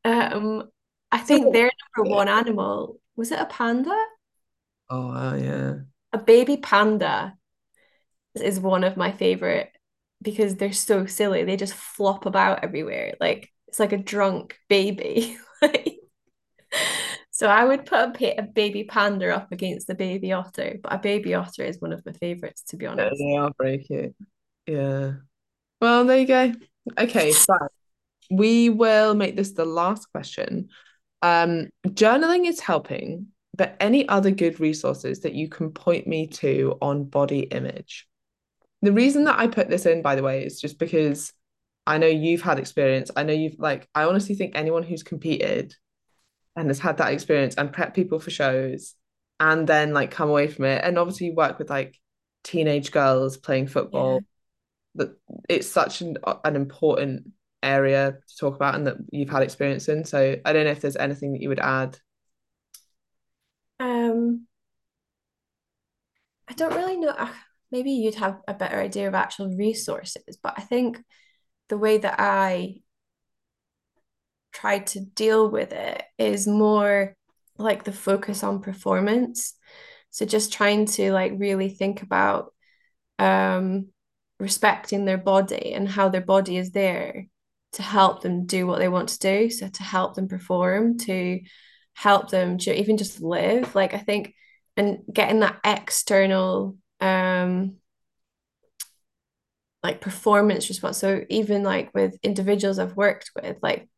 Um, 0.04 0.70
I 1.12 1.20
think 1.20 1.54
their 1.54 1.70
number 1.98 2.10
one 2.10 2.28
animal 2.28 3.00
was 3.16 3.32
it 3.32 3.40
a 3.40 3.46
panda? 3.46 3.98
Oh 4.90 5.08
wow, 5.08 5.36
yeah. 5.36 5.76
A 6.14 6.18
baby 6.18 6.58
panda 6.58 7.36
is 8.36 8.60
one 8.60 8.84
of 8.84 8.98
my 8.98 9.12
favorite 9.12 9.72
because 10.22 10.56
they're 10.56 10.74
so 10.74 11.06
silly. 11.06 11.44
They 11.44 11.58
just 11.58 11.74
flop 11.74 12.26
about 12.26 12.64
everywhere. 12.64 13.16
Like 13.20 13.50
it's 13.68 13.80
like 13.80 13.94
a 13.94 13.98
drunk 13.98 14.58
baby. 14.70 15.38
like 15.62 15.98
so 17.42 17.48
I 17.48 17.64
would 17.64 17.88
put 17.88 18.22
a, 18.22 18.38
a, 18.38 18.44
baby 18.44 18.84
panda 18.84 19.36
up 19.36 19.52
against 19.52 19.88
the 19.88 19.96
baby 19.96 20.32
otter, 20.32 20.76
but 20.84 20.94
a 20.94 21.00
baby 21.00 21.34
otter 21.34 21.64
is 21.64 21.82
one 21.82 21.92
of 21.92 22.06
my 22.06 22.12
favorites, 22.12 22.62
to 22.68 22.78
be 22.78 22.86
honest. 22.86 23.16
Yeah, 23.18 23.26
they 23.26 23.36
are 23.36 23.52
very 23.60 23.78
cute. 23.80 24.16
Yeah. 24.68 25.14
Well, 25.82 26.06
there 26.06 26.20
you 26.20 26.28
go. 26.28 26.54
Okay, 27.00 27.32
so 27.32 27.56
we 28.30 28.70
will 28.70 29.16
make 29.16 29.36
this 29.36 29.54
the 29.54 29.66
last 29.66 30.06
question. 30.12 30.70
Um, 31.24 31.70
journaling 31.88 32.48
is 32.48 32.60
helping, 32.60 33.30
but 33.58 33.76
any 33.80 34.08
other 34.08 34.30
good 34.30 34.60
resources 34.60 35.22
that 35.22 35.34
you 35.34 35.50
can 35.50 35.72
point 35.72 36.06
me 36.06 36.28
to 36.28 36.78
on 36.80 37.06
body 37.06 37.39
image? 37.39 38.08
The 38.84 38.94
reason 38.94 39.24
that 39.24 39.39
I 39.39 39.48
put 39.48 39.68
this 39.68 39.88
in, 39.88 40.04
by 40.04 40.14
the 40.14 40.22
way, 40.22 40.46
is 40.46 40.62
just 40.62 40.78
because 40.78 41.34
I 41.88 41.98
know 41.98 42.06
you've 42.06 42.44
had 42.44 42.60
experience. 42.60 43.10
I 43.16 43.24
know 43.24 43.34
you've 43.34 43.58
like, 43.58 43.89
I 43.96 44.04
honestly 44.04 44.36
think 44.36 44.52
anyone 44.54 44.84
who's 44.84 45.02
competed 45.02 45.74
and 46.56 46.68
has 46.68 46.80
had 46.80 46.97
that 46.97 47.14
experience 47.14 47.56
and 47.56 47.72
prep 47.72 47.93
people 47.93 48.20
for 48.20 48.30
shows 48.32 48.95
and 49.39 49.68
then 49.68 49.93
like 49.93 50.12
come 50.12 50.30
away 50.30 50.47
from 50.47 50.66
it. 50.66 50.84
And 50.84 50.97
obviously 50.97 51.28
you 51.28 51.36
work 51.36 51.58
with 51.60 51.70
like 51.70 51.97
teenage 52.43 52.91
girls 52.91 53.38
playing 53.38 53.68
football. 53.68 54.16
Yeah. 54.95 55.06
that 55.06 55.18
it's 55.49 55.68
such 55.68 56.02
an, 56.02 56.18
an 56.43 56.56
important 56.56 57.32
area 57.64 58.18
to 58.28 58.38
talk 58.38 58.56
about 58.56 58.76
and 58.76 58.88
that 58.88 58.97
you've 59.12 59.30
had 59.30 59.43
experience 59.43 59.88
in. 59.89 60.04
So 60.06 60.38
i 60.45 60.54
don't 60.54 60.66
know 60.66 60.72
if 60.72 60.82
there's 60.82 60.95
anything 60.95 61.34
that 61.34 61.41
you 61.41 61.49
would 61.49 61.60
add. 61.60 61.97
Um 63.80 64.47
i 66.47 66.54
don't 66.54 66.76
really 66.76 66.97
know. 66.97 67.16
Maybe 67.72 67.91
you'd 67.91 68.16
have 68.16 68.41
a 68.47 68.54
better 68.54 68.80
idea 68.80 69.08
of 69.08 69.16
actual 69.16 69.56
resources 69.56 70.38
but 70.43 70.54
i 70.58 70.62
think 70.62 71.02
the 71.70 71.78
way 71.78 71.97
that 71.97 72.16
i 72.20 72.76
tried 74.52 74.88
to 74.88 74.99
deal 74.99 75.49
with 75.49 75.72
it 75.72 76.04
is 76.18 76.47
more 76.47 77.16
like 77.58 77.84
the 77.84 77.93
focus 77.93 78.43
on 78.43 78.62
performance. 78.62 79.54
So 80.10 80.26
just 80.26 80.52
trying 80.54 80.86
to 80.88 81.12
like 81.12 81.34
really 81.36 81.70
think 81.70 82.02
about 82.02 82.54
um 83.20 83.88
respecting 84.39 85.06
their 85.06 85.18
body 85.18 85.74
and 85.74 85.88
how 85.88 86.10
their 86.10 86.22
body 86.22 86.58
is 86.58 86.72
there 86.72 87.28
to 87.74 87.84
help 87.84 88.22
them 88.22 88.45
do 88.45 88.66
what 88.68 88.80
they 88.80 88.88
want 88.89 89.10
to 89.10 89.20
do. 89.20 89.49
So 89.49 89.70
to 89.70 89.84
help 89.84 90.16
them 90.16 90.28
perform, 90.28 90.97
to 90.99 91.39
help 91.93 92.30
them 92.30 92.58
to 92.60 92.78
even 92.78 92.97
just 92.97 93.22
live. 93.22 93.76
Like 93.76 93.93
I 93.93 93.99
think 93.99 94.34
and 94.76 94.99
getting 95.12 95.41
that 95.41 95.60
external 95.64 96.78
um 96.99 97.78
like 99.84 100.02
performance 100.02 100.70
response. 100.70 100.97
So 100.97 101.24
even 101.30 101.64
like 101.64 101.93
with 101.93 102.18
individuals 102.24 102.80
I've 102.80 102.95
worked 102.95 103.32
with, 103.36 103.58
like 103.62 103.89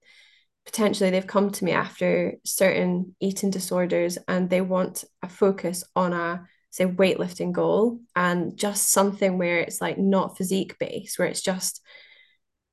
potentially 0.65 1.09
they've 1.09 1.27
come 1.27 1.51
to 1.51 1.65
me 1.65 1.71
after 1.71 2.35
certain 2.45 3.15
eating 3.19 3.49
disorders 3.49 4.17
and 4.27 4.49
they 4.49 4.61
want 4.61 5.03
a 5.21 5.29
focus 5.29 5.83
on 5.95 6.13
a 6.13 6.45
say 6.69 6.85
weightlifting 6.85 7.51
goal 7.51 7.99
and 8.15 8.57
just 8.57 8.89
something 8.89 9.37
where 9.37 9.59
it's 9.59 9.79
like 9.79 9.97
not 9.97 10.37
physique 10.37 10.75
based 10.79 11.19
where 11.19 11.27
it's 11.27 11.41
just 11.41 11.81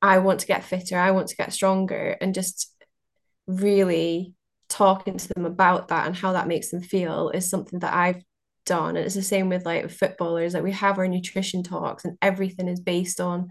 I 0.00 0.18
want 0.18 0.40
to 0.40 0.46
get 0.46 0.64
fitter 0.64 0.98
I 0.98 1.10
want 1.10 1.28
to 1.28 1.36
get 1.36 1.52
stronger 1.52 2.16
and 2.20 2.34
just 2.34 2.74
really 3.46 4.34
talking 4.68 5.18
to 5.18 5.28
them 5.34 5.44
about 5.44 5.88
that 5.88 6.06
and 6.06 6.16
how 6.16 6.32
that 6.32 6.48
makes 6.48 6.70
them 6.70 6.80
feel 6.80 7.30
is 7.30 7.50
something 7.50 7.80
that 7.80 7.92
I've 7.92 8.22
done. 8.64 8.96
And 8.96 9.04
it's 9.04 9.16
the 9.16 9.22
same 9.22 9.48
with 9.48 9.66
like 9.66 9.90
footballers 9.90 10.54
like 10.54 10.62
we 10.62 10.72
have 10.72 10.98
our 10.98 11.08
nutrition 11.08 11.62
talks 11.62 12.04
and 12.04 12.16
everything 12.22 12.68
is 12.68 12.80
based 12.80 13.20
on 13.20 13.48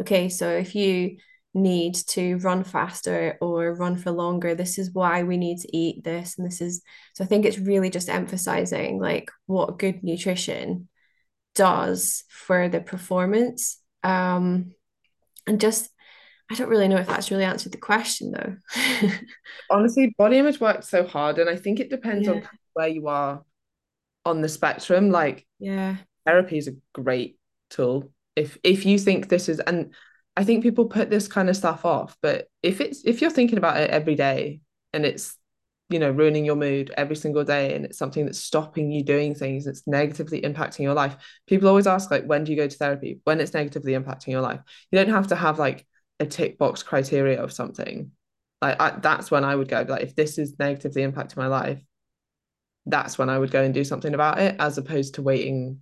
okay 0.00 0.28
so 0.28 0.48
if 0.48 0.74
you 0.74 1.18
need 1.54 1.94
to 1.94 2.36
run 2.38 2.64
faster 2.64 3.38
or 3.40 3.74
run 3.74 3.96
for 3.96 4.10
longer. 4.10 4.54
This 4.54 4.76
is 4.78 4.92
why 4.92 5.22
we 5.22 5.36
need 5.36 5.60
to 5.60 5.76
eat 5.76 6.02
this. 6.02 6.36
And 6.36 6.46
this 6.46 6.60
is 6.60 6.82
so 7.14 7.24
I 7.24 7.26
think 7.26 7.46
it's 7.46 7.58
really 7.58 7.90
just 7.90 8.08
emphasizing 8.08 9.00
like 9.00 9.30
what 9.46 9.78
good 9.78 10.02
nutrition 10.02 10.88
does 11.54 12.24
for 12.28 12.68
the 12.68 12.80
performance. 12.80 13.80
Um, 14.02 14.74
and 15.46 15.60
just 15.60 15.88
I 16.50 16.56
don't 16.56 16.68
really 16.68 16.88
know 16.88 16.96
if 16.96 17.06
that's 17.06 17.30
really 17.30 17.44
answered 17.44 17.72
the 17.72 17.78
question 17.78 18.32
though. 18.32 18.56
Honestly, 19.70 20.14
body 20.18 20.38
image 20.38 20.60
works 20.60 20.88
so 20.88 21.06
hard, 21.06 21.38
and 21.38 21.48
I 21.48 21.56
think 21.56 21.80
it 21.80 21.88
depends 21.88 22.26
yeah. 22.26 22.34
on 22.34 22.48
where 22.74 22.88
you 22.88 23.08
are 23.08 23.44
on 24.26 24.42
the 24.42 24.48
spectrum. 24.48 25.10
Like, 25.10 25.46
yeah, 25.58 25.96
therapy 26.26 26.58
is 26.58 26.68
a 26.68 26.76
great 26.92 27.38
tool. 27.70 28.10
If 28.36 28.58
if 28.62 28.84
you 28.84 28.98
think 28.98 29.28
this 29.28 29.48
is 29.48 29.60
and 29.60 29.94
I 30.36 30.44
think 30.44 30.62
people 30.62 30.86
put 30.86 31.10
this 31.10 31.28
kind 31.28 31.48
of 31.48 31.56
stuff 31.56 31.84
off, 31.84 32.16
but 32.20 32.48
if 32.62 32.80
it's 32.80 33.02
if 33.04 33.20
you're 33.20 33.30
thinking 33.30 33.58
about 33.58 33.76
it 33.76 33.90
every 33.90 34.14
day 34.14 34.60
and 34.92 35.06
it's 35.06 35.36
you 35.90 35.98
know 35.98 36.10
ruining 36.10 36.44
your 36.44 36.56
mood 36.56 36.92
every 36.96 37.14
single 37.14 37.44
day 37.44 37.74
and 37.74 37.84
it's 37.84 37.98
something 37.98 38.24
that's 38.24 38.38
stopping 38.38 38.90
you 38.90 39.04
doing 39.04 39.34
things 39.34 39.64
that's 39.64 39.86
negatively 39.86 40.40
impacting 40.40 40.80
your 40.80 40.94
life 40.94 41.14
people 41.46 41.68
always 41.68 41.86
ask 41.86 42.10
like 42.10 42.24
when 42.24 42.42
do 42.42 42.52
you 42.52 42.56
go 42.56 42.66
to 42.66 42.76
therapy? 42.76 43.20
When 43.24 43.38
it's 43.38 43.52
negatively 43.52 43.92
impacting 43.92 44.28
your 44.28 44.40
life. 44.40 44.60
You 44.90 44.98
don't 44.98 45.14
have 45.14 45.28
to 45.28 45.36
have 45.36 45.58
like 45.58 45.86
a 46.20 46.26
tick 46.26 46.58
box 46.58 46.82
criteria 46.82 47.42
of 47.42 47.52
something. 47.52 48.12
Like 48.62 48.80
I, 48.80 48.90
that's 48.98 49.30
when 49.30 49.44
i 49.44 49.54
would 49.54 49.68
go 49.68 49.84
like 49.86 50.02
if 50.02 50.16
this 50.16 50.38
is 50.38 50.58
negatively 50.58 51.02
impacting 51.02 51.36
my 51.36 51.48
life 51.48 51.82
that's 52.86 53.18
when 53.18 53.28
i 53.28 53.38
would 53.38 53.50
go 53.50 53.62
and 53.62 53.74
do 53.74 53.84
something 53.84 54.14
about 54.14 54.38
it 54.38 54.56
as 54.58 54.78
opposed 54.78 55.14
to 55.14 55.22
waiting 55.22 55.80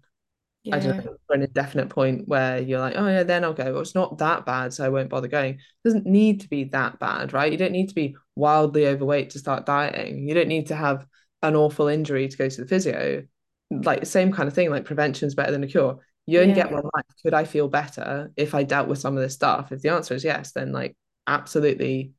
yeah. 0.64 0.76
I 0.76 0.78
don't 0.78 0.96
know, 0.96 1.16
for 1.26 1.34
an 1.34 1.42
indefinite 1.42 1.88
point 1.88 2.28
where 2.28 2.60
you're 2.60 2.78
like, 2.78 2.94
oh 2.96 3.06
yeah, 3.06 3.24
then 3.24 3.44
I'll 3.44 3.52
go. 3.52 3.72
Well, 3.72 3.82
it's 3.82 3.94
not 3.94 4.18
that 4.18 4.46
bad, 4.46 4.72
so 4.72 4.84
I 4.84 4.88
won't 4.90 5.08
bother 5.08 5.28
going. 5.28 5.54
It 5.54 5.60
doesn't 5.84 6.06
need 6.06 6.42
to 6.42 6.48
be 6.48 6.64
that 6.64 6.98
bad, 6.98 7.32
right? 7.32 7.50
You 7.50 7.58
don't 7.58 7.72
need 7.72 7.88
to 7.88 7.94
be 7.94 8.16
wildly 8.36 8.86
overweight 8.86 9.30
to 9.30 9.38
start 9.38 9.66
dieting. 9.66 10.28
You 10.28 10.34
don't 10.34 10.48
need 10.48 10.68
to 10.68 10.76
have 10.76 11.06
an 11.42 11.56
awful 11.56 11.88
injury 11.88 12.28
to 12.28 12.36
go 12.36 12.48
to 12.48 12.60
the 12.60 12.68
physio. 12.68 13.24
Like 13.70 14.06
same 14.06 14.32
kind 14.32 14.48
of 14.48 14.54
thing, 14.54 14.70
like 14.70 14.84
prevention 14.84 15.26
is 15.26 15.34
better 15.34 15.50
than 15.50 15.64
a 15.64 15.66
cure. 15.66 15.98
You 16.26 16.40
only 16.40 16.50
yeah. 16.50 16.64
get 16.64 16.72
one 16.72 16.84
life. 16.94 17.04
Could 17.24 17.34
I 17.34 17.44
feel 17.44 17.68
better 17.68 18.30
if 18.36 18.54
I 18.54 18.62
dealt 18.62 18.86
with 18.86 18.98
some 18.98 19.16
of 19.16 19.22
this 19.22 19.34
stuff? 19.34 19.72
If 19.72 19.82
the 19.82 19.88
answer 19.88 20.14
is 20.14 20.22
yes, 20.22 20.52
then 20.52 20.70
like 20.70 20.96
absolutely 21.26 22.12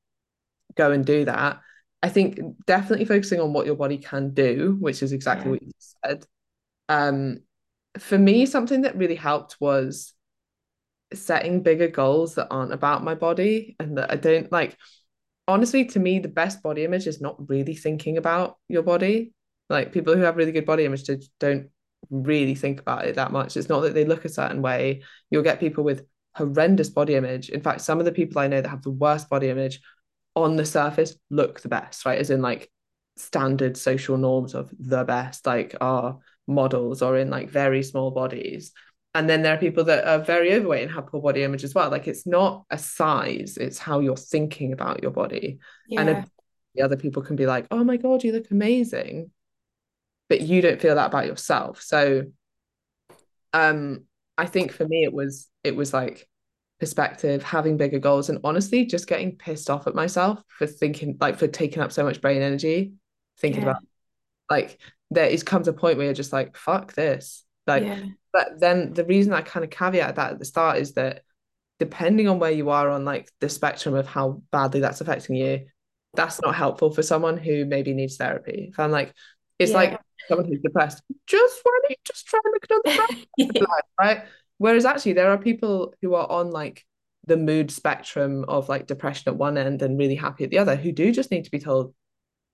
go 0.76 0.92
and 0.92 1.06
do 1.06 1.26
that. 1.26 1.62
I 2.02 2.10
think 2.10 2.40
definitely 2.66 3.06
focusing 3.06 3.40
on 3.40 3.54
what 3.54 3.66
your 3.66 3.76
body 3.76 3.98
can 3.98 4.34
do, 4.34 4.76
which 4.82 5.02
is 5.02 5.14
exactly 5.14 5.46
yeah. 5.46 5.52
what 5.52 5.64
you 5.64 5.72
said. 6.04 6.26
Um, 6.90 7.40
for 8.00 8.18
me, 8.18 8.46
something 8.46 8.82
that 8.82 8.98
really 8.98 9.16
helped 9.16 9.58
was 9.60 10.14
setting 11.14 11.62
bigger 11.62 11.88
goals 11.88 12.36
that 12.36 12.48
aren't 12.50 12.74
about 12.74 13.04
my 13.04 13.16
body 13.16 13.76
and 13.80 13.98
that 13.98 14.12
I 14.12 14.16
don't 14.16 14.52
like. 14.52 14.78
Honestly, 15.48 15.86
to 15.86 16.00
me, 16.00 16.20
the 16.20 16.28
best 16.28 16.64
body 16.64 16.86
image 16.86 17.06
is 17.06 17.22
not 17.22 17.50
really 17.50 17.76
thinking 17.76 18.18
about 18.18 18.58
your 18.68 18.84
body. 18.84 19.34
Like 19.70 19.92
people 19.92 20.16
who 20.16 20.22
have 20.22 20.38
really 20.38 20.52
good 20.52 20.66
body 20.66 20.86
image 20.86 21.04
don't 21.40 21.70
really 22.10 22.56
think 22.56 22.80
about 22.80 23.06
it 23.06 23.16
that 23.16 23.32
much. 23.32 23.58
It's 23.58 23.70
not 23.70 23.82
that 23.82 23.94
they 23.94 24.06
look 24.06 24.26
a 24.26 24.30
certain 24.30 24.62
way. 24.62 25.04
You'll 25.30 25.44
get 25.44 25.60
people 25.60 25.84
with 25.84 26.06
horrendous 26.36 26.90
body 26.90 27.16
image. 27.16 27.50
In 27.50 27.62
fact, 27.62 27.82
some 27.82 28.00
of 28.00 28.06
the 28.06 28.12
people 28.12 28.40
I 28.40 28.48
know 28.48 28.62
that 28.62 28.70
have 28.70 28.82
the 28.82 28.92
worst 28.92 29.30
body 29.30 29.50
image 29.50 29.82
on 30.36 30.56
the 30.56 30.66
surface 30.66 31.16
look 31.30 31.62
the 31.62 31.70
best, 31.70 32.06
right? 32.06 32.20
As 32.20 32.30
in 32.30 32.42
like 32.42 32.72
standard 33.18 33.78
social 33.78 34.18
norms 34.18 34.56
of 34.56 34.74
the 34.80 35.04
best, 35.04 35.46
like 35.46 35.76
are 35.80 36.18
models 36.48 37.02
or 37.02 37.18
in 37.18 37.30
like 37.30 37.50
very 37.50 37.84
small 37.84 38.12
bodies. 38.12 38.72
And 39.16 39.30
then 39.30 39.44
there 39.44 39.54
are 39.54 39.60
people 39.60 39.84
that 39.86 40.06
are 40.06 40.20
very 40.20 40.54
overweight 40.54 40.84
and 40.84 40.92
have 40.92 41.08
poor 41.08 41.22
body 41.22 41.44
image 41.44 41.64
as 41.64 41.76
well. 41.76 41.90
Like 41.90 42.08
it's 42.08 42.26
not 42.26 42.66
a 42.72 42.78
size 42.78 43.58
it's 43.58 43.78
how 43.78 44.00
you're 44.00 44.18
thinking 44.18 44.74
about 44.74 45.02
your 45.02 45.12
body. 45.12 45.60
Yeah. 45.88 46.02
and 46.02 46.26
the 46.76 46.82
other 46.82 46.98
people 46.98 47.22
can 47.22 47.36
be 47.36 47.46
like 47.46 47.68
oh 47.70 47.84
my 47.84 47.98
god 47.98 48.24
you 48.24 48.32
look 48.32 48.50
amazing. 48.52 49.32
But 50.30 50.42
you 50.42 50.62
don't 50.62 50.82
feel 50.82 50.96
that 50.96 51.08
about 51.08 51.28
yourself. 51.28 51.82
So 51.82 52.26
um 53.54 54.04
i 54.38 54.46
think 54.46 54.72
for 54.72 54.86
me 54.88 55.04
it 55.04 55.14
was 55.14 55.50
it 55.64 55.76
was 55.76 55.94
like 55.94 56.28
perspective 56.80 57.44
having 57.44 57.78
bigger 57.78 58.00
goals 58.00 58.30
and 58.30 58.40
honestly 58.44 58.86
just 58.86 59.08
getting 59.08 59.38
pissed 59.38 59.70
off 59.70 59.88
at 59.88 59.96
myself 59.96 60.44
for 60.48 60.68
thinking 60.68 61.16
like 61.22 61.38
for 61.38 61.48
taking 61.48 61.82
up 61.82 61.92
so 61.92 62.04
much 62.04 62.20
brain 62.20 62.42
energy 62.42 62.94
thinking 63.38 63.62
yeah. 63.62 63.70
about 63.70 63.84
like 64.50 64.80
there 65.14 65.28
is 65.28 65.44
comes 65.44 65.68
a 65.68 65.74
point 65.74 65.98
where 65.98 66.06
you're 66.06 66.14
just 66.14 66.34
like 66.34 66.56
fuck 66.56 66.94
this 66.94 67.44
like 67.68 67.84
yeah. 67.84 68.04
but 68.32 68.60
then 68.60 68.94
the 68.94 69.06
reason 69.06 69.34
i 69.34 69.42
kind 69.42 69.64
of 69.64 69.70
caveat 69.70 70.16
that 70.16 70.34
at 70.34 70.40
the 70.40 70.46
start 70.46 70.78
is 70.78 70.94
that 70.94 71.24
depending 71.80 72.28
on 72.28 72.40
where 72.40 72.52
you 72.52 72.70
are 72.70 72.90
on 72.90 73.06
like 73.06 73.30
the 73.40 73.50
spectrum 73.50 73.96
of 73.96 74.08
how 74.08 74.42
badly 74.52 74.80
that's 74.80 75.02
affecting 75.02 75.36
you 75.36 75.66
that's 76.14 76.42
not 76.42 76.56
helpful 76.56 76.92
for 76.92 77.02
someone 77.02 77.38
who 77.38 77.66
maybe 77.66 77.94
needs 77.94 78.18
therapy 78.18 78.70
if 78.72 78.80
i'm 78.80 78.92
like 78.92 79.14
it's 79.60 79.72
yeah. 79.72 79.78
like 79.78 80.00
someone 80.28 80.48
who's 80.48 80.62
depressed 80.62 81.02
just 81.28 81.60
why 81.64 81.80
don't 81.82 81.92
you 81.92 81.96
just 82.06 82.26
try 82.26 82.40
and 82.44 82.54
look 82.54 82.86
at 82.98 83.28
yeah. 83.38 83.64
right 84.00 84.24
whereas 84.58 84.86
actually 84.86 85.14
there 85.14 85.32
are 85.32 85.38
people 85.38 85.94
who 86.02 86.14
are 86.14 86.30
on 86.30 86.52
like 86.52 86.86
the 87.26 87.38
mood 87.38 87.72
spectrum 87.72 88.46
of 88.48 88.70
like 88.70 88.88
depression 88.88 89.32
at 89.32 89.38
one 89.38 89.58
end 89.58 89.82
and 89.82 89.98
really 89.98 90.16
happy 90.16 90.44
at 90.44 90.50
the 90.50 90.58
other 90.58 90.76
who 90.76 90.92
do 90.92 91.12
just 91.12 91.32
need 91.32 91.46
to 91.46 91.52
be 91.52 91.60
told 91.60 91.94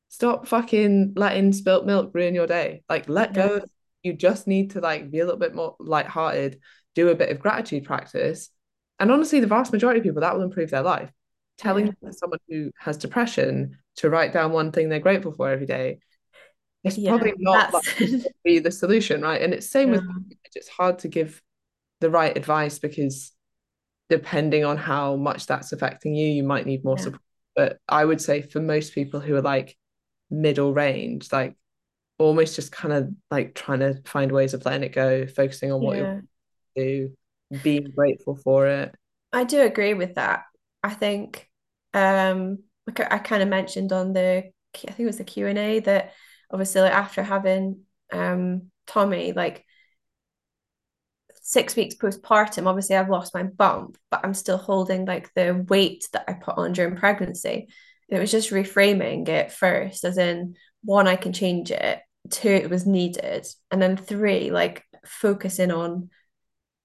stop 0.10 0.48
fucking 0.48 1.14
letting 1.16 1.54
spilt 1.54 1.86
milk 1.86 2.12
ruin 2.14 2.36
your 2.36 2.48
day. 2.48 2.84
Like 2.90 3.08
let 3.08 3.36
yeah. 3.36 3.48
go. 3.48 3.62
You 4.04 4.14
just 4.14 4.48
need 4.48 4.72
to 4.72 4.82
like 4.82 5.10
be 5.10 5.20
a 5.20 5.26
little 5.26 5.40
bit 5.40 5.56
more 5.56 5.76
light-hearted, 5.80 6.60
do 6.96 7.10
a 7.10 7.16
bit 7.16 7.30
of 7.30 7.40
gratitude 7.40 7.86
practice. 7.86 8.50
And 9.00 9.12
honestly, 9.12 9.40
the 9.40 9.48
vast 9.48 9.72
majority 9.72 10.00
of 10.00 10.04
people 10.04 10.22
that 10.22 10.36
will 10.36 10.44
improve 10.44 10.72
their 10.72 10.82
life. 10.82 11.12
Telling 11.58 11.88
yeah. 11.88 12.12
someone 12.12 12.40
who 12.48 12.72
has 12.80 12.98
depression 12.98 13.78
to 13.98 14.10
write 14.10 14.32
down 14.32 14.52
one 14.52 14.72
thing 14.72 14.88
they're 14.88 15.00
grateful 15.00 15.34
for 15.34 15.50
every 15.50 15.66
day, 15.66 16.00
it's 16.84 16.98
yeah, 16.98 17.12
probably 17.12 17.34
not 17.38 17.74
like, 17.74 17.84
be 18.46 18.60
the 18.60 18.72
solution, 18.72 19.22
right? 19.22 19.42
And 19.42 19.54
it's 19.54 19.70
same 19.70 19.92
with 19.92 20.04
it's 20.56 20.70
hard 20.70 21.00
to 21.00 21.10
give 21.10 21.42
the 22.00 22.10
right 22.10 22.36
advice 22.36 22.80
because 22.80 23.34
depending 24.10 24.64
on 24.64 24.78
how 24.78 25.18
much 25.18 25.46
that's 25.46 25.74
affecting 25.74 26.16
you, 26.16 26.28
you 26.28 26.44
might 26.44 26.66
need 26.66 26.86
more 26.86 26.98
support. 26.98 27.22
But 27.56 27.80
I 27.90 28.06
would 28.06 28.22
say 28.22 28.42
for 28.42 28.62
most 28.62 28.96
people 28.96 29.20
who 29.20 29.36
are 29.36 29.42
like 29.42 29.78
middle 30.30 30.74
range, 30.74 31.32
like 31.32 31.56
almost 32.18 32.56
just 32.56 32.72
kind 32.72 32.94
of 32.94 33.10
like 33.32 33.56
trying 33.56 33.80
to 33.80 34.02
find 34.06 34.32
ways 34.32 34.54
of 34.54 34.66
letting 34.66 34.84
it 34.84 34.94
go, 34.94 35.26
focusing 35.26 35.72
on 35.72 35.82
what 35.82 35.98
yeah. 35.98 36.20
you 36.76 37.16
do, 37.52 37.60
being 37.64 37.92
grateful 37.96 38.36
for 38.36 38.68
it. 38.68 38.94
I 39.32 39.44
do 39.44 39.62
agree 39.62 39.94
with 39.94 40.16
that. 40.16 40.44
I 40.84 40.92
think 40.92 41.48
um 41.94 42.60
like 42.86 43.12
I 43.12 43.18
kind 43.18 43.42
of 43.42 43.50
mentioned 43.50 43.92
on 43.92 44.14
the 44.14 44.52
I 44.76 44.92
think 44.92 45.00
it 45.00 45.06
was 45.06 45.18
the 45.18 45.24
Q 45.24 45.48
and 45.48 45.58
A 45.58 45.80
that 45.82 46.14
obviously 46.52 46.82
like 46.82 46.94
after 46.94 47.24
having 47.24 47.82
um 48.12 48.70
Tommy 48.88 49.34
like 49.34 49.66
six 51.42 51.76
weeks 51.76 51.96
postpartum 51.96 52.68
obviously 52.68 52.96
I've 52.96 53.10
lost 53.10 53.34
my 53.34 53.44
bump 53.44 53.98
but 54.12 54.22
I'm 54.24 54.36
still 54.36 54.58
holding 54.58 55.06
like 55.06 55.34
the 55.34 55.66
weight 55.68 56.08
that 56.14 56.26
I 56.28 56.34
put 56.34 56.58
on 56.58 56.74
during 56.74 56.96
pregnancy 56.96 57.70
it 58.10 58.20
was 58.20 58.32
just 58.32 58.52
reframing 58.52 59.28
it 59.28 59.52
first 59.52 60.04
as 60.04 60.18
in 60.18 60.56
one 60.84 61.08
i 61.08 61.16
can 61.16 61.34
change 61.34 61.72
it 61.72 62.02
two 62.30 62.50
it 62.50 62.70
was 62.70 62.86
needed 62.86 63.46
and 63.72 63.82
then 63.82 63.98
three 63.98 64.52
like 64.52 64.84
focusing 65.06 65.72
on 65.72 66.10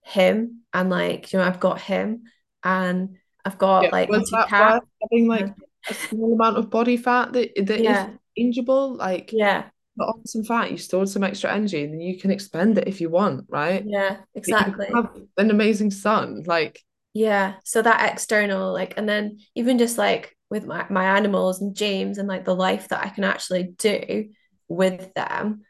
him 0.03 0.61
and 0.72 0.91
like 0.91 1.33
you 1.33 1.39
know 1.39 1.45
i've 1.45 1.61
got 1.61 1.81
him 1.81 2.25
and 2.62 3.16
i've 3.45 3.59
got 3.59 3.85
yeah, 3.85 3.91
like 3.93 4.09
was 4.09 4.31
that 4.31 4.49
cat. 4.49 4.83
having 5.03 5.29
like 5.29 5.49
a 5.89 5.95
small 5.95 6.35
amount 6.35 6.57
of 6.57 6.70
body 6.70 6.97
fat 6.97 7.33
that 7.33 7.51
that 7.66 7.81
yeah. 7.81 8.09
is 8.09 8.18
changeable 8.37 8.97
like 8.97 9.31
yeah 9.33 9.64
But 9.97 10.07
on 10.09 10.27
some 10.27 10.45
fat, 10.45 10.70
you 10.72 10.79
stored 10.79 11.09
some 11.09 11.22
extra 11.22 11.53
energy, 11.55 11.85
and 11.85 12.03
you 12.03 12.18
can 12.18 12.31
expend 12.33 12.79
it 12.79 12.89
if 12.89 13.01
you 13.01 13.11
want, 13.11 13.47
right? 13.49 13.85
Yeah, 13.87 14.18
You 14.35 14.41
exactly. 14.41 14.87
have 14.93 15.14
an 15.37 15.51
amazing 15.51 15.91
son. 15.93 16.43
Like, 16.47 16.81
Yeah. 17.12 17.55
So 17.64 17.83
that 17.83 18.11
external, 18.12 18.72
like, 18.72 18.95
and 18.97 19.09
then 19.09 19.39
even 19.55 19.79
just 19.79 19.99
like 19.99 20.34
with 20.51 20.66
my, 20.66 20.86
my 20.90 21.16
animals 21.16 21.61
and 21.61 21.76
James 21.76 22.18
and 22.18 22.28
like 22.28 22.45
the 22.45 22.55
life 22.55 22.88
that 22.88 23.05
I 23.05 23.09
can 23.09 23.24
actually 23.24 23.74
do 23.78 24.30
with 24.68 25.12
them 25.14 25.62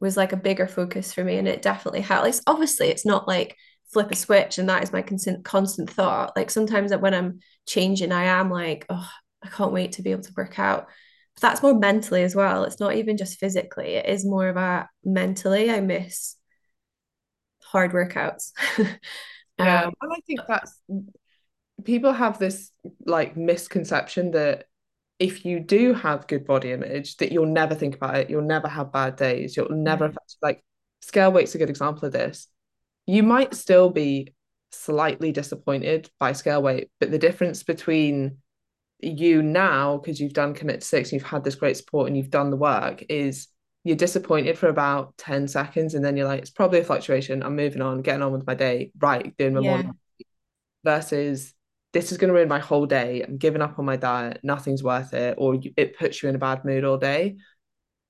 was 0.00 0.16
like 0.16 0.32
a 0.32 0.36
bigger 0.36 0.66
focus 0.66 1.12
for 1.12 1.22
me. 1.22 1.36
And 1.36 1.46
it 1.46 1.62
definitely 1.62 2.00
helped. 2.00 2.24
Like, 2.24 2.34
obviously, 2.46 2.88
it's 2.88 3.06
not 3.06 3.28
like 3.28 3.56
flip 3.92 4.10
a 4.10 4.16
switch 4.16 4.58
and 4.58 4.68
that 4.68 4.82
is 4.82 4.92
my 4.92 5.02
constant 5.02 5.44
constant 5.44 5.90
thought. 5.90 6.32
Like 6.36 6.50
sometimes 6.50 6.90
that 6.90 7.00
when 7.00 7.14
I'm 7.14 7.40
changing, 7.66 8.10
I 8.12 8.24
am 8.24 8.50
like, 8.50 8.86
oh, 8.88 9.08
I 9.42 9.48
can't 9.48 9.72
wait 9.72 9.92
to 9.92 10.02
be 10.02 10.12
able 10.12 10.22
to 10.22 10.32
work 10.36 10.58
out. 10.58 10.86
But 11.34 11.42
that's 11.42 11.62
more 11.62 11.74
mentally 11.74 12.22
as 12.22 12.34
well. 12.34 12.64
It's 12.64 12.80
not 12.80 12.94
even 12.96 13.16
just 13.16 13.38
physically, 13.38 13.94
it 13.94 14.06
is 14.06 14.24
more 14.24 14.48
about 14.48 14.86
mentally. 15.04 15.70
I 15.70 15.80
miss 15.80 16.36
hard 17.62 17.92
workouts. 17.92 18.52
yeah. 19.58 19.84
um, 19.84 19.92
And 20.00 20.12
I 20.12 20.20
think 20.26 20.40
that's 20.46 20.78
people 21.84 22.12
have 22.12 22.38
this 22.38 22.70
like 23.06 23.36
misconception 23.36 24.32
that 24.32 24.64
if 25.18 25.44
you 25.44 25.60
do 25.60 25.94
have 25.94 26.26
good 26.26 26.46
body 26.46 26.72
image, 26.72 27.16
that 27.18 27.32
you'll 27.32 27.46
never 27.46 27.74
think 27.74 27.94
about 27.94 28.16
it, 28.16 28.30
you'll 28.30 28.42
never 28.42 28.68
have 28.68 28.92
bad 28.92 29.16
days, 29.16 29.56
you'll 29.56 29.70
never 29.70 30.12
like 30.40 30.64
scale 31.00 31.30
weight's 31.32 31.54
a 31.54 31.58
good 31.58 31.70
example 31.70 32.06
of 32.06 32.12
this. 32.12 32.48
You 33.06 33.22
might 33.22 33.54
still 33.54 33.90
be 33.90 34.34
slightly 34.72 35.32
disappointed 35.32 36.10
by 36.18 36.32
scale 36.32 36.62
weight, 36.62 36.90
but 36.98 37.10
the 37.10 37.18
difference 37.18 37.62
between 37.62 38.38
you 39.00 39.42
now, 39.42 39.98
because 39.98 40.20
you've 40.20 40.32
done 40.32 40.54
commit 40.54 40.80
to 40.80 40.86
six, 40.86 41.12
you've 41.12 41.22
had 41.22 41.44
this 41.44 41.56
great 41.56 41.76
support 41.76 42.06
and 42.08 42.16
you've 42.16 42.30
done 42.30 42.50
the 42.50 42.56
work, 42.56 43.04
is 43.08 43.48
you're 43.84 43.96
disappointed 43.96 44.56
for 44.56 44.68
about 44.68 45.16
10 45.18 45.48
seconds 45.48 45.94
and 45.94 46.04
then 46.04 46.16
you're 46.16 46.26
like, 46.28 46.40
it's 46.40 46.50
probably 46.50 46.78
a 46.80 46.84
fluctuation. 46.84 47.42
I'm 47.42 47.56
moving 47.56 47.82
on, 47.82 48.02
getting 48.02 48.22
on 48.22 48.32
with 48.32 48.46
my 48.46 48.54
day, 48.54 48.92
right, 48.98 49.36
doing 49.36 49.54
my 49.54 49.60
Yeah. 49.60 49.68
morning 49.68 49.94
versus 50.84 51.54
this 51.92 52.10
is 52.10 52.18
going 52.18 52.28
to 52.28 52.34
ruin 52.34 52.48
my 52.48 52.58
whole 52.58 52.86
day. 52.86 53.22
I'm 53.22 53.36
giving 53.36 53.62
up 53.62 53.78
on 53.78 53.84
my 53.84 53.96
diet. 53.96 54.40
Nothing's 54.42 54.82
worth 54.82 55.12
it. 55.12 55.34
Or 55.38 55.54
you, 55.54 55.72
it 55.76 55.98
puts 55.98 56.22
you 56.22 56.28
in 56.28 56.34
a 56.34 56.38
bad 56.38 56.64
mood 56.64 56.84
all 56.84 56.96
day. 56.96 57.36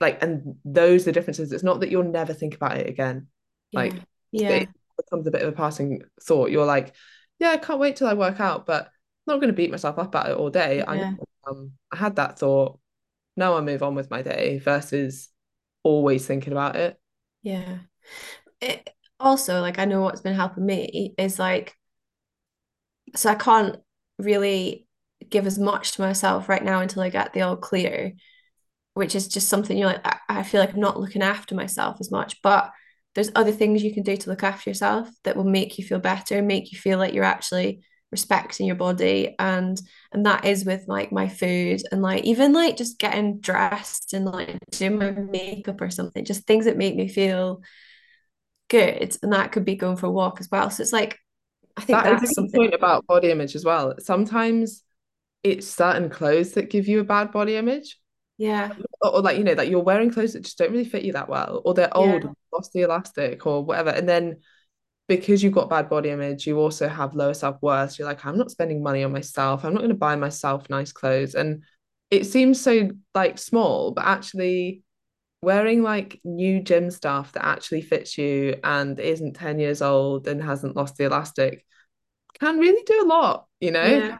Like, 0.01 0.23
and 0.23 0.57
those 0.65 1.03
are 1.03 1.05
the 1.07 1.13
differences. 1.13 1.53
It's 1.53 1.65
not 1.65 1.81
that 1.81 1.91
you'll 1.91 2.05
never 2.05 2.33
think 2.33 2.55
about 2.55 2.77
it 2.77 2.89
again. 2.89 3.29
Yeah. 3.71 3.81
Like, 3.81 3.95
Yeah. 4.31 4.49
it 4.51 4.69
becomes 4.97 5.27
a 5.27 5.31
bit 5.31 5.43
of 5.43 5.49
a 5.49 5.57
passing 5.57 6.03
thought. 6.23 6.51
You're 6.51 6.67
like, 6.67 6.95
yeah, 7.39 7.51
I 7.51 7.57
can't 7.57 7.81
wait 7.81 7.97
till 7.97 8.09
I 8.09 8.15
work 8.15 8.41
out, 8.41 8.67
but 8.67 8.85
I'm 8.85 8.91
not 9.35 9.37
going 9.37 9.49
to 9.49 9.57
beat 9.57 9.71
myself 9.71 9.99
up 9.99 10.09
about 10.09 10.31
it 10.31 10.37
all 10.37 10.51
day. 10.51 10.83
I 10.83 11.15
um, 11.47 11.73
I 11.93 11.97
had 11.97 12.17
that 12.17 12.39
thought. 12.39 12.79
Now 13.37 13.57
I 13.57 13.61
move 13.63 13.83
on 13.83 13.95
with 13.95 14.11
my 14.11 14.23
day 14.23 14.59
versus 14.59 15.29
always 15.83 16.27
thinking 16.27 16.53
about 16.53 16.77
it. 16.77 17.01
Yeah. 17.43 17.79
It, 18.61 18.89
also, 19.19 19.61
like 19.61 19.79
I 19.79 19.85
know 19.87 20.03
what's 20.03 20.21
been 20.21 20.35
helping 20.35 20.67
me 20.67 21.15
is 21.19 21.39
like 21.39 21.77
so 23.15 23.31
I 23.31 23.35
can't 23.35 23.77
really 24.19 24.87
give 25.29 25.47
as 25.47 25.59
much 25.59 25.93
to 25.93 26.03
myself 26.03 26.49
right 26.49 26.65
now 26.65 26.81
until 26.81 27.03
I 27.03 27.09
get 27.09 27.33
the 27.33 27.43
all 27.43 27.57
clear, 27.57 28.13
which 28.95 29.15
is 29.15 29.29
just 29.29 29.49
something 29.49 29.77
you're 29.77 29.89
like 29.89 30.07
I, 30.29 30.43
feel 30.43 30.61
like 30.61 30.75
I'm 30.75 30.81
not 30.81 31.01
looking 31.01 31.23
after 31.23 31.55
myself 31.55 31.97
as 32.01 32.11
much, 32.11 32.41
but 32.43 32.71
there's 33.15 33.31
other 33.35 33.53
things 33.53 33.83
you 33.83 33.93
can 33.93 34.03
do 34.03 34.17
to 34.17 34.31
look 34.31 34.43
after 34.43 34.71
yourself 34.71 35.09
that 35.25 35.37
will 35.37 35.45
make 35.45 35.79
you 35.79 35.85
feel 35.85 35.99
better, 35.99 36.43
make 36.43 36.73
you 36.73 36.79
feel 36.79 36.99
like 36.99 37.13
you're 37.15 37.25
actually 37.25 37.83
respecting 38.11 38.67
your 38.67 38.77
body. 38.77 39.35
And 39.39 39.81
and 40.13 40.27
that 40.27 40.45
is 40.45 40.65
with 40.65 40.85
like 40.87 41.13
my 41.13 41.29
food 41.29 41.83
and 41.91 42.03
like 42.03 42.25
even 42.25 42.53
like 42.53 42.77
just 42.77 42.99
getting 42.99 43.41
dressed 43.41 44.15
and 44.15 44.25
like 44.25 44.59
doing 44.71 44.99
my 44.99 45.11
makeup 45.11 45.81
or 45.81 45.91
something 45.91 46.25
just 46.25 46.47
things 46.47 46.67
that 46.67 46.77
make 46.77 46.95
me 46.95 47.09
feel 47.09 47.63
good. 48.69 49.17
And 49.23 49.33
that 49.33 49.53
could 49.53 49.65
be 49.65 49.77
going 49.77 49.97
for 49.97 50.07
a 50.07 50.11
walk 50.11 50.41
as 50.41 50.49
well. 50.51 50.71
So 50.71 50.83
it's 50.83 50.93
like 50.93 51.19
I 51.77 51.81
think 51.83 51.99
That 51.99 52.15
is 52.15 52.21
that's 52.21 52.33
a 52.33 52.35
something 52.35 52.61
point 52.61 52.75
about 52.75 53.07
body 53.07 53.31
image 53.31 53.55
as 53.55 53.65
well. 53.65 53.95
Sometimes 53.99 54.83
it's 55.43 55.67
certain 55.67 56.09
clothes 56.11 56.53
that 56.53 56.71
give 56.71 56.87
you 56.87 57.01
a 57.01 57.05
bad 57.05 57.33
body 57.33 57.57
image. 57.57 57.99
yeah 58.39 58.73
Or, 59.01 59.17
or 59.17 59.23
like, 59.23 59.39
you 59.39 59.45
know, 59.45 59.55
that 59.55 59.69
you're 59.69 59.83
wearing 59.83 60.11
clothes 60.11 60.35
that 60.35 60.43
just 60.43 60.59
don't 60.59 60.71
really 60.71 60.85
fit 60.85 61.05
you 61.05 61.13
that 61.15 61.29
well, 61.29 61.63
or 61.65 61.75
they're 61.75 61.97
yeah 61.97 62.13
old, 62.13 62.35
lost 62.53 62.73
the 62.73 62.83
elastic, 62.83 63.47
or 63.47 63.65
whatever. 63.65 63.91
And 63.91 64.09
then 64.09 64.41
because 65.09 65.43
you've 65.43 65.53
got 65.53 65.69
bad 65.69 65.89
body 65.89 66.11
image, 66.11 66.47
you 66.47 66.59
also 66.59 66.89
have 66.89 67.15
lower 67.15 67.35
self-worth. 67.35 67.99
You're 67.99 68.09
like, 68.09 68.25
I'm 68.25 68.39
not 68.39 68.51
spending 68.51 68.83
money 68.83 69.03
on 69.05 69.13
myself. 69.13 69.65
I'm 69.65 69.75
not 69.75 69.81
going 69.81 69.91
to 69.91 69.97
buy 69.97 70.17
myself 70.17 70.71
nice 70.71 70.93
clothes. 70.93 71.35
And 71.35 71.65
it 72.11 72.25
seems 72.25 72.61
so 72.61 72.91
like 73.15 73.39
small, 73.39 73.91
but 73.91 74.05
actually 74.05 74.83
wearing 75.43 75.83
like 75.83 76.21
new 76.25 76.63
gym 76.63 76.91
stuff 76.91 77.33
that 77.33 77.45
actually 77.45 77.83
fits 77.83 78.17
you 78.17 78.57
and 78.63 78.99
isn't 79.01 79.35
10 79.35 79.59
years 79.59 79.83
old 79.83 80.29
and 80.29 80.43
hasn't 80.43 80.77
lost 80.77 80.97
the 80.97 81.05
elastic 81.05 81.65
can 82.39 82.59
really 82.59 82.83
do 82.85 83.05
a 83.05 83.07
lot, 83.07 83.47
you 83.61 83.71
know? 83.71 83.85
yeah. 83.85 84.19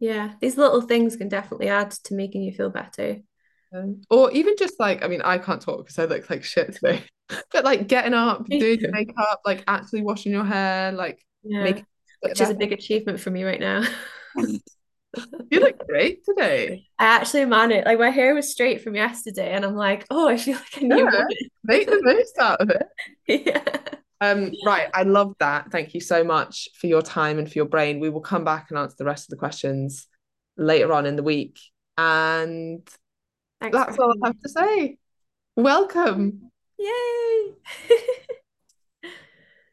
Yeah. 0.00 0.32
These 0.40 0.56
little 0.56 0.80
things 0.80 1.16
can 1.16 1.28
definitely 1.28 1.68
add 1.68 1.90
to 1.90 2.14
making 2.14 2.42
you 2.42 2.52
feel 2.52 2.70
better. 2.70 3.18
Um, 3.74 4.02
or 4.08 4.30
even 4.30 4.54
just 4.56 4.78
like, 4.78 5.02
I 5.02 5.08
mean, 5.08 5.22
I 5.22 5.38
can't 5.38 5.60
talk 5.60 5.78
because 5.78 5.98
I 5.98 6.04
look 6.04 6.30
like 6.30 6.44
shit 6.44 6.74
today, 6.74 7.02
but 7.52 7.64
like 7.64 7.88
getting 7.88 8.14
up, 8.14 8.46
doing 8.46 8.78
your 8.78 8.92
makeup, 8.92 9.40
like 9.44 9.64
actually 9.66 10.02
washing 10.02 10.32
your 10.32 10.44
hair, 10.44 10.92
like 10.92 11.20
yeah. 11.42 11.64
making 11.64 11.86
which 12.20 12.40
is 12.40 12.50
a 12.50 12.54
big 12.54 12.72
achievement 12.72 13.20
for 13.20 13.30
me 13.30 13.44
right 13.44 13.60
now 13.60 13.84
You 15.50 15.60
look 15.60 15.86
great 15.86 16.24
today. 16.24 16.86
I 16.98 17.04
actually 17.04 17.46
man 17.46 17.72
it 17.72 17.86
like 17.86 17.98
my 17.98 18.10
hair 18.10 18.34
was 18.34 18.50
straight 18.50 18.82
from 18.82 18.94
yesterday 18.94 19.52
and 19.52 19.64
I'm 19.64 19.74
like 19.74 20.06
oh 20.10 20.28
I 20.28 20.36
feel 20.36 20.56
like 20.56 20.82
a 20.82 20.84
new 20.84 21.10
Yeah, 21.10 21.24
make 21.64 21.86
the 21.86 22.00
most 22.02 22.38
out 22.38 22.60
of 22.60 22.70
it. 22.70 22.86
yeah 23.46 23.78
Um, 24.20 24.50
right, 24.66 24.88
I 24.92 25.04
love 25.04 25.34
that. 25.38 25.70
Thank 25.70 25.94
you 25.94 26.00
so 26.00 26.24
much 26.24 26.68
for 26.74 26.88
your 26.88 27.02
time 27.02 27.38
and 27.38 27.50
for 27.50 27.56
your 27.56 27.68
brain. 27.68 28.00
We 28.00 28.10
will 28.10 28.20
come 28.20 28.44
back 28.44 28.66
and 28.70 28.78
answer 28.78 28.96
the 28.98 29.04
rest 29.04 29.26
of 29.26 29.30
the 29.30 29.36
questions 29.36 30.06
later 30.56 30.92
on 30.92 31.06
in 31.06 31.16
the 31.16 31.22
week. 31.22 31.58
And 31.96 32.88
thanks 33.60 33.76
that's 33.76 33.98
all 33.98 34.14
I 34.22 34.28
have 34.28 34.40
to 34.40 34.48
say. 34.48 34.98
Welcome. 35.56 36.50
yay 36.78 37.54